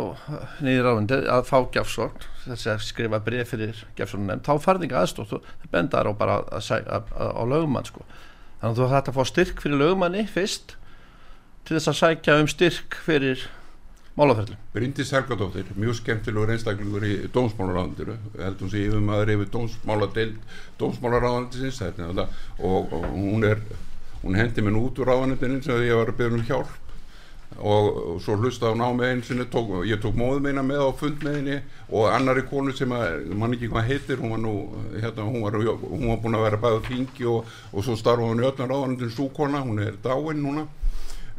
nýðir 0.64 0.90
áhundi 0.90 1.18
að 1.34 1.48
fá 1.50 1.58
gefsótt 1.74 2.28
þess 2.46 2.70
að 2.72 2.86
skrifa 2.88 3.20
breyð 3.24 3.50
fyrir 3.50 3.82
gefsóttunum 3.98 4.30
nefn 4.32 4.46
þá 4.46 4.54
farði 4.64 4.88
ekki 4.88 5.00
aðstóð, 5.02 5.34
það 5.34 5.74
bendar 5.74 6.10
á 6.10 6.14
bara 6.20 6.38
að, 6.48 6.72
að, 6.86 7.12
á 7.20 7.44
lögumann 7.50 7.90
sko 7.90 8.06
þannig 8.62 8.70
að 8.70 8.80
þú 8.80 8.88
ætlar 8.88 9.12
að 9.12 9.18
fá 9.18 9.32
styrk 9.32 9.66
fyrir 9.66 9.82
lögumanni 9.82 10.24
fyrst 10.32 10.78
til 11.68 11.78
þess 11.78 11.92
að 11.92 12.00
sækja 12.00 12.40
um 12.42 12.50
styrk 12.52 12.98
fyrir 13.04 13.46
Málaferðlu. 14.14 14.54
Bryndis 14.76 15.10
Helgadóttir, 15.10 15.72
mjög 15.74 15.96
skemmtilegur 15.98 16.52
einstaklingur 16.54 17.06
í 17.08 17.14
dómsmálaráðandiru, 17.34 18.14
heldur 18.38 18.68
hún 18.68 18.70
sé 18.70 18.84
yfir 18.86 19.02
maður 19.02 19.32
yfir 19.34 19.48
dómsmálaráðandisins 20.78 21.80
og, 21.82 22.94
og 22.94 23.08
hún 23.10 23.48
er 23.48 23.64
hún 24.24 24.36
hendi 24.40 24.64
mér 24.64 24.80
út 24.80 25.00
úr 25.00 25.12
ráðanendinu 25.12 25.62
sem 25.64 25.84
ég 25.84 26.00
var 26.00 26.10
að 26.10 26.20
byrja 26.22 26.38
um 26.40 26.48
hjálp. 26.48 26.80
Og, 27.54 28.18
svo 28.24 28.34
hlusta 28.42 28.72
á 28.72 28.74
námið 28.74 29.12
einu 29.12 29.26
sinni 29.28 29.46
tók, 29.46 29.84
ég 29.86 30.00
tók 30.02 30.16
móðu 30.18 30.40
meina 30.42 30.64
með 30.66 30.88
á 30.90 30.92
fund 30.98 31.22
með 31.22 31.36
henni 31.38 31.58
og 31.92 32.08
annari 32.10 32.42
konu 32.50 32.74
sem 32.74 32.90
að 32.90 33.28
mann 33.38 33.54
ekki 33.54 33.70
hvað 33.70 33.92
heitir, 33.92 34.18
hún 34.24 34.34
var 34.34 34.42
nú 34.42 34.54
hérna, 34.96 35.28
hún 35.28 35.44
var, 35.44 35.60
hún 35.60 36.08
var 36.10 36.18
búin 36.24 36.40
að 36.40 36.46
vera 36.48 36.62
bæða 36.64 36.82
þingi 36.88 37.28
og, 37.30 37.52
og 37.70 37.86
svo 37.86 37.98
starfa 38.00 38.32
hún 38.32 38.42
í 38.42 38.48
öllum 38.48 38.72
ráðanendinu 38.72 39.14
súkona, 39.14 39.62
hún 39.68 39.84
er 39.86 40.00
dáinn 40.02 40.42
núna. 40.42 40.66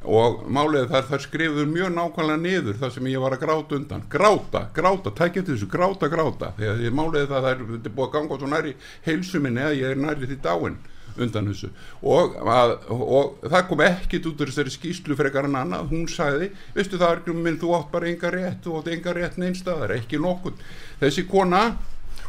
Og 0.04 0.42
málið 0.52 0.90
þar 0.92 1.06
þar 1.08 1.22
skrifur 1.24 1.68
mjög 1.72 1.94
nákvæmlega 1.96 2.40
niður 2.44 2.78
það 2.78 2.90
sem 2.94 3.06
ég 3.08 3.22
var 3.24 3.34
að 3.34 3.44
gráta 3.46 3.78
undan. 3.78 4.02
Gráta, 4.12 4.66
gráta, 4.76 5.10
tækja 5.16 5.42
til 5.42 5.54
þessu, 5.56 5.70
gráta, 5.72 6.10
gráta. 6.12 6.52
Þegar 6.60 6.98
málið 6.98 7.30
það 7.32 7.46
þetta 7.48 7.88
er 7.88 7.94
búið 7.96 8.10
að 8.10 8.16
ganga 8.18 8.38
svo 8.38 8.50
næri 8.52 8.74
heilsuminni 9.06 9.64
að 9.64 9.78
ég 9.80 9.94
er 9.94 10.04
næri 10.04 10.28
því 10.28 10.42
dáinn 10.44 10.82
undan 11.20 11.50
þessu. 11.50 11.70
Og, 12.02 12.34
að, 12.50 12.74
og 12.90 13.44
það 13.44 13.66
kom 13.68 13.84
ekkit 13.86 14.28
út 14.30 14.42
af 14.42 14.50
þessari 14.50 14.74
skýslu 14.74 15.16
frekar 15.18 15.48
en 15.48 15.58
annað, 15.60 15.88
hún 15.92 16.08
sagði 16.10 16.50
veistu 16.74 17.00
það 17.00 17.16
er 17.16 17.38
minn, 17.38 17.60
þú 17.60 17.74
átt 17.78 17.92
bara 17.92 18.10
enga 18.10 18.32
rétt 18.34 18.64
þú 18.64 18.80
átt 18.80 18.90
enga 18.94 19.14
rétt 19.16 19.38
neinstæðar, 19.40 19.94
ekki 19.98 20.20
nokkur 20.22 20.58
þessi 21.02 21.26
kona, 21.30 21.64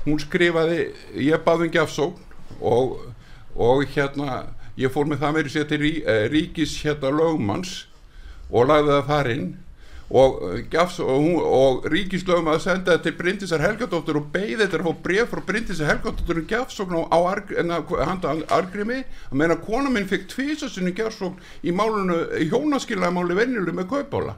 hún 0.06 0.22
skrifaði 0.22 0.88
ég 1.26 1.44
baði 1.46 1.70
um 1.70 1.76
gjafsókn 1.76 2.62
og, 2.62 2.96
og 3.56 3.84
hérna 3.96 4.46
ég 4.80 4.92
fór 4.94 5.10
með 5.10 5.24
það 5.24 5.38
meiri 5.38 5.54
sér 5.54 5.70
til 5.70 5.82
rí, 5.82 5.94
eh, 6.04 6.26
ríkis 6.32 6.78
hérna 6.84 7.14
lögmanns 7.16 7.86
og 8.52 8.70
lagði 8.70 8.92
það 8.94 9.08
þar 9.12 9.32
inn 9.34 9.48
og, 10.10 10.42
og, 11.02 11.38
og 11.46 11.86
ríkislögum 11.90 12.50
að 12.54 12.62
senda 12.68 12.96
þetta 12.96 13.04
til 13.08 13.16
Bryndisar 13.20 13.64
Helgadóttur 13.66 14.20
og 14.22 14.32
beigði 14.34 14.62
þetta 14.64 14.84
fá 14.86 15.04
bref 15.08 15.32
frá 15.34 15.44
Bryndisar 15.48 15.92
Helgadóttur 15.92 16.42
um 16.42 16.50
gjafsókn 16.50 17.00
á 17.10 17.20
handa 18.06 18.36
argrimi. 18.54 19.04
Að 19.32 19.40
meina 19.42 19.58
kona 19.58 19.90
minn 19.90 20.10
fekk 20.10 20.28
tvísasunni 20.36 20.94
gjafsókn 20.98 21.40
í 21.66 21.74
málunu, 21.74 22.22
hjónaskilamáli 22.52 23.38
vennilu 23.38 23.74
með 23.74 23.90
kaupála 23.96 24.38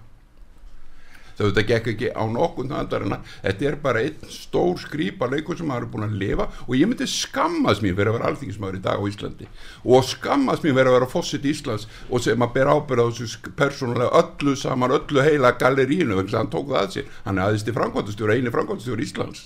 þetta 1.37 1.65
gekk 1.71 1.91
ekki 1.93 2.11
á 2.13 2.23
nokkun 2.29 2.73
handarina 2.73 3.19
þetta 3.43 3.67
er 3.69 3.77
bara 3.81 4.03
einn 4.05 4.31
stór 4.33 4.79
skrýpa 4.81 5.29
leikur 5.31 5.59
sem 5.59 5.69
maður 5.69 5.87
er 5.87 5.91
búin 5.93 6.07
að 6.07 6.17
lifa 6.21 6.47
og 6.65 6.73
ég 6.77 6.89
myndi 6.89 7.07
skammast 7.09 7.83
mér 7.85 7.97
fyrir 7.97 8.11
að 8.11 8.17
vera 8.17 8.31
alþingismæður 8.31 8.79
í 8.79 8.83
dag 8.87 9.01
á 9.01 9.03
Íslandi 9.11 9.49
og 9.83 10.07
skammast 10.07 10.65
mér 10.65 10.77
fyrir 10.77 10.91
að 10.91 10.97
vera 10.97 11.11
fósitt 11.11 11.45
í 11.45 11.53
Íslands 11.53 11.87
og 12.09 12.23
sem 12.25 12.47
að 12.47 12.55
bera 12.57 12.77
ábyrða 12.77 13.05
á 13.05 13.09
þessu 13.17 13.53
persónulega 13.57 14.23
öllu 14.23 14.55
saman, 14.57 14.95
öllu 14.97 15.25
heila 15.25 15.53
gallerínu 15.59 16.17
vegna 16.21 16.41
hann 16.41 16.51
tók 16.53 16.71
það 16.71 16.81
að 16.81 16.95
sér, 16.95 17.13
hann 17.25 17.37
er 17.37 17.47
aðeins 17.47 17.67
til 17.67 17.77
framkvæmstjóra 17.77 18.37
eini 18.37 18.53
framkvæmstjóra 18.53 19.05
Íslands. 19.05 19.45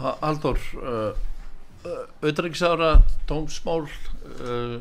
Aldur 0.00 0.60
uh, 0.80 1.12
uh, 1.84 2.02
auðvitaðingsára 2.22 2.94
tómsmál 3.28 3.84
uh, 3.84 4.80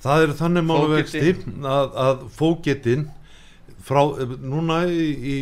Það 0.00 0.22
er 0.24 0.30
þannig 0.38 0.64
málu 0.64 0.92
vexti 0.94 1.32
að, 1.68 1.96
að 2.00 2.22
fógetinn 2.32 3.10
frá 3.90 4.04
núna 4.38 4.84
í, 4.86 5.08
í 5.10 5.36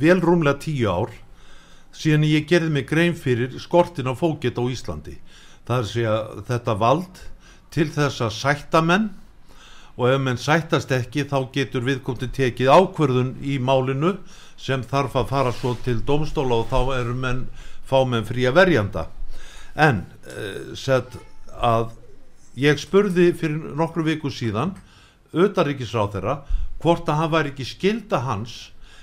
vel 0.00 0.20
rúmlega 0.22 0.62
tíu 0.62 0.88
ár 0.90 1.12
síðan 1.96 2.28
ég 2.28 2.46
gerði 2.48 2.70
mig 2.74 2.86
grein 2.88 3.16
fyrir 3.18 3.56
skortin 3.60 4.08
á 4.08 4.14
fókett 4.14 4.58
á 4.58 4.64
Íslandi. 4.70 5.18
Það 5.66 5.76
er 5.76 5.82
að 5.82 5.90
segja 5.90 6.14
þetta 6.48 6.76
vald 6.78 7.24
til 7.74 7.88
þess 7.90 8.22
að 8.24 8.36
sætta 8.36 8.82
menn 8.82 9.10
og 10.00 10.06
ef 10.08 10.20
menn 10.22 10.40
sættast 10.40 10.92
ekki 10.94 11.26
þá 11.28 11.38
getur 11.52 11.84
viðkomti 11.84 12.30
tekið 12.32 12.70
ákverðun 12.72 13.34
í 13.42 13.58
málinu 13.60 14.14
sem 14.60 14.82
þarf 14.86 15.18
að 15.20 15.30
fara 15.32 15.52
svo 15.56 15.74
til 15.84 15.98
domstóla 16.06 16.62
og 16.62 16.70
þá 16.70 16.94
eru 17.00 17.16
menn 17.16 17.46
fá 17.86 18.00
menn 18.06 18.26
fría 18.28 18.54
verjanda. 18.54 19.08
En 19.74 20.04
uh, 20.06 20.72
sett 20.78 21.18
að 21.56 21.90
ég 22.60 22.80
spurði 22.80 23.30
fyrir 23.36 23.74
nokkru 23.78 24.06
viku 24.06 24.32
síðan 24.32 24.76
auðaríkisráð 25.34 26.16
þeirra 26.16 26.36
hvort 26.80 27.08
að 27.08 27.20
hann 27.20 27.32
væri 27.34 27.52
ekki 27.54 27.68
skilda 27.68 28.22
hans 28.24 28.56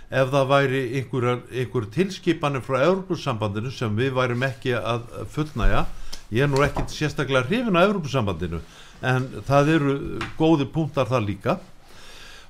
ef 0.07 0.31
það 0.31 0.49
væri 0.51 0.81
einhver, 0.99 1.29
einhver 1.51 1.87
tilskipanir 1.93 2.63
frá 2.63 2.79
Európusambandinu 2.85 3.71
sem 3.75 3.95
við 3.97 4.13
værim 4.15 4.45
ekki 4.47 4.75
að 4.79 5.07
fullnæja 5.33 5.85
ég 6.31 6.43
er 6.43 6.51
nú 6.51 6.63
ekki 6.63 6.85
sérstaklega 6.91 7.47
hrifin 7.47 7.75
á 7.79 7.85
Európusambandinu 7.85 8.61
en 9.05 9.27
það 9.47 9.73
eru 9.75 9.95
góði 10.39 10.67
punktar 10.73 11.09
það 11.09 11.27
líka. 11.27 11.57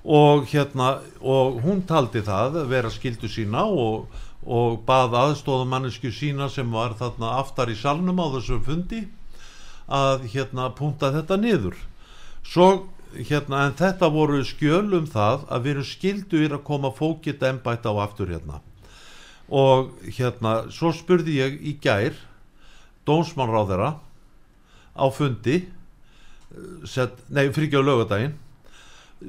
Og 0.08 0.46
hérna 0.48 1.02
og 1.20 1.60
hún 1.66 1.82
taldi 1.88 2.22
það 2.24 2.62
vera 2.70 2.92
skildu 2.94 3.28
sína 3.28 3.66
og, 3.68 4.08
og 4.46 4.80
bað 4.88 5.18
aðstóðumannisku 5.20 6.14
sína 6.16 6.48
sem 6.50 6.70
var 6.72 6.96
þarna 7.00 7.34
aftar 7.42 7.74
í 7.74 7.76
salnum 7.76 8.22
á 8.24 8.32
þessum 8.38 8.64
fundi 8.64 9.04
að 9.88 10.30
hérna 10.32 10.70
punta 10.76 11.12
þetta 11.12 11.38
niður. 11.42 11.76
Svo 12.48 12.88
hérna 13.28 13.65
en 13.68 13.76
þetta 13.78 14.09
voru 14.13 14.43
skjöl 14.45 14.93
um 14.99 15.07
það 15.09 15.45
að 15.49 15.63
við 15.65 15.74
erum 15.74 15.88
skilduðir 15.91 16.57
að 16.57 16.65
koma 16.68 16.91
fókitt 16.95 17.43
ennbætt 17.43 17.88
á 17.89 17.93
aftur 18.03 18.32
hérna. 18.34 18.61
Og 19.47 19.93
hérna 20.03 20.68
svo 20.74 20.91
spurði 20.95 21.39
ég 21.39 21.61
í 21.61 21.78
gær 21.82 22.18
dómsmannráðera 23.07 23.95
á 24.97 25.05
fundi 25.13 25.61
set, 26.88 27.15
nei 27.30 27.47
fyrir 27.51 27.70
ekki 27.70 27.80
á 27.80 27.88
lögadaginn 27.88 28.36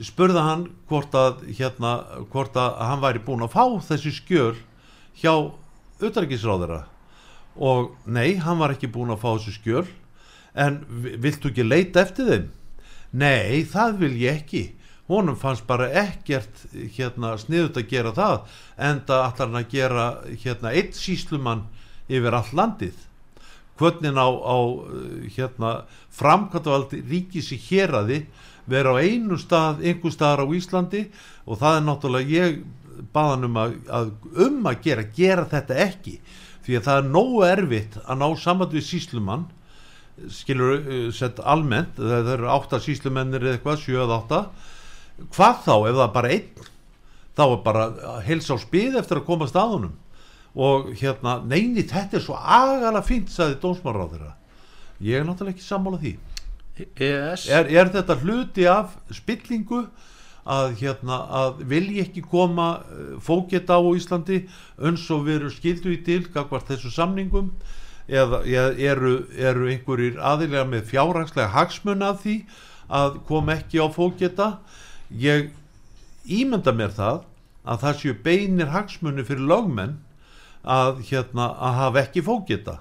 spurði 0.04 0.42
hann 0.44 0.66
hvort 0.90 1.14
að 1.16 1.46
hérna 1.56 1.94
hvort 2.32 2.56
að 2.60 2.76
hann 2.84 3.02
væri 3.02 3.22
búin 3.24 3.46
að 3.46 3.54
fá 3.54 3.64
þessi 3.88 4.12
skjöl 4.18 4.56
hjá 5.18 5.32
auðarikisráðera 6.02 6.84
og 7.58 7.94
nei, 8.06 8.36
hann 8.38 8.60
var 8.60 8.74
ekki 8.74 8.90
búin 8.92 9.14
að 9.14 9.22
fá 9.24 9.30
þessi 9.32 9.56
skjöl 9.56 9.86
en 10.58 10.82
viltu 11.22 11.50
ekki 11.50 11.66
leita 11.66 12.04
eftir 12.04 12.28
þeim 12.28 12.48
nei, 13.10 13.64
það 13.64 13.98
vil 14.02 14.14
ég 14.20 14.42
ekki. 14.42 14.64
Honum 15.08 15.38
fannst 15.40 15.64
bara 15.68 15.88
ekkert 15.96 16.66
hérna 16.96 17.32
sniðut 17.40 17.78
að 17.80 17.88
gera 17.88 18.12
það 18.12 18.40
en 18.76 18.98
það 19.08 19.22
ætlar 19.24 19.46
hann 19.46 19.60
að 19.62 19.70
gera 19.72 20.08
hérna 20.42 20.72
eitt 20.76 20.98
síslumann 20.98 21.62
yfir 22.08 22.36
all 22.36 22.50
landið. 22.52 22.98
Hvernig 23.78 24.18
á, 24.20 24.28
á 24.28 24.58
hérna 25.36 25.70
framkvæmdavaldi 26.18 27.00
ríkis 27.08 27.52
í 27.54 27.60
héraði 27.68 28.24
vera 28.68 28.92
á 28.92 29.00
einu 29.00 29.38
stað, 29.40 29.80
einhver 29.86 30.12
staðar 30.12 30.44
á 30.44 30.46
Íslandi 30.52 31.06
og 31.46 31.60
það 31.62 31.78
er 31.78 31.86
náttúrulega 31.86 32.34
ég 32.34 32.58
baðan 33.14 33.48
um 33.48 33.60
að, 33.62 33.76
að 33.88 34.10
um 34.44 34.66
að 34.68 34.82
gera, 34.84 35.04
gera 35.14 35.46
þetta 35.48 35.78
ekki. 35.86 36.18
Því 36.66 36.76
að 36.76 36.88
það 36.88 37.00
er 37.00 37.12
nógu 37.14 37.44
erfitt 37.48 37.96
að 38.04 38.20
ná 38.20 38.28
saman 38.36 38.72
við 38.74 38.84
síslumann 38.90 39.46
skilur 40.32 40.78
uh, 40.78 40.96
sett 41.14 41.40
almennt 41.40 41.98
það 42.00 42.32
eru 42.34 42.50
átta 42.52 42.80
síslumennir 42.82 43.44
eða 43.44 43.58
eitthvað, 43.58 43.84
sjöð 43.84 44.16
átta. 44.18 44.42
Hvað 45.34 45.62
þá 45.66 45.74
ef 45.76 45.94
það 45.94 46.04
er 46.06 46.12
bara 46.16 46.34
einn? 46.34 46.66
Þá 47.38 47.44
er 47.46 47.62
bara 47.62 47.86
heils 48.26 48.50
á 48.50 48.56
spið 48.58 48.98
eftir 48.98 49.20
að 49.20 49.28
koma 49.30 49.46
staðunum 49.50 49.96
og 50.58 50.88
hérna, 50.98 51.36
neini 51.46 51.84
þetta 51.86 52.18
er 52.18 52.22
svo 52.24 52.34
agalega 52.34 53.02
fint 53.06 53.30
saði 53.30 53.60
dómsmáráð 53.62 54.14
þeirra 54.16 54.32
ég 55.04 55.20
er 55.20 55.26
náttúrulega 55.26 55.56
ekki 55.56 55.66
sammála 55.66 56.00
því. 56.02 56.14
EES 56.78 57.48
er, 57.50 57.70
er 57.70 57.90
þetta 57.94 58.16
hluti 58.22 58.66
af 58.70 58.94
spillingu 59.14 59.84
að 60.48 60.76
hérna 60.80 61.18
að 61.40 61.64
vilji 61.68 62.02
ekki 62.04 62.22
koma 62.24 62.68
fóketa 63.24 63.76
á 63.76 63.82
Íslandi 63.98 64.44
eins 64.78 65.04
og 65.12 65.26
við 65.26 65.40
erum 65.40 65.52
skildu 65.52 65.92
í 65.92 65.98
til 66.06 66.22
gagvart 66.32 66.70
þessu 66.70 66.92
samningum 66.94 67.50
eða 68.08 68.42
eru, 68.48 69.14
eru 69.36 69.68
einhverjir 69.68 70.18
aðilega 70.18 70.64
með 70.68 70.90
fjárhagslega 70.92 71.52
hagsmun 71.52 72.04
af 72.06 72.22
því 72.24 72.36
að 72.88 73.20
kom 73.28 73.50
ekki 73.52 73.82
á 73.84 73.86
fóketa 73.92 74.50
ég 75.12 75.50
ímynda 76.24 76.72
mér 76.72 76.94
það 76.96 77.24
að 77.68 77.80
það 77.84 77.98
séu 78.00 78.18
beinir 78.24 78.72
hagsmunni 78.72 79.24
fyrir 79.28 79.48
lögmenn 79.48 79.98
að, 80.64 81.02
hérna, 81.10 81.52
að 81.52 81.80
hafa 81.82 82.04
ekki 82.06 82.24
fóketa 82.24 82.78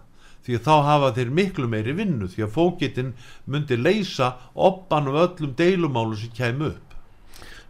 því 0.47 0.61
þá 0.63 0.73
hafa 0.87 1.11
þeir 1.17 1.31
miklu 1.35 1.67
meiri 1.67 1.93
vinnu 1.97 2.29
því 2.31 2.45
að 2.45 2.53
fóketin 2.55 3.13
myndi 3.51 3.75
leysa 3.79 4.33
oppan 4.55 5.09
og 5.11 5.19
öllum 5.25 5.55
deilumálu 5.59 6.15
sem 6.15 6.31
kæmu 6.31 6.69
upp. 6.71 6.95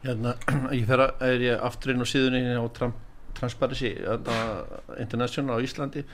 Hérna, 0.06 0.36
ég 0.78 0.86
fer 0.86 1.08
að 1.08 1.24
er 1.26 1.46
ég 1.48 1.66
aftur 1.66 1.96
inn 1.96 2.06
á 2.06 2.08
síðunni 2.08 2.44
á 2.54 2.66
Transparency 3.38 3.96
International 5.02 5.58
á 5.58 5.66
Íslandi 5.66 6.06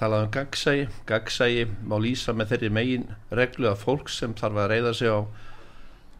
talað 0.00 0.26
um 0.26 0.30
gagsægi 0.34 0.86
gagsægi 1.08 1.66
má 1.88 1.96
lýsa 2.02 2.34
með 2.36 2.52
þeirri 2.52 2.70
megin 2.76 3.04
reglu 3.38 3.70
að 3.70 3.82
fólk 3.82 4.10
sem 4.12 4.34
þarf 4.36 4.62
að 4.62 4.70
reyða 4.72 4.94
sig 4.98 5.12
á, 5.12 5.20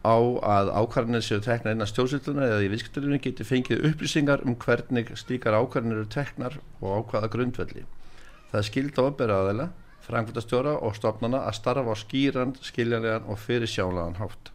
á 0.06 0.16
að 0.56 0.70
ákvarðinir 0.80 1.24
séu 1.26 1.40
tekna 1.44 1.74
innan 1.76 1.90
stjórnsýtlunar 1.90 2.54
eða 2.54 2.64
í 2.64 2.70
viðskiptalunni 2.72 3.20
geti 3.24 3.44
fengið 3.44 3.84
upplýsingar 3.90 4.44
um 4.46 4.56
hvernig 4.64 5.12
slíkar 5.20 5.58
ákvarðinir 5.58 6.00
eru 6.02 6.12
teknar 6.12 6.60
og 6.80 7.02
ákvaða 7.02 7.32
grundvelli. 7.34 7.84
Það 8.52 8.60
er 8.62 8.68
skild 8.70 9.00
á 9.00 9.02
uppberaðaðila 9.10 9.68
frangvöldastjóra 10.06 10.76
og 10.86 10.94
stofnana 10.96 11.42
að 11.48 11.58
starfa 11.58 11.92
á 11.92 11.96
skýran, 11.98 12.54
skiljanlegan 12.62 13.26
og 13.26 13.40
fyrirsjálagan 13.42 14.20
hátt. 14.20 14.52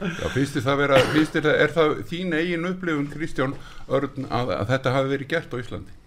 Já, 0.00 0.26
þér 0.32 0.64
það 0.64 0.80
vera, 0.80 0.98
þér 1.14 1.44
það, 1.44 1.54
er 1.54 1.72
það 1.74 1.94
þín 2.10 2.34
eigin 2.36 2.68
upplifun 2.68 3.08
Kristján 3.10 3.56
Örn 3.88 4.28
að, 4.28 4.52
að 4.58 4.68
þetta 4.74 4.92
hafi 4.96 5.12
verið 5.14 5.30
gert 5.32 5.54
á 5.54 5.60
Íslandi? 5.60 5.99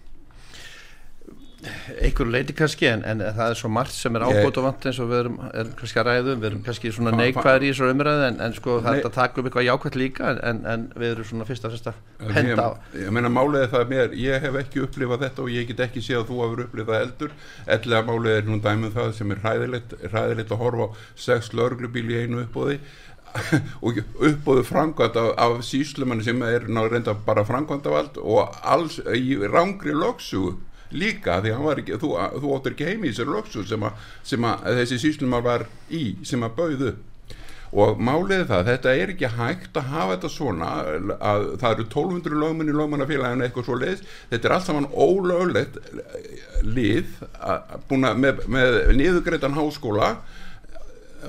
Einhverju 1.94 2.32
leiti 2.32 2.54
kannski 2.56 2.88
en, 2.90 3.04
en 3.08 3.22
það 3.24 3.52
er 3.52 3.58
svo 3.58 3.70
margt 3.72 3.94
sem 3.94 4.16
er 4.16 4.24
ábútt 4.26 4.58
og 4.60 4.66
vant 4.66 4.86
eins 4.88 5.00
og 5.02 5.10
við 5.10 5.20
erum, 5.22 5.38
erum 5.50 5.70
kannski 5.78 6.00
að 6.02 6.08
ræðum, 6.10 6.40
við 6.42 6.48
erum 6.50 6.64
kannski 6.66 6.92
svona 6.94 7.14
neikvæðir 7.18 7.66
í 7.66 7.70
þessu 7.72 7.90
umræðu 7.92 8.26
en, 8.28 8.40
en 8.44 8.56
sko 8.56 8.78
þetta 8.84 9.12
takk 9.14 9.40
um 9.40 9.48
eitthvað 9.48 9.66
jákvæmt 9.68 9.98
líka 10.00 10.34
en, 10.50 10.60
en 10.70 10.86
við 10.94 11.14
erum 11.14 11.28
svona 11.30 11.48
fyrst 11.48 11.68
að 11.68 11.76
fyrst 11.76 11.90
að 11.92 12.34
henda 12.36 12.68
á. 12.68 12.70
Ég, 12.94 13.06
ég 13.06 13.14
meina 13.16 13.32
málega 13.32 13.70
það 13.74 13.86
mér, 13.94 14.18
ég 14.24 14.44
hef 14.44 14.60
ekki 14.64 14.84
upplifað 14.84 15.24
þetta 15.28 15.44
og 15.46 15.54
ég 15.54 15.70
get 15.70 15.86
ekki 15.88 16.04
séð 16.04 16.20
að 16.22 16.28
þú 16.32 16.42
hafur 16.42 16.64
upplifað 16.66 17.06
eldur 17.06 17.34
ellega 17.78 18.04
málega 18.10 18.42
er 18.42 18.50
nú 18.50 18.60
dæmið 18.64 18.98
það 18.98 19.16
sem 19.20 19.34
er 19.34 19.42
hræðilegt, 19.44 19.96
hræðilegt 20.10 20.54
að 20.54 20.62
horfa 20.64 20.90
á 20.90 20.94
sex 21.26 21.52
lörglubíl 21.56 22.06
í 22.10 22.20
einu 22.24 22.44
uppbóði 22.44 22.78
og 23.84 23.98
uppbóðu 24.22 24.62
framkvæmt 24.68 25.16
af, 25.18 25.32
af 25.38 25.56
síslumanni 25.66 26.26
sem 26.26 26.42
er 26.46 26.68
ná 26.70 26.84
reynda 26.86 27.16
bara 27.26 27.42
allt 27.42 28.18
og 28.18 28.54
alls 28.62 29.00
í 29.10 29.34
rángri 29.42 29.94
loksugu 29.94 30.54
líka 30.94 31.40
því 31.42 31.54
að 31.54 31.72
ekki, 31.78 31.98
þú, 32.02 32.12
þú 32.42 32.52
áttur 32.56 32.76
ekki 32.76 32.90
heimi 32.90 33.08
í 33.08 33.14
þessari 33.14 33.34
lögsu 33.34 33.64
sem, 33.68 33.88
sem 34.26 34.46
að 34.50 34.70
þessi 34.80 35.00
síslumar 35.02 35.44
var 35.44 35.66
í 35.90 36.04
sem 36.26 36.46
að 36.46 36.56
bauðu 36.60 36.94
og 37.74 37.98
málið 37.98 38.44
það, 38.46 38.68
þetta 38.68 38.92
er 38.94 39.12
ekki 39.14 39.30
hægt 39.34 39.78
að 39.80 39.88
hafa 39.90 40.14
þetta 40.14 40.30
svona 40.30 40.68
að 41.18 41.46
það 41.58 41.72
eru 41.72 41.86
1200 41.88 42.38
lögmenn 42.38 42.70
í 42.70 42.76
lögmannafélaginu 42.78 43.46
eitthvað 43.46 43.66
svo 43.66 43.78
leiðis, 43.80 44.04
þetta 44.30 44.48
er 44.48 44.54
allt 44.54 44.68
saman 44.68 44.86
ólöglegt 44.94 45.80
lið 46.62 47.16
að 47.42 48.14
með, 48.22 48.44
með 48.46 48.78
niðugreitan 49.00 49.58
háskóla 49.58 50.12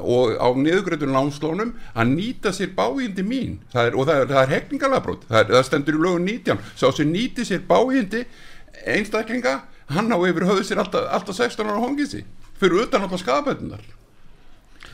og 0.03 0.35
á 0.37 0.47
niðugreitunum 0.59 1.15
námslónum 1.15 1.71
að 1.95 2.11
nýta 2.13 2.51
sér 2.53 2.73
bájindi 2.75 3.23
mín. 3.25 3.59
Það 3.71 3.89
er, 3.89 3.95
og 3.95 4.09
það 4.09 4.21
er, 4.21 4.33
er 4.41 4.53
hekningalabrót 4.55 5.23
það, 5.29 5.53
það 5.53 5.65
stendur 5.69 5.97
í 5.97 6.03
lögun 6.03 6.27
19 6.27 6.65
sá 6.75 6.85
sem 6.91 7.11
nýti 7.11 7.47
sér 7.47 7.63
bájindi 7.69 8.25
einstaklinga 8.85 9.59
hann 9.93 10.11
á 10.11 10.17
yfir 10.17 10.47
höfðu 10.49 10.65
sér 10.67 10.81
alltaf, 10.83 11.07
alltaf 11.09 11.37
16 11.37 11.69
ára 11.69 11.81
hónginsi 11.83 12.23
fyrir 12.59 12.85
utan 12.85 13.05
alltaf 13.05 13.21
skafabötunar 13.23 13.83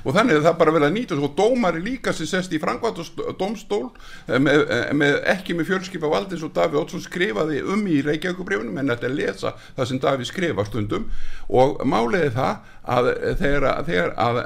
og 0.04 0.16
þannig 0.16 0.38
er 0.38 0.46
það 0.48 0.58
bara 0.62 0.74
vel 0.76 0.84
að 0.88 0.96
nýta 0.96 1.18
og 1.22 1.36
dómari 1.38 1.82
líka 1.84 2.14
sem 2.16 2.30
sest 2.30 2.54
í 2.56 2.60
Frankvært 2.62 3.02
og 3.02 3.36
domstól 3.40 3.92
með, 4.28 4.66
með, 4.98 5.18
ekki 5.34 5.56
með 5.58 5.70
fjölskypa 5.70 6.10
valdi 6.12 6.38
eins 6.38 6.46
og 6.48 6.54
Daví 6.56 6.80
Ótsson 6.80 7.04
skrifaði 7.04 7.62
um 7.62 7.86
í 7.86 8.02
Reykjavíkubrifunum 8.06 8.82
en 8.82 8.94
þetta 8.94 9.10
er 9.10 9.18
lesa 9.18 9.54
það 9.78 9.90
sem 9.92 10.02
Daví 10.02 10.28
skrifa 10.28 10.66
stundum. 10.68 11.08
Og 11.52 11.82
máliði 11.88 12.32
það 12.36 12.70
að 12.92 13.10
þegar, 13.38 13.68
þegar 13.86 14.14
að, 14.18 14.40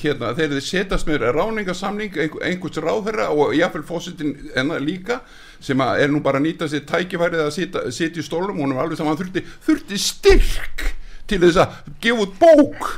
hérna, 0.00 0.32
þið 0.38 0.58
setast 0.64 1.08
með 1.08 1.26
ráningasamning 1.36 2.16
einhvers 2.16 2.80
ráðherra 2.80 3.28
og 3.34 3.52
jáfnveil 3.56 3.84
fósitin 3.88 4.36
enna 4.56 4.80
líka 4.80 5.20
sem 5.64 5.80
er 5.84 6.12
nú 6.12 6.22
bara 6.24 6.40
að 6.40 6.48
nýta 6.48 6.68
sér 6.68 6.84
tækifærið 6.88 7.44
að 7.44 7.54
sitja 7.92 8.20
í 8.20 8.24
stólum 8.24 8.58
og 8.58 8.64
hún 8.64 8.76
er 8.76 8.84
alveg 8.84 9.00
saman 9.00 9.18
þurfti, 9.20 9.44
þurfti 9.64 10.00
styrk 10.00 10.86
til 11.28 11.40
þess 11.44 11.60
að 11.60 11.76
gefa 12.04 12.24
út 12.26 12.38
bók 12.40 12.88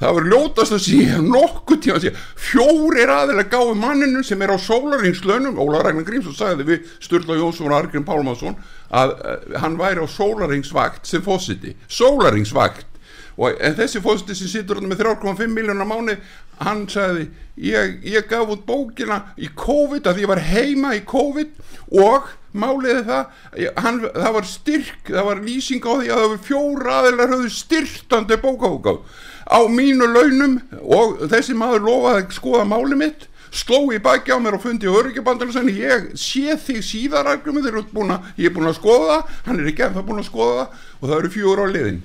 það 0.00 0.16
var 0.18 0.28
ljótast 0.30 0.76
að 0.76 0.82
sé 0.84 1.20
nokkuð 1.24 1.80
tíma 1.84 1.98
að 1.98 2.06
sé 2.06 2.12
fjórir 2.48 3.12
aðeins 3.12 3.50
gáði 3.52 3.76
manninu 3.80 4.24
sem 4.26 4.42
er 4.44 4.52
á 4.52 4.58
sólaringslönum 4.60 5.60
Óla 5.62 5.84
Ragnar 5.84 6.06
Grímsson 6.08 6.36
sagði 6.36 6.68
við 6.68 6.90
Sturla 7.00 7.38
Jónsson 7.38 7.70
og 7.70 7.78
Argrim 7.78 8.04
Pálmarsson 8.04 8.58
að 8.90 9.16
uh, 9.16 9.56
hann 9.62 9.78
væri 9.80 10.04
á 10.04 10.06
sólaringsvakt 10.10 11.08
sem 11.08 11.24
fósiti, 11.24 11.76
sólaringsvakt 11.88 12.92
og 13.36 13.58
þessi 13.76 14.00
fósti 14.04 14.36
sem 14.36 14.64
þarna 14.64 14.92
með 14.92 15.02
3,5 15.04 15.52
miljónar 15.52 15.88
mánu 15.88 16.16
hann 16.62 16.86
sagði 16.88 17.28
ég, 17.60 17.98
ég 18.04 18.28
gaf 18.30 18.48
út 18.52 18.64
bókina 18.68 19.34
í 19.36 19.50
COVID 19.52 20.08
að 20.08 20.22
ég 20.22 20.30
var 20.30 20.40
heima 20.40 20.94
í 20.96 21.02
COVID 21.08 21.52
og 22.00 22.30
máliði 22.56 23.04
það 23.04 23.74
hann, 23.84 24.00
það 24.14 24.32
var 24.38 24.48
styrk, 24.48 25.10
það 25.10 25.28
var 25.28 25.42
lýsing 25.44 25.84
á 25.84 25.92
því 25.92 26.08
að 26.08 26.22
það 26.22 26.30
var 26.32 26.44
fjóra 26.46 26.98
höfðu 27.34 27.52
styrtandi 27.52 28.40
bókaúgáð 28.40 29.02
á 29.46 29.58
mínu 29.70 30.08
launum 30.10 30.58
og 30.82 31.22
þessi 31.30 31.54
maður 31.58 31.86
lofaði 31.86 32.22
að 32.24 32.36
skoða 32.36 32.68
máli 32.68 32.98
mitt 32.98 33.28
sló 33.56 33.78
í 33.94 34.00
baki 34.02 34.34
á 34.34 34.38
mér 34.42 34.58
og 34.58 34.64
fundi 34.64 34.88
öryggjabandar 34.90 35.50
og 35.50 35.54
sagði 35.54 35.76
ég 35.80 36.08
sé 36.18 36.56
þig 36.60 36.82
síðar 36.84 37.30
argumið 37.30 37.68
þeir 37.68 37.78
eru 37.78 37.84
búin 37.92 38.12
að, 38.16 38.26
ég 38.40 38.50
er 38.50 38.56
búin 38.56 38.70
að 38.70 38.78
skoða 38.80 39.06
það 39.12 39.38
hann 39.46 39.60
er 39.62 39.70
ekki 39.70 39.86
ennþá 39.86 40.04
búin 40.08 40.22
að 40.22 40.28
skoða 40.30 40.58
það 40.58 40.82
og 40.98 41.06
það 41.06 41.16
eru 41.18 41.32
fjóra 41.36 41.64
á 41.64 41.68
liðin. 41.76 42.02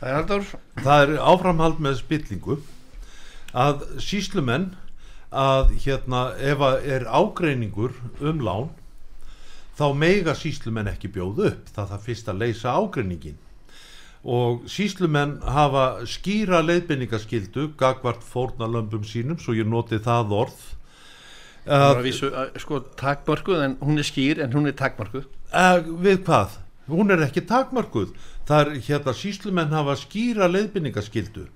Það 0.00 0.32
er 0.36 0.48
það 0.86 1.04
er 1.04 1.14
áframhald 1.32 1.78
með 1.84 2.00
spillingu 2.00 2.58
að 3.56 3.86
síslumenn 4.02 4.66
að 5.36 5.72
hérna 5.84 6.26
ef 6.40 6.64
að 6.64 6.90
er 6.96 7.06
ágreiningur 7.08 7.96
um 8.20 8.42
lán 8.44 8.68
þá 9.76 9.86
meiga 9.92 10.34
síslumenn 10.36 10.88
ekki 10.88 11.12
bjóð 11.12 11.42
upp. 11.50 11.72
Það 11.76 11.90
það 11.92 12.06
fyrst 12.08 12.30
að 12.32 12.42
leysa 12.44 12.76
ágreiningin 12.76 13.40
og 14.26 14.66
síslumenn 14.70 15.38
hafa 15.46 16.02
skýra 16.10 16.62
leiðbendingaskildu 16.66 17.70
gagvart 17.78 18.24
fórnalömbum 18.26 19.06
sínum 19.06 19.38
svo 19.38 19.54
ég 19.54 19.68
noti 19.70 20.00
það 20.02 20.34
orð. 20.42 20.60
Að 21.66 22.02
vísu, 22.04 22.30
að, 22.30 22.52
sko, 22.62 22.82
takmörkuð 22.98 23.64
en 23.64 23.80
hún 23.82 23.98
er 23.98 24.06
skýr 24.06 24.42
en 24.44 24.52
hún 24.54 24.70
er 24.70 24.74
takmörkuð. 24.78 25.26
Að, 25.50 25.90
við 26.02 26.22
hvað? 26.26 26.60
hún 26.90 27.10
er 27.10 27.22
ekki 27.26 27.42
takmarkuð 27.46 28.12
það 28.46 28.60
er 28.60 28.84
hérna 28.86 29.14
síslumenn 29.16 29.74
hafa 29.74 29.96
skýra 29.98 30.48
leiðbendingaskildu 30.50 31.46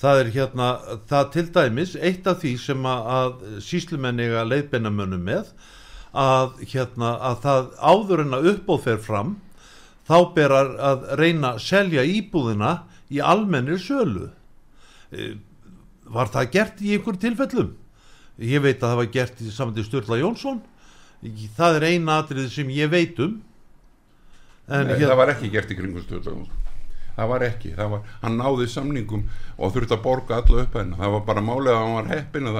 það 0.00 0.20
er 0.20 0.32
hérna 0.34 0.68
það 1.08 1.30
til 1.36 1.46
dæmis 1.54 1.94
eitt 1.96 2.28
af 2.28 2.42
því 2.42 2.54
sem 2.60 2.88
að, 2.88 3.08
að 3.16 3.62
síslumenn 3.64 4.20
eiga 4.20 4.44
leiðbendamönnum 4.48 5.24
með 5.24 5.52
að 6.14 6.60
hérna 6.70 7.14
að 7.30 7.40
það 7.46 7.70
áður 7.80 8.24
en 8.24 8.38
að 8.38 8.50
uppbóð 8.52 8.84
fer 8.88 9.00
fram 9.02 9.36
þá 10.08 10.16
ber 10.36 10.54
að, 10.54 10.74
að 10.90 11.06
reyna 11.20 11.54
að 11.54 11.62
selja 11.64 12.04
íbúðina 12.08 12.74
í 13.12 13.22
almennir 13.24 13.80
sölu. 13.82 14.28
Eh, 15.14 15.34
var 16.04 16.30
það 16.32 16.50
gert 16.56 16.84
í 16.84 16.94
einhver 16.96 17.18
tilfellum? 17.20 17.72
Ég 18.42 18.62
veit 18.64 18.82
að 18.82 18.88
það 18.90 19.00
var 19.00 19.10
gert 19.14 19.40
í 19.40 19.52
samandi 19.54 19.86
Sturla 19.86 20.18
Jónsson. 20.20 20.60
Það 21.56 21.78
er 21.78 21.88
eina 21.94 22.18
atrið 22.20 22.50
sem 22.52 22.72
ég 22.74 22.90
veit 22.92 23.20
um. 23.24 23.38
Nei, 24.68 24.84
hérna- 24.90 25.08
það 25.08 25.18
var 25.20 25.32
ekki 25.34 25.50
gert 25.52 25.72
í 25.72 25.78
kringum 25.78 26.04
stöðlagum 26.04 26.52
það 27.14 27.30
var 27.30 27.44
ekki, 27.46 27.72
það 27.76 27.90
var, 27.92 28.06
hann 28.24 28.38
náði 28.40 28.68
samningum 28.70 29.26
og 29.54 29.74
þurfti 29.74 29.96
að 29.96 30.04
borga 30.04 30.38
alla 30.40 30.62
upp 30.64 30.78
henn 30.78 30.94
það 30.98 31.12
var 31.14 31.26
bara 31.28 31.44
málið 31.46 31.72
að 31.72 31.80
hann 31.82 31.94
var 31.94 32.08
heppin 32.10 32.50
að 32.50 32.56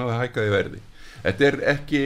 það 0.00 0.14
hækkaði 0.22 0.54
verði 0.54 0.80
þetta 1.26 1.48
er 1.50 1.60
ekki, 1.74 2.02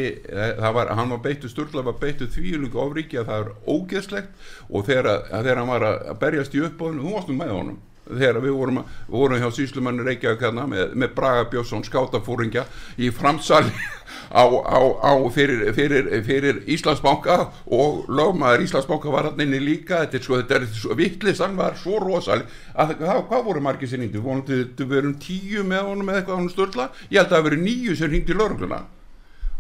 var 0.63 0.93
hann 0.97 1.15
var 1.15 1.23
beittu, 1.25 1.51
Sturla 1.53 1.85
var 1.87 2.01
beittu 2.01 2.29
þvílungu 2.33 2.83
ofríki 2.83 3.21
að 3.21 3.31
það 3.31 3.47
er 3.47 3.55
ógeðslegt 3.77 4.53
og 4.69 4.85
þegar, 4.89 5.25
þegar 5.31 5.63
hann 5.63 5.73
var 5.73 5.89
að 5.93 6.21
berjast 6.23 6.55
í 6.57 6.63
uppbóðinu 6.67 7.07
þú 7.07 7.17
varstu 7.17 7.39
með 7.39 7.57
honum. 7.57 7.81
Þegar 8.03 8.41
við 8.43 8.55
vorum, 8.59 8.79
vorum 9.07 9.39
hjá 9.39 9.53
síslumanni 9.55 10.03
Reykjavík 10.03 10.41
hérna 10.43 10.65
með, 10.67 10.95
með 10.99 11.13
Braga 11.15 11.45
Björnsson 11.53 11.85
skátafúringja 11.87 12.65
í 12.99 13.13
framsali 13.15 13.71
á, 14.43 14.43
á, 14.43 14.79
á 15.07 15.13
fyrir, 15.33 15.69
fyrir, 15.77 16.09
fyrir 16.27 16.59
Íslandsbanka 16.75 17.37
og 17.71 18.09
lögmaður 18.11 18.65
Íslandsbanka 18.67 19.13
var 19.15 19.29
hann 19.31 19.45
inni 19.45 19.61
líka. 19.63 20.01
Þetta 20.03 20.19
er 20.19 20.27
svo, 20.27 20.41
þetta 20.41 20.59
er 20.59 20.67
svo 20.75 20.97
vittlisann 20.99 21.55
var 21.61 21.79
svo 21.79 22.01
rosaleg 22.03 22.51
að 22.75 22.97
það, 23.05 23.23
hvað 23.31 23.47
voru 23.47 23.63
margir 23.69 23.93
sem 23.93 24.03
vonandi 24.19 24.65
við 24.83 24.91
verum 24.97 25.15
tíu 25.23 25.63
með 25.63 25.93
honum 25.93 26.11
eða 26.11 26.25
eitthvað 26.25 26.43
hann 26.43 26.51
störla, 26.57 26.89
ég 27.07 27.23
held 27.23 27.29
að 27.29 27.37
það 27.37 27.41
hafi 27.41 27.51
verið 27.53 27.65
níu 27.69 27.95
sem 27.97 28.11
hringdi 28.11 28.37
lögregluna 28.37 28.83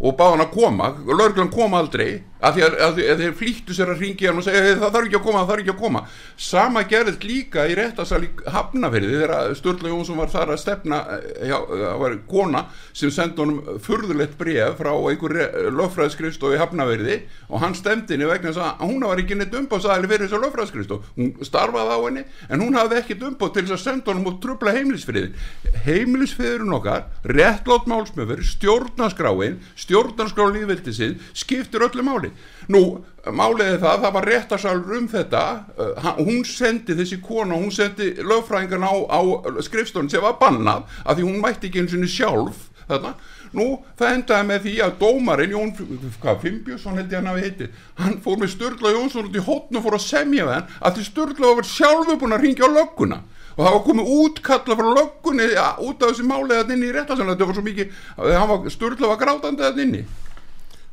og 0.03 0.16
báði 0.18 0.36
hann 0.36 0.44
að 0.46 0.55
koma, 0.57 0.92
lögreglan 1.07 1.53
kom 1.55 1.74
aldrei 1.78 2.11
af 2.42 2.57
því 2.57 2.62
að, 2.66 2.76
að, 2.82 2.96
að 3.12 3.20
þeir 3.22 3.34
flýttu 3.38 3.74
sér 3.76 3.90
að 3.92 4.00
ringi 4.03 4.26
hann 4.26 4.40
og 4.40 4.44
segja 4.46 4.62
"Hey, 4.64 4.74
það 4.80 4.94
þarf 4.96 5.07
ekki 5.07 5.18
að 5.18 5.26
koma, 5.26 5.42
það 5.42 5.50
þarf 5.53 5.62
ekki 5.62 5.72
að 5.72 5.82
koma. 5.82 6.00
Sama 6.42 6.82
gerðist 6.90 7.26
líka 7.26 7.66
í 7.70 7.76
réttasal 7.78 8.18
í 8.26 8.30
Hafnafyrði 8.50 9.20
þegar 9.20 9.55
Sturla 9.59 9.92
Jónsson 9.92 10.18
var 10.18 10.32
þar 10.32 10.53
að 10.55 10.59
stefna 10.62 10.98
eh, 11.20 11.46
já, 11.53 11.55
það 11.70 12.00
var 12.03 12.16
kona 12.32 12.64
sem 12.92 13.12
sendi 13.14 13.44
honum 13.44 13.78
furðulegt 13.82 14.34
bref 14.40 14.80
frá 14.80 14.90
einhver 14.90 15.36
löffræðskrifstof 15.78 16.57
í 16.57 16.59
Hafnafyrði 16.59 17.20
og 17.48 17.62
hann 17.62 17.78
stemdi 17.78 18.16
henni 18.16 18.26
vegna 18.26 18.50
að 18.59 18.82
hún 18.88 19.07
var 19.07 19.22
ekki 19.22 19.38
neitt 19.38 19.55
umbóðsæli 19.55 20.11
fyrir 20.11 20.26
þess 20.26 20.38
að 20.40 20.44
löffræðskrifstof 20.48 21.12
hún 21.20 21.30
starfaði 21.46 21.94
á 21.94 21.98
henni 22.03 22.24
en 22.50 22.66
hún 22.66 22.78
hafði 22.80 22.98
ekki 22.98 23.18
umbóð 23.22 23.55
til 23.55 23.66
þess 23.68 23.78
að 23.78 23.84
senda 23.86 24.11
honum 24.11 24.32
og 24.32 24.40
trubla 24.42 24.74
heimilisfriðin 24.74 25.38
heimilisfriðurinn 25.86 26.74
okkar 26.74 27.07
réttlátt 27.22 27.86
málsmöfur, 27.90 28.42
stjórnarskráin 28.42 29.61
stjórnarskrá 29.93 30.49
líðvildisinn 30.49 31.18
skiptir 31.36 31.84
öllu 31.84 32.05
máli. 32.07 32.32
Nú, 32.72 33.03
málið 33.28 33.74
er 33.74 33.82
það, 33.82 34.01
það 34.07 34.16
var 34.16 34.28
réttarsalur 34.30 34.97
um 34.99 35.09
þetta 35.12 35.43
uh, 35.76 36.11
hún 36.22 36.43
sendi 36.49 36.97
þessi 36.99 37.20
kona, 37.24 37.59
hún 37.59 37.72
sendi 37.74 38.14
lögfræðingan 38.22 38.88
á, 38.88 38.95
á 39.12 39.20
skrifstofn 39.66 40.11
sem 40.11 40.24
var 40.24 40.40
bannað 40.40 40.88
af 41.05 41.16
því 41.16 41.28
hún 41.28 41.43
mætti 41.43 41.68
ekki 41.68 41.84
eins 41.84 41.97
og 41.99 42.09
sjálf 42.11 42.68
þarna, 42.88 43.12
nú 43.53 43.66
það 43.99 44.16
endaði 44.16 44.49
með 44.49 44.64
því 44.64 44.72
að 44.86 44.97
dómarinn 45.03 45.55
Jón, 45.55 45.74
hvað, 46.22 46.40
Fimbjörnsson 46.47 46.99
held 46.99 47.12
ég 47.12 47.20
hann 47.20 47.30
hafi 47.30 47.45
heitið, 47.47 47.76
hann 48.01 48.16
fór 48.24 48.40
með 48.40 48.53
Sturla 48.57 48.95
Jónsson 48.97 49.28
út 49.28 49.38
í 49.38 49.45
hotn 49.47 49.78
og 49.78 49.86
fór 49.86 49.99
að 49.99 50.07
semja 50.07 50.49
við 50.49 50.57
hann 50.57 50.74
að 50.80 50.99
því 50.99 51.07
Sturla 51.11 51.53
var 51.61 51.68
sjálfu 51.68 52.18
búin 52.18 52.36
að 52.36 52.47
ringja 52.47 52.68
á 52.68 52.70
lögguna 52.72 53.20
og 53.53 53.61
það 53.61 53.76
var 53.76 53.84
komið 53.86 54.12
útkalla 54.16 54.78
frá 54.78 54.90
löggunni 54.98 55.48
ja, 55.53 55.68
út 55.82 56.03
af 56.03 56.12
þessi 56.12 56.26
málið 56.28 56.62
að 56.62 56.74
inni 56.76 56.88
í 56.88 56.94
réttarsalun 56.96 57.34
þetta 57.34 57.48
var 57.50 57.59
svo 57.59 57.66
mikið, 57.66 58.00
hann 58.18 58.50
var, 58.53 59.07
var 59.12 59.20
grátandi 59.20 59.66
að 59.68 59.82
inni. 59.86 60.03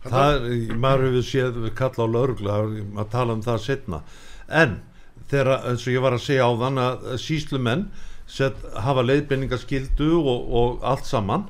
Það, 0.03 0.45
maður 0.79 1.07
hefur 1.09 1.25
séð 1.27 1.57
kalla 1.75 2.05
á 2.07 2.13
laurugla 2.13 2.59
að 3.03 3.09
tala 3.11 3.35
um 3.35 3.41
það 3.43 3.65
setna 3.65 4.03
en 4.47 4.77
þegar 5.29 5.67
eins 5.69 5.83
og 5.85 5.93
ég 5.93 6.03
var 6.03 6.15
að 6.15 6.23
segja 6.25 6.47
á 6.47 6.51
þann 6.63 6.81
að 6.83 7.09
síslumenn 7.21 7.89
set, 8.29 8.57
hafa 8.77 9.03
leiðbenningaskildu 9.05 10.11
og, 10.19 10.49
og 10.61 10.85
allt 10.87 11.07
saman. 11.09 11.47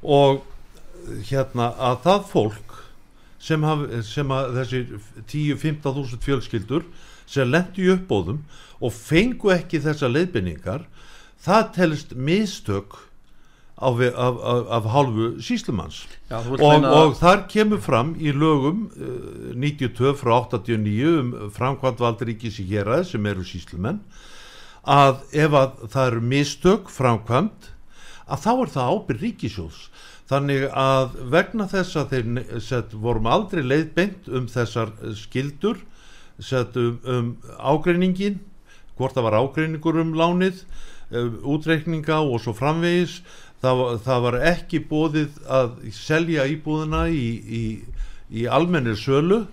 Og 0.00 0.42
hérna 1.28 1.72
að 1.80 2.02
það 2.06 2.26
fólk 2.30 2.76
sem, 3.40 3.64
haf, 3.64 3.84
sem 4.06 4.34
að 4.34 4.58
þessi 4.60 4.82
10-15 5.32 5.96
þúsund 5.96 6.26
fjölskyldur 6.26 6.86
sem 7.30 7.50
lendi 7.50 7.86
í 7.86 7.92
uppbóðum 7.94 8.42
og 8.80 8.96
fengu 8.96 9.52
ekki 9.54 9.82
þessa 9.84 10.10
leiðbenningar 10.10 10.86
það 11.40 11.70
telst 11.76 12.16
mistök 12.16 12.98
af, 13.80 14.00
af, 14.00 14.40
af, 14.52 14.64
af 14.76 14.88
hálfu 14.92 15.28
síslumanns 15.44 16.02
og, 16.28 16.58
meina 16.60 16.90
og 17.00 17.14
þar 17.20 17.46
kemur 17.48 17.80
fram 17.80 18.12
í 18.20 18.32
lögum 18.36 18.88
uh, 18.92 19.54
92 19.56 20.12
frá 20.20 20.34
89 20.50 21.14
um 21.22 21.32
framkvæmdvald 21.56 22.26
ríkis 22.28 22.60
í 22.60 22.66
héræð 22.72 23.06
sem 23.14 23.30
eru 23.30 23.46
síslumenn 23.46 24.02
að 24.84 25.22
ef 25.36 25.56
að 25.56 25.84
það 25.92 26.06
eru 26.10 26.24
mistök 26.34 26.92
framkvæmd 26.92 27.70
að 28.30 28.44
þá 28.44 28.52
er 28.52 28.72
það 28.74 28.94
ábyrð 28.94 29.26
ríkisjós 29.26 29.80
þannig 30.30 30.66
að 30.76 31.16
vegna 31.32 31.66
þess 31.70 31.98
að 31.98 32.12
þeir 32.14 32.60
sett, 32.62 32.92
vorum 32.94 33.26
aldrei 33.26 33.64
leiðbeint 33.64 34.28
um 34.30 34.46
þessar 34.50 34.92
eh, 35.00 35.16
skildur 35.18 35.80
um, 36.80 37.00
um 37.04 37.28
ágreiningin 37.58 38.40
hvort 38.98 39.16
það 39.16 39.26
var 39.28 39.38
ágreiningur 39.40 40.00
um 40.02 40.12
lánið 40.16 40.64
um, 41.10 41.38
útreikninga 41.54 42.20
og 42.20 42.42
svo 42.44 42.54
framvegis. 42.56 43.20
Það 43.60 43.80
var, 43.80 43.98
það 44.06 44.22
var 44.24 44.36
ekki 44.54 44.80
bóðið 44.88 45.38
að 45.52 45.72
selja 45.92 46.46
íbúðina 46.48 47.04
í, 47.12 47.26
í, 47.44 47.64
í 48.32 48.46
almennir 48.48 48.96
sölu. 48.96 49.44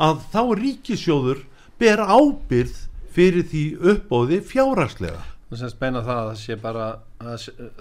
Að 0.00 0.24
þá 0.32 0.42
ríkisjóður 0.60 1.44
ber 1.80 2.04
ábyrð 2.04 2.76
fyrir 3.10 3.46
því 3.48 3.64
uppbóði 3.94 4.40
fjárhagslega. 4.46 5.24
Það 5.50 5.62
semst 5.64 5.80
meina 5.82 6.02
það 6.06 6.20
að 6.20 6.28
það 6.28 6.40
sé 6.44 6.56
bara 6.62 6.88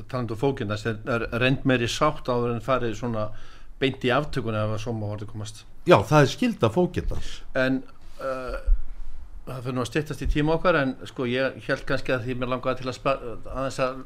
talandu 0.09 0.35
fókinn 0.39 0.71
það 0.73 1.11
er 1.13 1.25
reynd 1.43 1.67
meiri 1.69 1.89
sátt 1.91 2.27
áður 2.31 2.55
en 2.55 2.63
farið 2.65 2.95
svona 2.97 3.27
beint 3.79 4.03
í 4.03 4.11
aftökunni 4.11 4.59
ef 4.59 4.73
að 4.73 4.81
svo 4.83 4.95
má 4.97 5.05
orðið 5.11 5.31
komast. 5.35 5.61
Já 5.87 5.99
það 6.01 6.23
er 6.23 6.31
skilda 6.33 6.69
fókitans 6.73 7.29
en 7.57 7.83
uh, 8.19 8.59
það 9.49 9.63
fyrir 9.65 9.77
nú 9.77 9.83
að 9.83 9.89
styttast 9.91 10.25
í 10.25 10.29
tíma 10.29 10.55
okkar 10.57 10.79
en 10.83 10.95
sko 11.09 11.27
ég 11.29 11.57
held 11.67 11.87
kannski 11.89 12.13
að 12.15 12.27
því 12.27 12.37
mér 12.39 12.53
langaði 12.53 12.83
til 12.83 12.93
að 12.93 13.09
aðeins 13.09 13.81
að 13.85 14.03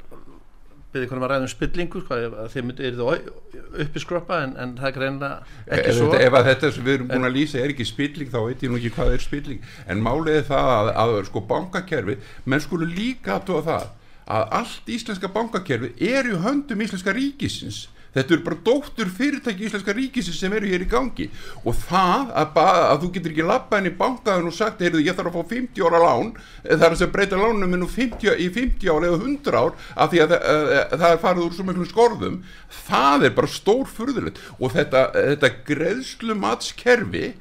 byrja 0.93 1.09
hvernig 1.09 1.23
maður 1.23 1.33
ræðum 1.33 1.51
spillingu 1.51 2.01
sko, 2.03 2.17
að 2.27 2.51
þið 2.53 2.65
myndi 2.67 2.85
er 2.87 2.97
það 2.99 3.29
uppi 3.83 4.03
skroppa 4.03 4.39
en, 4.45 4.53
en 4.61 4.75
það 4.77 4.89
er 4.89 4.95
greinlega 4.97 5.57
ekki 5.65 5.89
ef, 5.89 5.97
svo. 5.97 6.09
ef 6.19 6.37
að 6.37 6.49
þetta 6.51 6.71
sem 6.75 6.85
við 6.85 6.97
erum 6.97 7.09
búin 7.09 7.27
að 7.29 7.35
lýsa 7.37 7.61
er 7.61 7.73
ekki 7.73 7.87
spilling 7.89 8.29
þá 8.33 8.39
veit 8.45 8.65
ég 8.65 8.71
nú 8.71 8.79
ekki 8.79 8.93
hvað 8.93 9.15
er 9.15 9.23
spilling. 9.23 9.65
En 9.89 10.03
málið 10.05 10.39
er 10.41 10.47
það 10.51 10.71
að, 10.75 10.91
að 11.03 11.15
sko 11.31 11.43
bankakerfi 11.49 12.17
menn 12.45 12.63
skulu 12.63 12.89
líka 12.89 13.39
aðtóa 13.39 13.65
það 13.69 13.89
að 14.37 14.45
allt 14.59 14.93
íslenska 14.95 15.31
bankakerfi 15.33 15.91
er 16.13 16.29
í 16.29 16.37
höndum 16.45 16.85
íslenska 16.85 17.15
ríkisins 17.15 17.87
þetta 18.13 18.35
eru 18.35 18.43
bara 18.45 18.59
dóttur 18.65 19.11
fyrirtæki 19.17 19.67
íslenska 19.67 19.95
ríkisins 19.95 20.39
sem 20.39 20.53
eru 20.53 20.69
hér 20.69 20.85
í 20.85 20.89
gangi. 20.89 21.29
Og 21.63 21.77
það 21.85 22.33
að, 22.41 22.59
að 22.63 23.03
þú 23.03 23.11
getur 23.15 23.33
ekki 23.33 23.47
lappa 23.49 23.79
inn 23.81 23.89
í 23.89 23.95
bankaðun 23.99 24.49
og 24.51 24.57
sagt, 24.57 24.83
heyrðu, 24.83 25.03
ég 25.05 25.17
þarf 25.17 25.31
að 25.31 25.39
fá 25.39 25.55
50 25.55 25.87
ára 25.87 26.03
lán 26.03 26.33
eh, 26.33 26.75
það 26.75 26.87
er 26.89 26.97
sem 27.01 27.13
breyta 27.13 27.39
lánum 27.41 27.73
minn 27.73 27.87
50, 27.95 28.35
í 28.37 28.49
50 28.53 28.91
ár 28.93 29.07
eða 29.09 29.21
100 29.21 29.57
ár 29.57 29.73
af 29.95 30.13
því 30.13 30.23
að 30.23 30.35
það, 30.35 30.51
uh, 30.53 30.97
það 30.97 31.07
er 31.09 31.23
farið 31.23 31.47
úr 31.47 31.57
svo 31.57 31.67
miklum 31.69 31.89
skorðum. 31.89 32.37
Það 32.83 33.27
er 33.29 33.35
bara 33.39 33.55
stór 33.55 33.89
furðulegt 33.89 34.43
og 34.59 34.77
þetta, 34.77 35.07
þetta 35.15 35.55
greiðslumatskerfi 35.71 37.33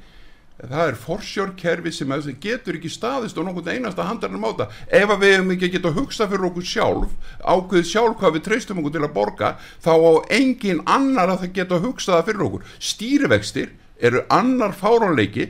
það 0.69 0.87
er 0.87 0.97
forsjórkerfi 0.99 1.91
sem 1.91 2.13
getur 2.41 2.77
ekki 2.77 2.91
staðist 2.91 3.37
og 3.37 3.47
nokkurn 3.47 3.73
einasta 3.73 4.05
handarinn 4.07 4.39
máta. 4.41 4.69
Ef 4.87 5.11
við 5.19 5.33
hefum 5.35 5.51
ekki 5.55 5.71
geta 5.73 5.91
að 5.91 5.97
hugsa 6.01 6.27
fyrir 6.31 6.47
okkur 6.49 6.67
sjálf 6.67 7.33
ákveð 7.43 7.89
sjálf 7.89 8.17
hvað 8.21 8.37
við 8.37 8.45
treystum 8.47 8.79
okkur 8.79 8.93
til 8.95 9.03
að 9.03 9.15
borga 9.17 9.49
þá 9.83 9.91
á 9.91 10.11
engin 10.39 10.83
annar 10.85 11.33
að 11.33 11.43
það 11.43 11.57
geta 11.57 11.75
að 11.79 11.89
hugsa 11.89 12.15
það 12.15 12.29
fyrir 12.29 12.45
okkur. 12.47 12.69
Stýrivextir 12.79 13.73
eru 13.99 14.23
annar 14.31 14.71
fáránleiki. 14.77 15.49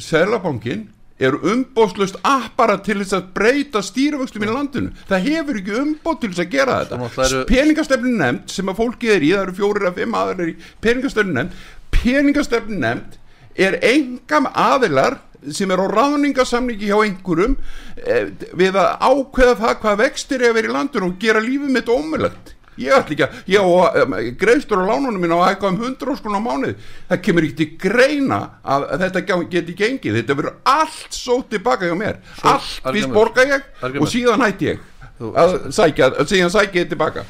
Selabankin 0.00 0.88
eru 1.20 1.36
umbóðslust 1.52 2.16
apparat 2.24 2.84
til 2.86 2.96
þess 3.02 3.12
að 3.18 3.26
breyta 3.36 3.82
stýrivöxtum 3.84 4.46
í 4.46 4.48
landinu. 4.48 4.92
Það 5.10 5.26
hefur 5.28 5.58
ekki 5.60 5.74
umbóð 5.82 6.20
til 6.22 6.30
þess 6.32 6.44
að 6.46 6.52
gera 6.54 6.76
þetta. 6.80 7.00
Eru- 7.26 7.42
peningastefnin 7.50 8.16
nefnd 8.22 8.54
sem 8.54 8.72
að 8.72 8.78
fólkið 8.80 9.12
er 9.18 9.26
í, 9.26 9.32
það 9.34 9.42
eru 9.44 9.56
fjórir 9.60 9.88
að 9.90 9.98
fimm 10.00 10.16
aðrar 10.22 10.48
í 10.48 10.54
peningastefnin 10.80 11.36
nefnd 11.42 11.66
peningastefnin 12.00 12.80
nefnd 12.86 13.18
er 13.56 13.78
engam 13.86 14.48
aðilar 14.52 15.18
sem 15.56 15.70
er 15.72 15.80
á 15.80 15.86
ráðningasamningi 15.88 16.90
hjá 16.90 16.98
einhverjum 17.00 17.56
eh, 18.04 18.30
við 18.56 18.76
að 18.76 18.90
ákveða 19.00 19.58
það 19.62 19.76
hvað 19.84 20.00
vextir 20.04 20.42
er 20.42 20.52
að 20.52 20.58
vera 20.58 20.70
í 20.70 20.74
landinu 20.76 21.10
og 21.10 21.20
gera 21.22 21.44
lífið 21.44 21.76
mitt 21.76 21.88
ómulagt 21.92 22.56
ég 22.80 22.94
ætla 22.96 23.14
ekki 23.14 23.26
að, 23.26 23.40
ég 23.50 23.60
á 23.60 23.68
um, 24.02 24.14
greiðstur 24.40 24.80
á 24.80 24.84
lánunum 24.88 25.20
mín 25.20 25.34
á 25.34 25.38
að 25.40 25.48
eitthvað 25.50 25.74
um 25.74 25.82
100 25.84 26.12
óskun 26.14 26.38
á 26.38 26.40
mánuði. 26.40 26.76
Það 27.10 27.22
kemur 27.26 27.46
ekki 27.48 27.58
til 27.58 27.68
greina 27.82 28.38
að, 28.62 28.86
að 28.86 29.04
þetta 29.04 29.40
geti 29.52 29.76
gengið, 29.76 30.16
þetta 30.20 30.38
verður 30.38 30.56
allt 30.74 31.18
svo 31.18 31.40
tilbaka 31.50 31.90
hjá 31.90 31.98
mér, 31.98 32.22
Svo, 32.38 32.54
allt 32.54 32.88
fyrst 32.88 33.12
borga 33.14 33.46
ég 33.50 33.68
og 34.00 34.08
síðan 34.10 34.46
hætti 34.46 34.72
ég 34.72 34.88
að 35.20 35.56
sækja, 35.76 36.12
síðan 36.24 36.54
sækja 36.54 36.84
ég 36.84 36.92
tilbaka 36.94 37.26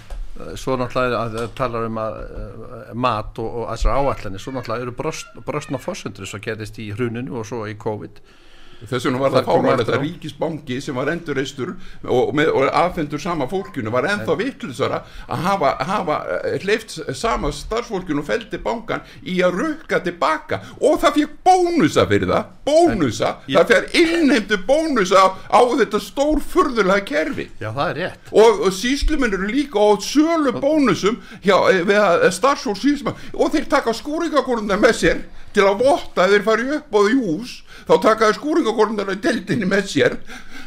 svo 0.61 0.76
náttúrulega 0.80 1.22
að 1.24 1.38
það 1.38 1.55
talar 1.59 1.88
um 1.88 1.99
að 2.03 2.18
uh, 2.20 2.93
mat 2.95 3.41
og, 3.43 3.49
og 3.62 3.66
þessar 3.72 3.99
áallanir 3.99 4.43
svo 4.43 4.55
náttúrulega 4.57 4.86
eru 4.86 4.95
brost, 4.97 5.34
brostna 5.47 5.80
fósundur 5.82 6.28
svo 6.28 6.41
gerðist 6.45 6.80
í 6.82 6.91
hruninu 6.95 7.41
og 7.41 7.49
svo 7.49 7.64
í 7.70 7.76
COVID 7.80 8.22
þess 8.89 9.07
vegna 9.09 9.20
var 9.20 9.35
Það 9.35 9.70
eftir 9.74 9.97
að 9.97 10.01
á. 10.01 10.05
ríkisbanki 10.07 10.78
sem 10.85 10.97
var 10.97 11.11
endurreistur 11.12 11.74
og, 12.05 12.33
og 12.41 12.68
afhendur 12.68 13.22
sama 13.22 13.49
fólkinu 13.51 13.93
var 13.93 14.09
ennþá 14.09 14.37
vittlusara 14.41 15.03
að 15.28 15.45
hafa, 15.47 15.72
hafa 15.91 16.18
hleyft 16.64 16.97
sama 17.16 17.53
starfsfólkinu 17.55 18.22
og 18.22 18.28
feldi 18.28 18.61
bankan 18.62 19.05
í 19.24 19.41
að 19.45 19.59
rukka 19.61 20.01
tilbaka. 20.05 20.62
Og 20.81 21.01
það 21.03 21.20
fekk 21.20 21.37
bónusa 21.47 22.07
fyrir 22.11 22.31
það 22.31 22.55
bónusa, 22.70 23.35
En 23.49 23.59
það 23.59 23.72
fekk 23.74 23.99
innheimtu 24.01 24.61
bónusa 24.68 25.24
á, 25.24 25.28
á 25.51 25.61
þetta 25.81 26.01
stór 26.05 26.41
furðulega 26.41 27.05
kerfi. 27.09 27.49
Já 27.61 27.70
og, 28.31 28.64
og 28.66 28.72
sísluminn 28.74 29.35
eru 29.35 29.49
líka 29.51 29.81
á 29.81 29.99
sölu 30.03 30.55
bónusum 30.61 31.20
hjá, 31.45 31.57
eh, 31.72 31.85
að 31.97 32.31
starfsfólk 32.35 32.81
sísluminn 32.81 33.18
og 33.35 33.53
þeir 33.55 33.68
taka 33.70 33.95
skúringakornundar 33.97 34.81
með 34.81 34.97
sér 35.01 35.22
til 35.55 35.66
að 35.66 35.83
votta 35.83 36.28
þeir 36.31 36.45
fari 36.47 36.68
upp 36.76 36.95
á 36.95 37.01
því 37.01 37.16
hús 37.24 37.55
þá 37.89 37.95
taka 38.05 38.28
þeir 38.28 38.39
skúringakornundar 38.39 39.12
í 39.14 39.20
deildinni 39.24 39.68
með 39.70 39.91
sér 39.91 40.16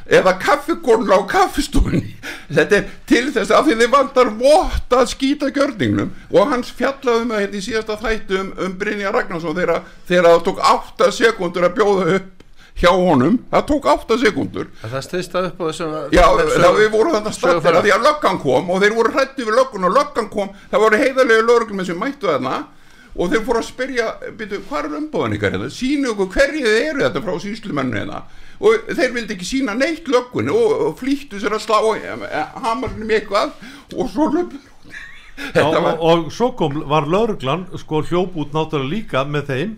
eða 0.04 0.34
kaffikornla 0.42 1.16
á 1.16 1.22
kaffistofunni. 1.32 2.16
Þetta 2.52 2.80
er 2.80 2.88
til 3.08 3.24
þess 3.32 3.54
að 3.56 3.70
því 3.70 3.78
þeir 3.80 3.94
vantar 3.94 4.32
votta 4.40 5.04
skýta 5.08 5.52
gjörningnum 5.56 6.12
og 6.34 6.52
hans 6.52 6.74
fjallaði 6.76 7.30
með 7.30 7.44
hérna 7.46 7.60
í 7.60 7.64
síðasta 7.64 8.00
þættu 8.02 8.40
um, 8.42 8.54
um 8.66 8.78
Brynja 8.80 9.14
Ragnarsson 9.16 9.56
þegar 9.56 9.84
það 10.10 10.44
tók 10.50 10.64
8 10.74 11.12
sekundur 11.16 11.70
að 11.70 11.78
bjóða 11.80 12.08
upp 12.18 12.32
hjá 12.74 12.90
honum, 12.90 13.38
það 13.52 13.66
tók 13.70 13.88
8 13.92 14.16
sekundur 14.24 14.70
það 14.82 15.04
styrst 15.06 15.36
upp 15.38 15.60
á 15.62 15.66
þessum 15.70 15.92
Já, 16.14 16.24
það 16.26 16.80
við 16.80 16.88
vorum 16.94 17.18
sögufara. 17.30 17.80
að 17.80 17.86
því 17.86 17.92
að 17.94 18.08
löggan 18.08 18.40
kom 18.42 18.72
og 18.74 18.80
þeir 18.82 18.96
voru 18.98 19.12
hrætti 19.14 19.46
við 19.46 19.60
löggun 19.60 19.88
og 19.90 19.94
löggan 19.94 20.30
kom, 20.34 20.50
það 20.72 20.84
voru 20.88 21.02
heiðarlega 21.04 21.46
lögreglum 21.50 21.86
sem 21.86 22.00
mættu 22.02 22.32
þarna 22.32 22.64
og 23.14 23.30
þeir 23.30 23.44
fóru 23.46 23.62
að 23.62 23.68
spyrja, 23.68 24.08
byrju, 24.40 24.60
hvað 24.70 24.88
er 24.88 24.98
umbóðan 25.00 25.36
ykkar 25.38 25.54
hérna, 25.54 25.70
sínu 25.74 26.14
okkur 26.14 26.32
hverju 26.34 26.66
þið 26.66 26.88
eru 26.90 27.04
þetta 27.06 27.24
frá 27.26 27.34
síslumennu 27.44 28.00
hérna. 28.00 28.22
Og 28.64 28.92
þeir 28.96 29.14
vildi 29.14 29.36
ekki 29.36 29.48
sína 29.50 29.76
neitt 29.78 30.08
löggun 30.10 30.50
og, 30.54 30.94
flýttu 30.98 31.42
sér 31.42 31.58
að 31.58 31.66
slá 31.66 31.78
eh, 31.94 32.56
hamarnum 32.64 33.12
í 33.12 33.18
eitthvað. 33.20 33.54
Og 33.94 34.10
svo 34.14 34.30
Já, 35.54 35.66
og, 35.66 35.88
og 35.98 36.28
svo 36.34 36.52
kom, 36.58 36.84
var 36.90 37.08
lauruglan 37.10 37.66
sko 37.82 38.04
hljóp 38.06 38.36
út 38.38 38.54
náttúrulega 38.54 38.92
líka 38.92 39.24
með 39.26 39.50
þeim. 39.50 39.72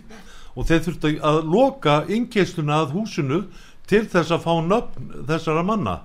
Og 0.56 0.68
þeir 0.68 0.84
þurftu 0.88 1.14
að 1.28 1.40
loka 1.52 2.02
innkeisluna 2.12 2.82
að 2.84 2.96
húsinu 2.96 3.42
til 3.90 4.06
þess 4.12 4.32
að 4.36 4.46
fá 4.46 4.54
nöfn 4.64 5.26
þessara 5.28 5.64
manna. 5.68 6.00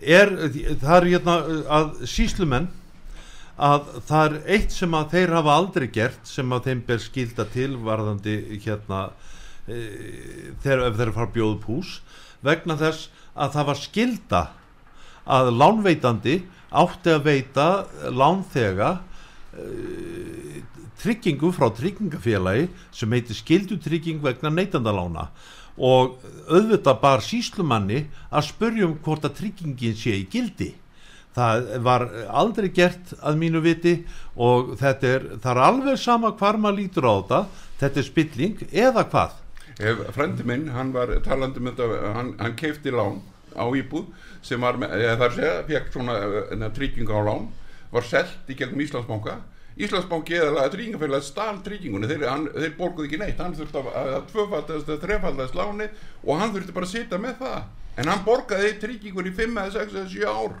Er, 0.00 0.32
það 0.80 0.94
er 0.96 1.08
hérna 1.10 1.34
að 1.68 1.90
síslumenn 2.08 2.70
að 3.60 3.90
það 4.08 4.22
er 4.26 4.36
eitt 4.56 4.72
sem 4.72 4.94
að 4.96 5.10
þeir 5.14 5.34
hafa 5.36 5.56
aldrei 5.60 5.86
gert 5.92 6.28
sem 6.28 6.52
að 6.56 6.70
þeim 6.70 6.84
ber 6.86 7.02
skilda 7.04 7.44
til 7.52 7.74
varðandi 7.84 8.36
hérna 8.64 9.00
e, 9.68 9.80
þegar 10.62 10.86
ef 10.86 10.96
þeir 11.00 11.12
fara 11.18 11.48
upp 11.50 11.66
hús 11.68 11.98
vegna 12.44 12.78
þess 12.80 13.10
að 13.36 13.52
það 13.58 13.68
var 13.70 13.80
skilda 13.80 14.42
að 15.30 15.52
lánveitandi 15.60 16.36
átti 16.70 17.12
að 17.12 17.24
veita 17.26 17.66
lánþega 18.14 18.90
uh, 18.96 20.58
tryggingu 21.00 21.50
frá 21.54 21.68
tryggingafélagi 21.74 22.68
sem 22.94 23.16
heitir 23.16 23.38
skildutrygging 23.38 24.20
vegna 24.24 24.52
neytandalána 24.54 25.30
og 25.80 26.20
auðvitað 26.50 27.00
bar 27.02 27.24
síslumanni 27.24 28.04
að 28.28 28.48
spurja 28.50 28.88
um 28.88 28.98
hvort 29.04 29.24
að 29.26 29.38
tryggingin 29.40 29.96
sé 29.96 30.16
í 30.20 30.26
gildi 30.30 30.74
það 31.36 31.68
var 31.86 32.06
aldrei 32.42 32.70
gert 32.74 33.12
að 33.20 33.38
mínu 33.38 33.62
viti 33.64 33.94
og 34.34 34.74
þetta 34.80 35.12
er, 35.14 35.28
það 35.42 35.52
er 35.52 35.62
alveg 35.66 36.00
sama 36.02 36.32
hvar 36.38 36.58
maður 36.58 36.80
lítur 36.82 37.06
á 37.06 37.14
þetta 37.20 37.40
þetta 37.82 38.02
er 38.02 38.08
spilling 38.08 38.66
eða 38.70 39.06
hvað 39.12 39.38
Ef 39.80 40.00
frendi 40.12 40.44
minn, 40.44 40.66
hann 40.74 40.90
var 40.92 41.12
talandi 41.24 41.62
með 41.62 41.78
þetta, 41.78 42.08
hann, 42.12 42.34
hann 42.36 42.56
keifti 42.58 42.92
lán 42.92 43.22
á 43.56 43.64
íbúð 43.64 44.10
sem 44.44 44.60
var, 44.60 44.76
eða 44.76 45.28
að 45.28 45.38
segja, 45.38 45.54
fekk 45.70 45.94
svona 45.94 46.16
uh, 46.20 46.66
trygginga 46.76 47.16
á 47.16 47.22
lán, 47.24 47.46
var 47.92 48.04
selt 48.04 48.50
í 48.50 48.56
gegnum 48.58 48.82
Íslandsbanka. 48.84 49.38
Íslandsbanki 49.80 50.36
eða 50.36 50.66
tryggingafélag 50.72 51.24
stál 51.24 51.62
tryggingunni, 51.64 52.10
þeir, 52.10 52.26
þeir 52.52 52.74
borguði 52.76 53.08
ekki 53.08 53.20
neitt, 53.22 53.40
hann 53.40 53.56
þurfti 53.56 53.80
að, 53.80 53.90
að 54.02 54.26
tvöfaldast 54.34 54.90
eða 54.90 55.04
þrefaldast 55.06 55.56
láni 55.56 55.88
og 56.26 56.42
hann 56.42 56.52
þurfti 56.56 56.76
bara 56.76 56.88
að 56.88 56.92
sitja 56.92 57.20
með 57.22 57.38
það. 57.40 57.60
En 58.00 58.12
hann 58.12 58.26
borgaði 58.26 58.74
tryggingunni 58.82 59.32
í 59.32 59.38
5 59.38 59.62
eða 59.62 59.76
6 59.78 59.96
eða 59.96 60.10
7 60.12 60.34
ár. 60.34 60.58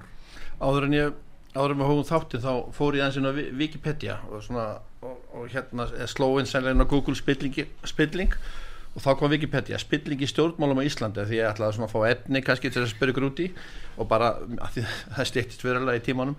Áður 0.60 0.88
en 0.88 0.96
ég 0.96 1.18
áður 1.56 1.74
en 1.74 1.80
við 1.80 1.90
hóðum 1.90 2.06
þáttið 2.06 2.44
þá 2.44 2.52
fór 2.76 2.96
ég 2.96 3.04
aðeins 3.04 3.18
inn 3.18 3.28
á 3.30 3.32
Wikipedia 3.58 4.16
og, 4.30 4.42
svona, 4.46 4.66
og, 5.02 5.16
og 5.34 5.46
hérna 5.50 5.86
sló 6.10 6.28
inn 6.38 6.48
sænlega 6.48 6.76
inn 6.76 6.84
á 6.86 6.92
Google 6.92 7.16
spilling, 7.18 8.34
og 8.94 9.02
þá 9.02 9.10
kom 9.18 9.32
Wikipedia 9.32 9.78
spilling 9.82 10.22
í 10.22 10.28
stjórnmálum 10.30 10.82
á 10.82 10.86
Íslandi 10.86 11.26
því 11.26 11.40
ég 11.40 11.50
ætlaði 11.50 11.78
svona 11.78 11.88
að 11.90 11.94
fá 11.96 12.00
etni 12.10 12.42
kannski 12.46 12.70
til 12.70 12.84
að 12.84 12.92
spyrja 12.92 13.30
í 13.42 13.48
og 13.98 14.10
bara 14.10 14.36
því 14.74 14.84
það 15.16 15.30
stýttist 15.32 15.64
verulega 15.66 15.98
í 15.98 16.04
tímanum 16.06 16.38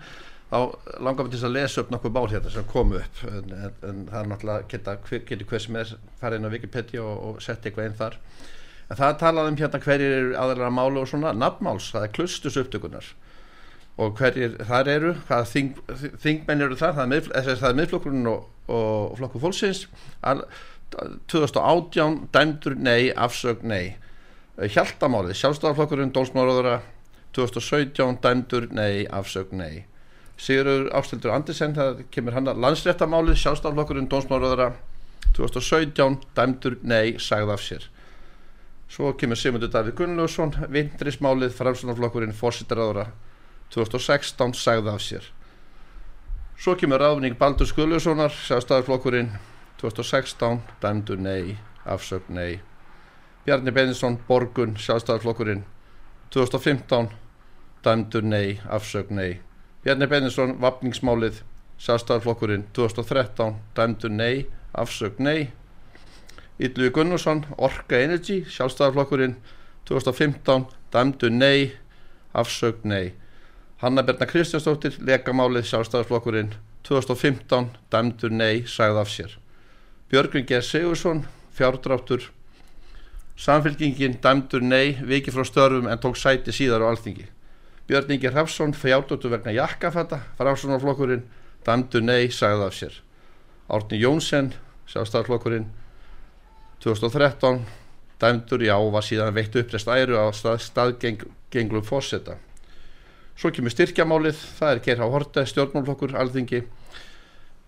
þá 0.52 0.58
langar 1.04 1.28
við 1.28 1.36
til 1.38 1.48
að 1.48 1.58
lesa 1.58 1.84
upp 1.84 1.92
nokkuð 1.92 2.16
bál 2.16 2.30
hérna 2.32 2.52
sem 2.52 2.68
komu 2.68 3.00
upp 3.00 3.22
en, 3.28 3.52
en, 3.56 3.76
en 3.88 4.02
það 4.08 4.22
er 4.22 4.32
náttúrulega 4.32 4.72
geta, 4.72 4.96
getur 5.28 5.48
hver 5.48 5.64
sem 5.64 5.78
er 5.80 5.94
farið 6.20 6.40
inn 6.40 6.48
á 6.52 6.54
Wikipedia 6.56 7.04
og, 7.04 7.20
og 7.28 7.44
sett 7.44 7.68
eitthvað 7.68 7.88
inn 7.88 8.00
þar. 8.00 8.18
En 8.92 9.00
það 9.00 9.20
talaði 9.22 9.54
um 9.54 9.60
hérna 9.62 9.80
hverjir 9.86 10.16
eru 10.18 10.34
aðalega 10.36 10.74
málu 10.76 11.00
og 11.00 11.08
svona 11.08 11.32
nafnmáls, 11.36 11.88
það 11.96 12.08
er 12.08 12.16
klustus 12.18 12.60
upptökunar 12.60 13.08
og 14.00 14.16
hverjir 14.18 14.56
þar 14.68 14.90
eru 14.90 15.14
hvaða 15.28 15.48
þing, 15.52 15.74
þingmenn 16.24 16.66
eru 16.66 16.78
þar 16.80 16.96
það 17.00 17.16
er, 17.18 17.50
er 17.54 17.78
miðflokkurinn 17.78 18.30
og, 18.32 18.46
og 18.72 19.18
flokkur 19.20 19.44
fólksins. 19.44 19.86
Al, 20.24 20.46
2018 21.32 22.18
dæmdur 22.34 22.76
nei, 22.80 23.12
afsögn 23.16 23.72
nei. 23.72 23.96
Hjaltamálið, 24.62 25.38
sjálfstæðarflokkurinn 25.40 26.12
dólsmáraðura 26.16 26.82
2017 27.36 28.20
dæmdur 28.24 28.68
nei, 28.76 29.08
afsögn 29.08 29.62
nei. 29.62 29.86
Sigurður 30.42 30.90
Ástildur 30.98 31.36
Andersen 31.36 31.76
það 31.78 32.04
kemur 32.12 32.36
hann 32.36 32.50
að 32.52 32.62
landsréttamálið 32.66 33.40
sjálfstæðarflokkurinn 33.44 34.10
dólsmáraðura 34.12 34.72
2017 35.38 36.20
dæmdur 36.36 36.78
nei, 36.84 37.18
sagði 37.22 37.56
af 37.56 37.66
sér. 37.66 37.90
Svo 38.92 39.14
kemur 39.16 39.40
Sigmundur 39.40 39.72
Davíð 39.72 39.96
Gunnlaugsson 40.02 40.56
vindrismálið 40.74 41.54
framsunarflokkurinn 41.56 42.36
fórsýttaráðura 42.36 43.08
2016 43.72 44.54
sagði 44.60 44.92
af 44.92 45.02
sér. 45.04 45.28
Svo 46.60 46.76
kemur 46.76 47.00
ráðning 47.00 47.38
Baldur 47.40 47.66
Skullussonar 47.70 48.34
sjálfstæðarflokkurinn 48.36 49.32
2016 49.80 50.60
dæmdur 50.84 51.18
nei, 51.18 51.56
afsögn 51.86 52.36
nei. 52.36 52.60
Bjarni 53.46 53.72
Beinsson 53.72 54.20
Borgun 54.28 54.76
sjálfstæðarflokkurinn 54.78 55.64
2015 56.36 57.08
dæmdur 57.86 58.28
nei, 58.28 58.60
afsögn 58.70 59.16
nei. 59.16 59.40
Bjarni 59.86 60.10
Beinsson 60.12 60.58
vapningsmálið 60.62 61.40
sjálfstæðarflokkurinn 61.82 62.68
2013 62.76 63.56
dæmdur 63.76 64.12
nei, 64.12 64.46
afsög 64.76 65.18
nei. 65.24 65.50
Yllu 66.62 66.92
Gunnarsson 66.94 67.46
Orka 67.58 68.04
Energy, 68.04 68.44
sjálfstæðarflokkurinn 68.46 69.40
2015 69.88 70.68
dæmdur 70.94 71.34
nei, 71.34 71.72
afsög 72.36 72.84
nei 72.84 73.16
Hanna 73.82 74.04
Berna 74.06 74.28
Kristjánsdóttir, 74.30 74.94
lekamálið 75.02 75.64
sjálfstæðarflokkurinn 75.72 76.52
2015 76.86 77.72
dæmdur 77.90 78.30
nei, 78.30 78.62
sagði 78.70 79.00
af 79.02 79.10
sér. 79.10 79.32
Björgvin 80.12 80.46
G. 80.46 80.60
Sigursson 80.62 81.24
fjárdráttur. 81.58 82.28
Samfélkingin 83.42 84.20
dæmdur 84.22 84.62
nei, 84.62 85.00
vikið 85.02 85.34
frá 85.34 85.48
störfum 85.50 85.90
en 85.90 86.04
tók 86.04 86.20
sæti 86.22 86.54
síðar 86.54 86.86
á 86.86 86.94
alþingi. 86.94 87.26
Björn 87.90 88.14
Ingi 88.14 88.30
Hrafsson 88.30 88.76
fjárdráttur 88.78 89.34
vegna 89.34 89.56
jakkafata 89.58 90.22
frásunarflokkurinn 90.38 91.26
dæmdur 91.66 92.06
nei, 92.06 92.30
sagði 92.30 92.68
af 92.68 92.78
sér. 92.78 93.02
Árni 93.66 93.98
Jónsson 93.98 94.54
sjálfstæðarflokkurinn 94.94 95.66
2013 96.86 97.66
dæmdur 98.22 98.62
já 98.62 98.78
var 98.78 99.10
síðan 99.10 99.34
veitt 99.34 99.58
uppreist 99.58 99.90
æru 99.90 100.22
á 100.22 100.30
stað, 100.30 100.62
staðgenglum 100.70 101.82
fósetta 101.82 102.38
svo 103.42 103.50
kemur 103.50 103.74
styrkjamálið 103.74 104.38
það 104.60 104.72
er 104.72 104.80
Gerhá 104.86 105.06
Horte, 105.10 105.44
stjórnmálflokkur 105.50 106.12
alþingi. 106.22 106.60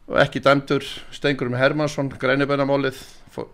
Og 0.05 0.19
ekki 0.21 0.41
dæmdur 0.45 0.85
Stengurum 1.15 1.55
Hermansson, 1.57 2.11
grænubennamálið 2.21 2.99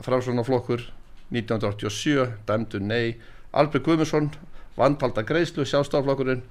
frásunarflokkur 0.04 0.84
1987 1.32 2.34
dæmdur 2.50 2.84
nei. 2.84 3.16
Albert 3.56 3.86
Guðmundsson, 3.86 4.28
vandpalda 4.76 5.24
greiðslu 5.30 5.64
sjálfstæðarflokkurinn 5.70 6.44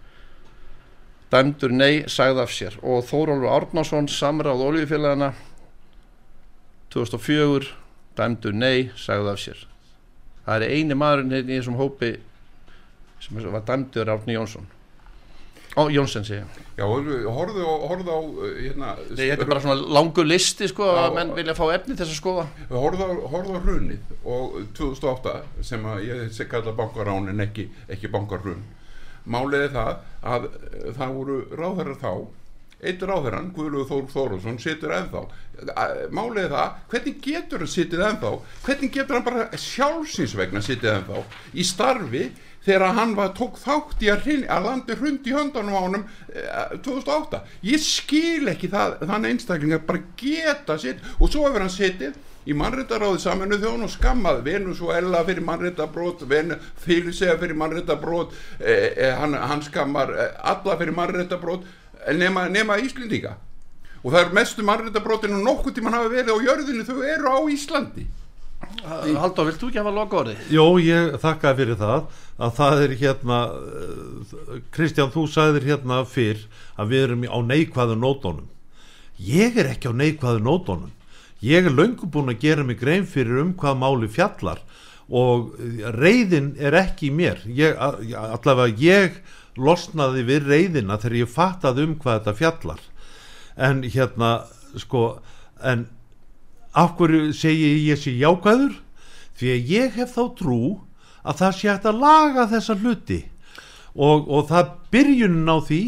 dæmdur 1.34 1.76
nei, 1.76 2.06
sagði 2.08 2.42
af 2.46 2.56
sér. 2.56 2.80
Og 2.80 3.04
Þórólfur 3.10 3.52
Árnásson, 3.52 4.08
samráð 4.08 4.64
oljufélagana 4.70 5.34
2004 6.96 7.68
dæmdur 8.16 8.56
nei, 8.56 8.88
sagði 8.96 9.34
af 9.34 9.44
sér. 9.44 9.62
Það 10.48 10.64
er 10.64 10.78
eini 10.78 10.96
maðurinn 10.96 11.36
hérna 11.36 11.52
í 11.52 11.60
þessum 11.60 11.76
hópi 11.82 12.14
sem 13.20 13.44
var 13.52 13.68
dæmdur 13.68 14.16
Árni 14.16 14.40
Jónsson 14.40 14.77
Ó, 15.78 15.86
Jónsson 15.94 16.24
sé 16.26 16.40
ég. 16.40 16.56
Já, 16.78 16.84
horfðu 16.86 17.62
á, 17.62 17.74
horfðu 17.86 18.14
á 18.14 18.20
hérna, 18.58 18.94
Nei, 19.12 19.28
þetta 19.28 19.44
er 19.44 19.50
bara 19.52 19.62
svona 19.62 19.92
langur 19.98 20.26
listi 20.26 20.66
sko 20.70 20.88
að 20.90 21.12
menn 21.18 21.30
vilja 21.36 21.54
fá 21.58 21.64
efni 21.76 21.94
þess 21.98 22.14
að 22.14 22.18
skoða. 22.18 22.48
Horfðu 22.72 23.06
á, 23.06 23.10
horfðu 23.34 23.54
á 23.54 23.60
hrunið 23.62 24.16
og 24.26 24.58
2008 24.78 25.36
sem 25.70 25.86
að 25.86 26.02
ég 26.08 26.26
sé 26.34 26.48
kalla 26.50 26.74
bankarán 26.78 27.30
en 27.30 27.46
ekki, 27.46 27.68
ekki 27.94 28.10
bankarhrun 28.10 28.66
málið 29.28 29.68
er 29.68 29.72
það 29.76 29.94
að 30.32 30.50
eh, 30.50 30.90
það 30.96 31.16
voru 31.20 31.38
ráðherrar 31.60 32.02
þá. 32.02 32.12
Eitt 32.78 33.00
ráðherran, 33.02 33.48
Guðlúður 33.56 33.88
Þór 33.88 34.04
Þórulsson 34.12 34.58
situr 34.62 34.92
ennþá. 34.94 35.24
Málið 36.14 36.44
er 36.44 36.52
það, 36.52 36.76
hvernig 36.92 37.16
getur 37.24 37.64
hann 37.64 37.70
sitið 37.72 38.04
ennþá? 38.06 38.30
Hvernig 38.68 38.92
getur 38.94 39.18
hann 39.18 39.24
bara 39.26 39.46
sjálfsinsvegna 39.58 40.62
sitið 40.62 40.92
ennþá 40.92 41.22
í 41.58 41.64
starfi 41.66 42.22
þegar 42.66 42.96
hann 42.98 43.14
var 43.18 43.34
tók 43.36 43.58
þátt 43.62 44.02
í 44.04 44.10
að, 44.12 44.24
hrin, 44.26 44.46
að 44.50 44.68
landi 44.68 44.96
hrund 44.98 45.28
í 45.28 45.34
höndanum 45.36 45.76
á 45.76 45.80
honum 45.84 46.06
eh, 46.32 46.78
2008 46.84 47.42
ég 47.68 47.84
skil 47.84 48.48
ekki 48.52 48.70
það, 48.72 48.98
þann 49.10 49.28
einstaklinga 49.32 49.82
bara 49.88 50.02
geta 50.20 50.78
sitt 50.80 51.04
og 51.18 51.30
svo 51.30 51.46
hefur 51.46 51.64
hann 51.64 51.72
sittið 51.72 52.18
í 52.48 52.54
mannréttaráði 52.56 53.20
saminu 53.20 53.58
þjón 53.60 53.84
og 53.84 53.92
skammað 53.92 54.40
Venezuela 54.46 55.20
fyrir 55.26 55.44
mannréttabrót 55.44 56.24
Fílisega 56.84 57.36
fyrir 57.40 57.58
mannréttabrót 57.58 58.32
eh, 58.58 58.92
eh, 58.96 59.12
hann, 59.18 59.34
hann 59.36 59.62
skammar 59.62 60.14
eh, 60.14 60.30
alla 60.52 60.78
fyrir 60.80 60.96
mannréttabrót 60.96 61.66
nema, 62.16 62.48
nema 62.48 62.78
Íslendinga. 62.80 63.36
Og 64.04 64.14
það 64.14 64.20
er 64.22 64.34
mestu 64.38 64.64
mannréttabrótinu 64.64 65.42
nokkuð 65.42 65.76
tíma 65.76 65.92
hafa 65.92 66.12
verið 66.12 66.32
á 66.32 66.44
jörðinu 66.46 66.86
þau 66.88 67.02
eru 67.02 67.34
á 67.34 67.38
Íslandi 67.52 68.06
Haldur, 68.58 69.46
vilt 69.48 69.60
þú 69.60 69.70
ekki 69.70 69.80
hafa 69.80 69.94
loka 69.94 70.20
orði? 70.22 70.36
Jó, 70.50 70.64
ég 70.82 71.16
þakkaði 71.22 71.58
fyrir 71.60 71.78
það 71.78 72.06
að 72.38 72.54
það 72.58 72.82
er 72.84 72.94
hérna 73.02 73.38
uh, 73.54 74.60
Kristján, 74.74 75.12
þú 75.14 75.26
sagðir 75.30 75.66
hérna 75.68 76.02
fyrr 76.08 76.44
að 76.78 76.92
við 76.92 77.04
erum 77.06 77.26
á 77.30 77.38
neikvæðu 77.52 77.98
nótónum 77.98 78.48
ég 79.18 79.58
er 79.58 79.72
ekki 79.72 79.90
á 79.90 79.94
neikvæðu 79.94 80.42
nótónum 80.46 80.92
ég 81.42 81.66
er 81.66 81.74
löngu 81.74 82.10
búin 82.10 82.32
að 82.32 82.42
gera 82.42 82.66
mig 82.66 82.80
grein 82.80 83.06
fyrir 83.06 83.42
um 83.42 83.54
hvað 83.58 83.80
máli 83.82 84.10
fjallar 84.10 84.62
og 85.08 85.54
reyðin 85.96 86.52
er 86.60 86.76
ekki 86.76 87.08
í 87.08 87.14
mér. 87.14 87.40
Ég, 87.48 87.76
allavega 87.78 88.76
ég 88.82 89.20
losnaði 89.58 90.24
við 90.28 90.48
reyðina 90.52 90.98
þegar 91.00 91.20
ég 91.22 91.32
fattaði 91.32 91.86
um 91.88 91.94
hvað 91.98 92.18
þetta 92.18 92.34
fjallar. 92.38 92.82
En 93.56 93.82
hérna 93.82 94.32
sko 94.78 95.04
en 95.64 95.86
af 96.78 96.94
hverju 96.98 97.32
segi 97.34 97.72
ég 97.88 97.98
sé 97.98 98.14
jákvæður? 98.18 98.76
Því 99.38 99.50
að 99.54 99.72
ég 99.72 99.98
hef 99.98 100.14
þá 100.14 100.22
trú 100.38 100.62
að 101.26 101.40
það 101.40 101.56
sé 101.58 101.70
hægt 101.70 101.88
að 101.88 102.00
laga 102.02 102.46
þessa 102.52 102.76
hluti. 102.78 103.20
Og, 103.98 104.26
og 104.30 104.48
það 104.50 104.74
byrjunin 104.94 105.50
á 105.50 105.58
því 105.66 105.82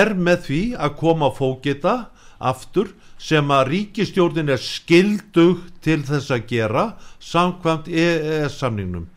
er 0.00 0.14
með 0.16 0.44
því 0.48 0.60
að 0.80 0.96
koma 1.00 1.30
fókita 1.34 1.94
aftur 2.40 2.92
sem 3.20 3.50
að 3.52 3.68
ríkistjórnin 3.70 4.52
er 4.52 4.60
skildug 4.60 5.64
til 5.84 6.00
þess 6.04 6.32
að 6.34 6.46
gera 6.50 6.84
samkvæmt 7.22 7.88
EES 7.88 8.58
samningnum. 8.60 9.08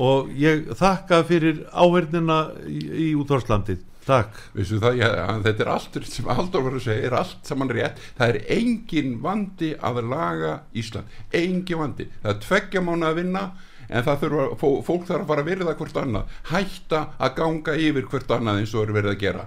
Og 0.00 0.30
ég 0.38 0.70
þakka 0.78 1.24
fyrir 1.28 1.64
áhengina 1.74 2.42
í, 2.66 3.10
í 3.10 3.14
útvarslandið 3.18 3.82
Takk. 4.10 4.38
Vissu 4.56 4.80
það, 4.82 4.96
já, 4.98 5.08
þetta 5.44 5.64
er 5.64 5.68
allt 5.70 5.98
sem 6.10 6.30
Haldur 6.30 6.64
var 6.66 6.76
að 6.78 6.86
segja, 6.88 7.06
er 7.06 7.16
allt 7.20 7.46
saman 7.46 7.70
rétt. 7.70 8.00
Það 8.18 8.32
er 8.32 8.38
engin 8.56 9.12
vandi 9.22 9.70
að 9.86 10.00
laga 10.10 10.54
Ísland, 10.74 11.18
engin 11.36 11.82
vandi. 11.84 12.08
Það 12.24 12.32
er 12.32 12.40
tveggja 12.46 12.82
mánu 12.86 13.06
að 13.06 13.20
vinna 13.20 13.44
en 13.90 14.06
það 14.06 14.24
þurfa, 14.24 14.48
fólk 14.86 15.06
þarf 15.06 15.22
að 15.22 15.30
fara 15.30 15.44
að 15.44 15.50
verða 15.50 15.76
hvort 15.78 16.02
annað, 16.02 16.34
hætta 16.50 17.00
að 17.18 17.32
ganga 17.38 17.76
yfir 17.86 18.10
hvort 18.10 18.34
annað 18.36 18.60
eins 18.62 18.74
og 18.74 18.84
eru 18.84 18.98
verið 18.98 19.14
að 19.14 19.22
gera. 19.22 19.46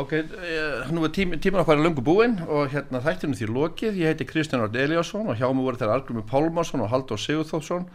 Ok, 0.00 0.12
eh, 0.14 0.90
nú 0.94 1.06
er 1.06 1.14
tím, 1.14 1.32
tíman 1.42 1.64
okkar 1.64 1.80
lungu 1.82 2.02
búinn 2.06 2.36
og 2.46 2.70
hérna 2.70 3.02
þættinu 3.02 3.38
því 3.38 3.50
lokið. 3.50 3.98
Ég 3.98 4.12
heiti 4.12 4.26
Kristján 4.26 4.62
Árd 4.62 4.78
Eliasson 4.78 5.26
og 5.26 5.38
hjá 5.38 5.48
mig 5.50 5.66
voru 5.66 5.80
þeirra 5.80 5.98
Argrumi 5.98 6.22
Pálmarsson 6.26 6.84
og 6.84 6.92
Haldur 6.92 7.18
Sigurþófsson 7.18 7.88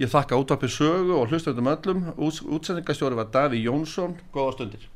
ég 0.00 0.12
þakka 0.12 0.40
útvarpið 0.40 0.74
sögu 0.76 1.16
og 1.16 1.30
hlustöndum 1.32 1.72
öllum. 1.72 2.10
Úts, 2.16 2.42
útsendingastjóri 2.44 3.16
var 3.16 3.32
Daví 3.32 3.64
Jónsson, 3.64 4.18
góða 4.34 4.58
stundir 4.58 4.90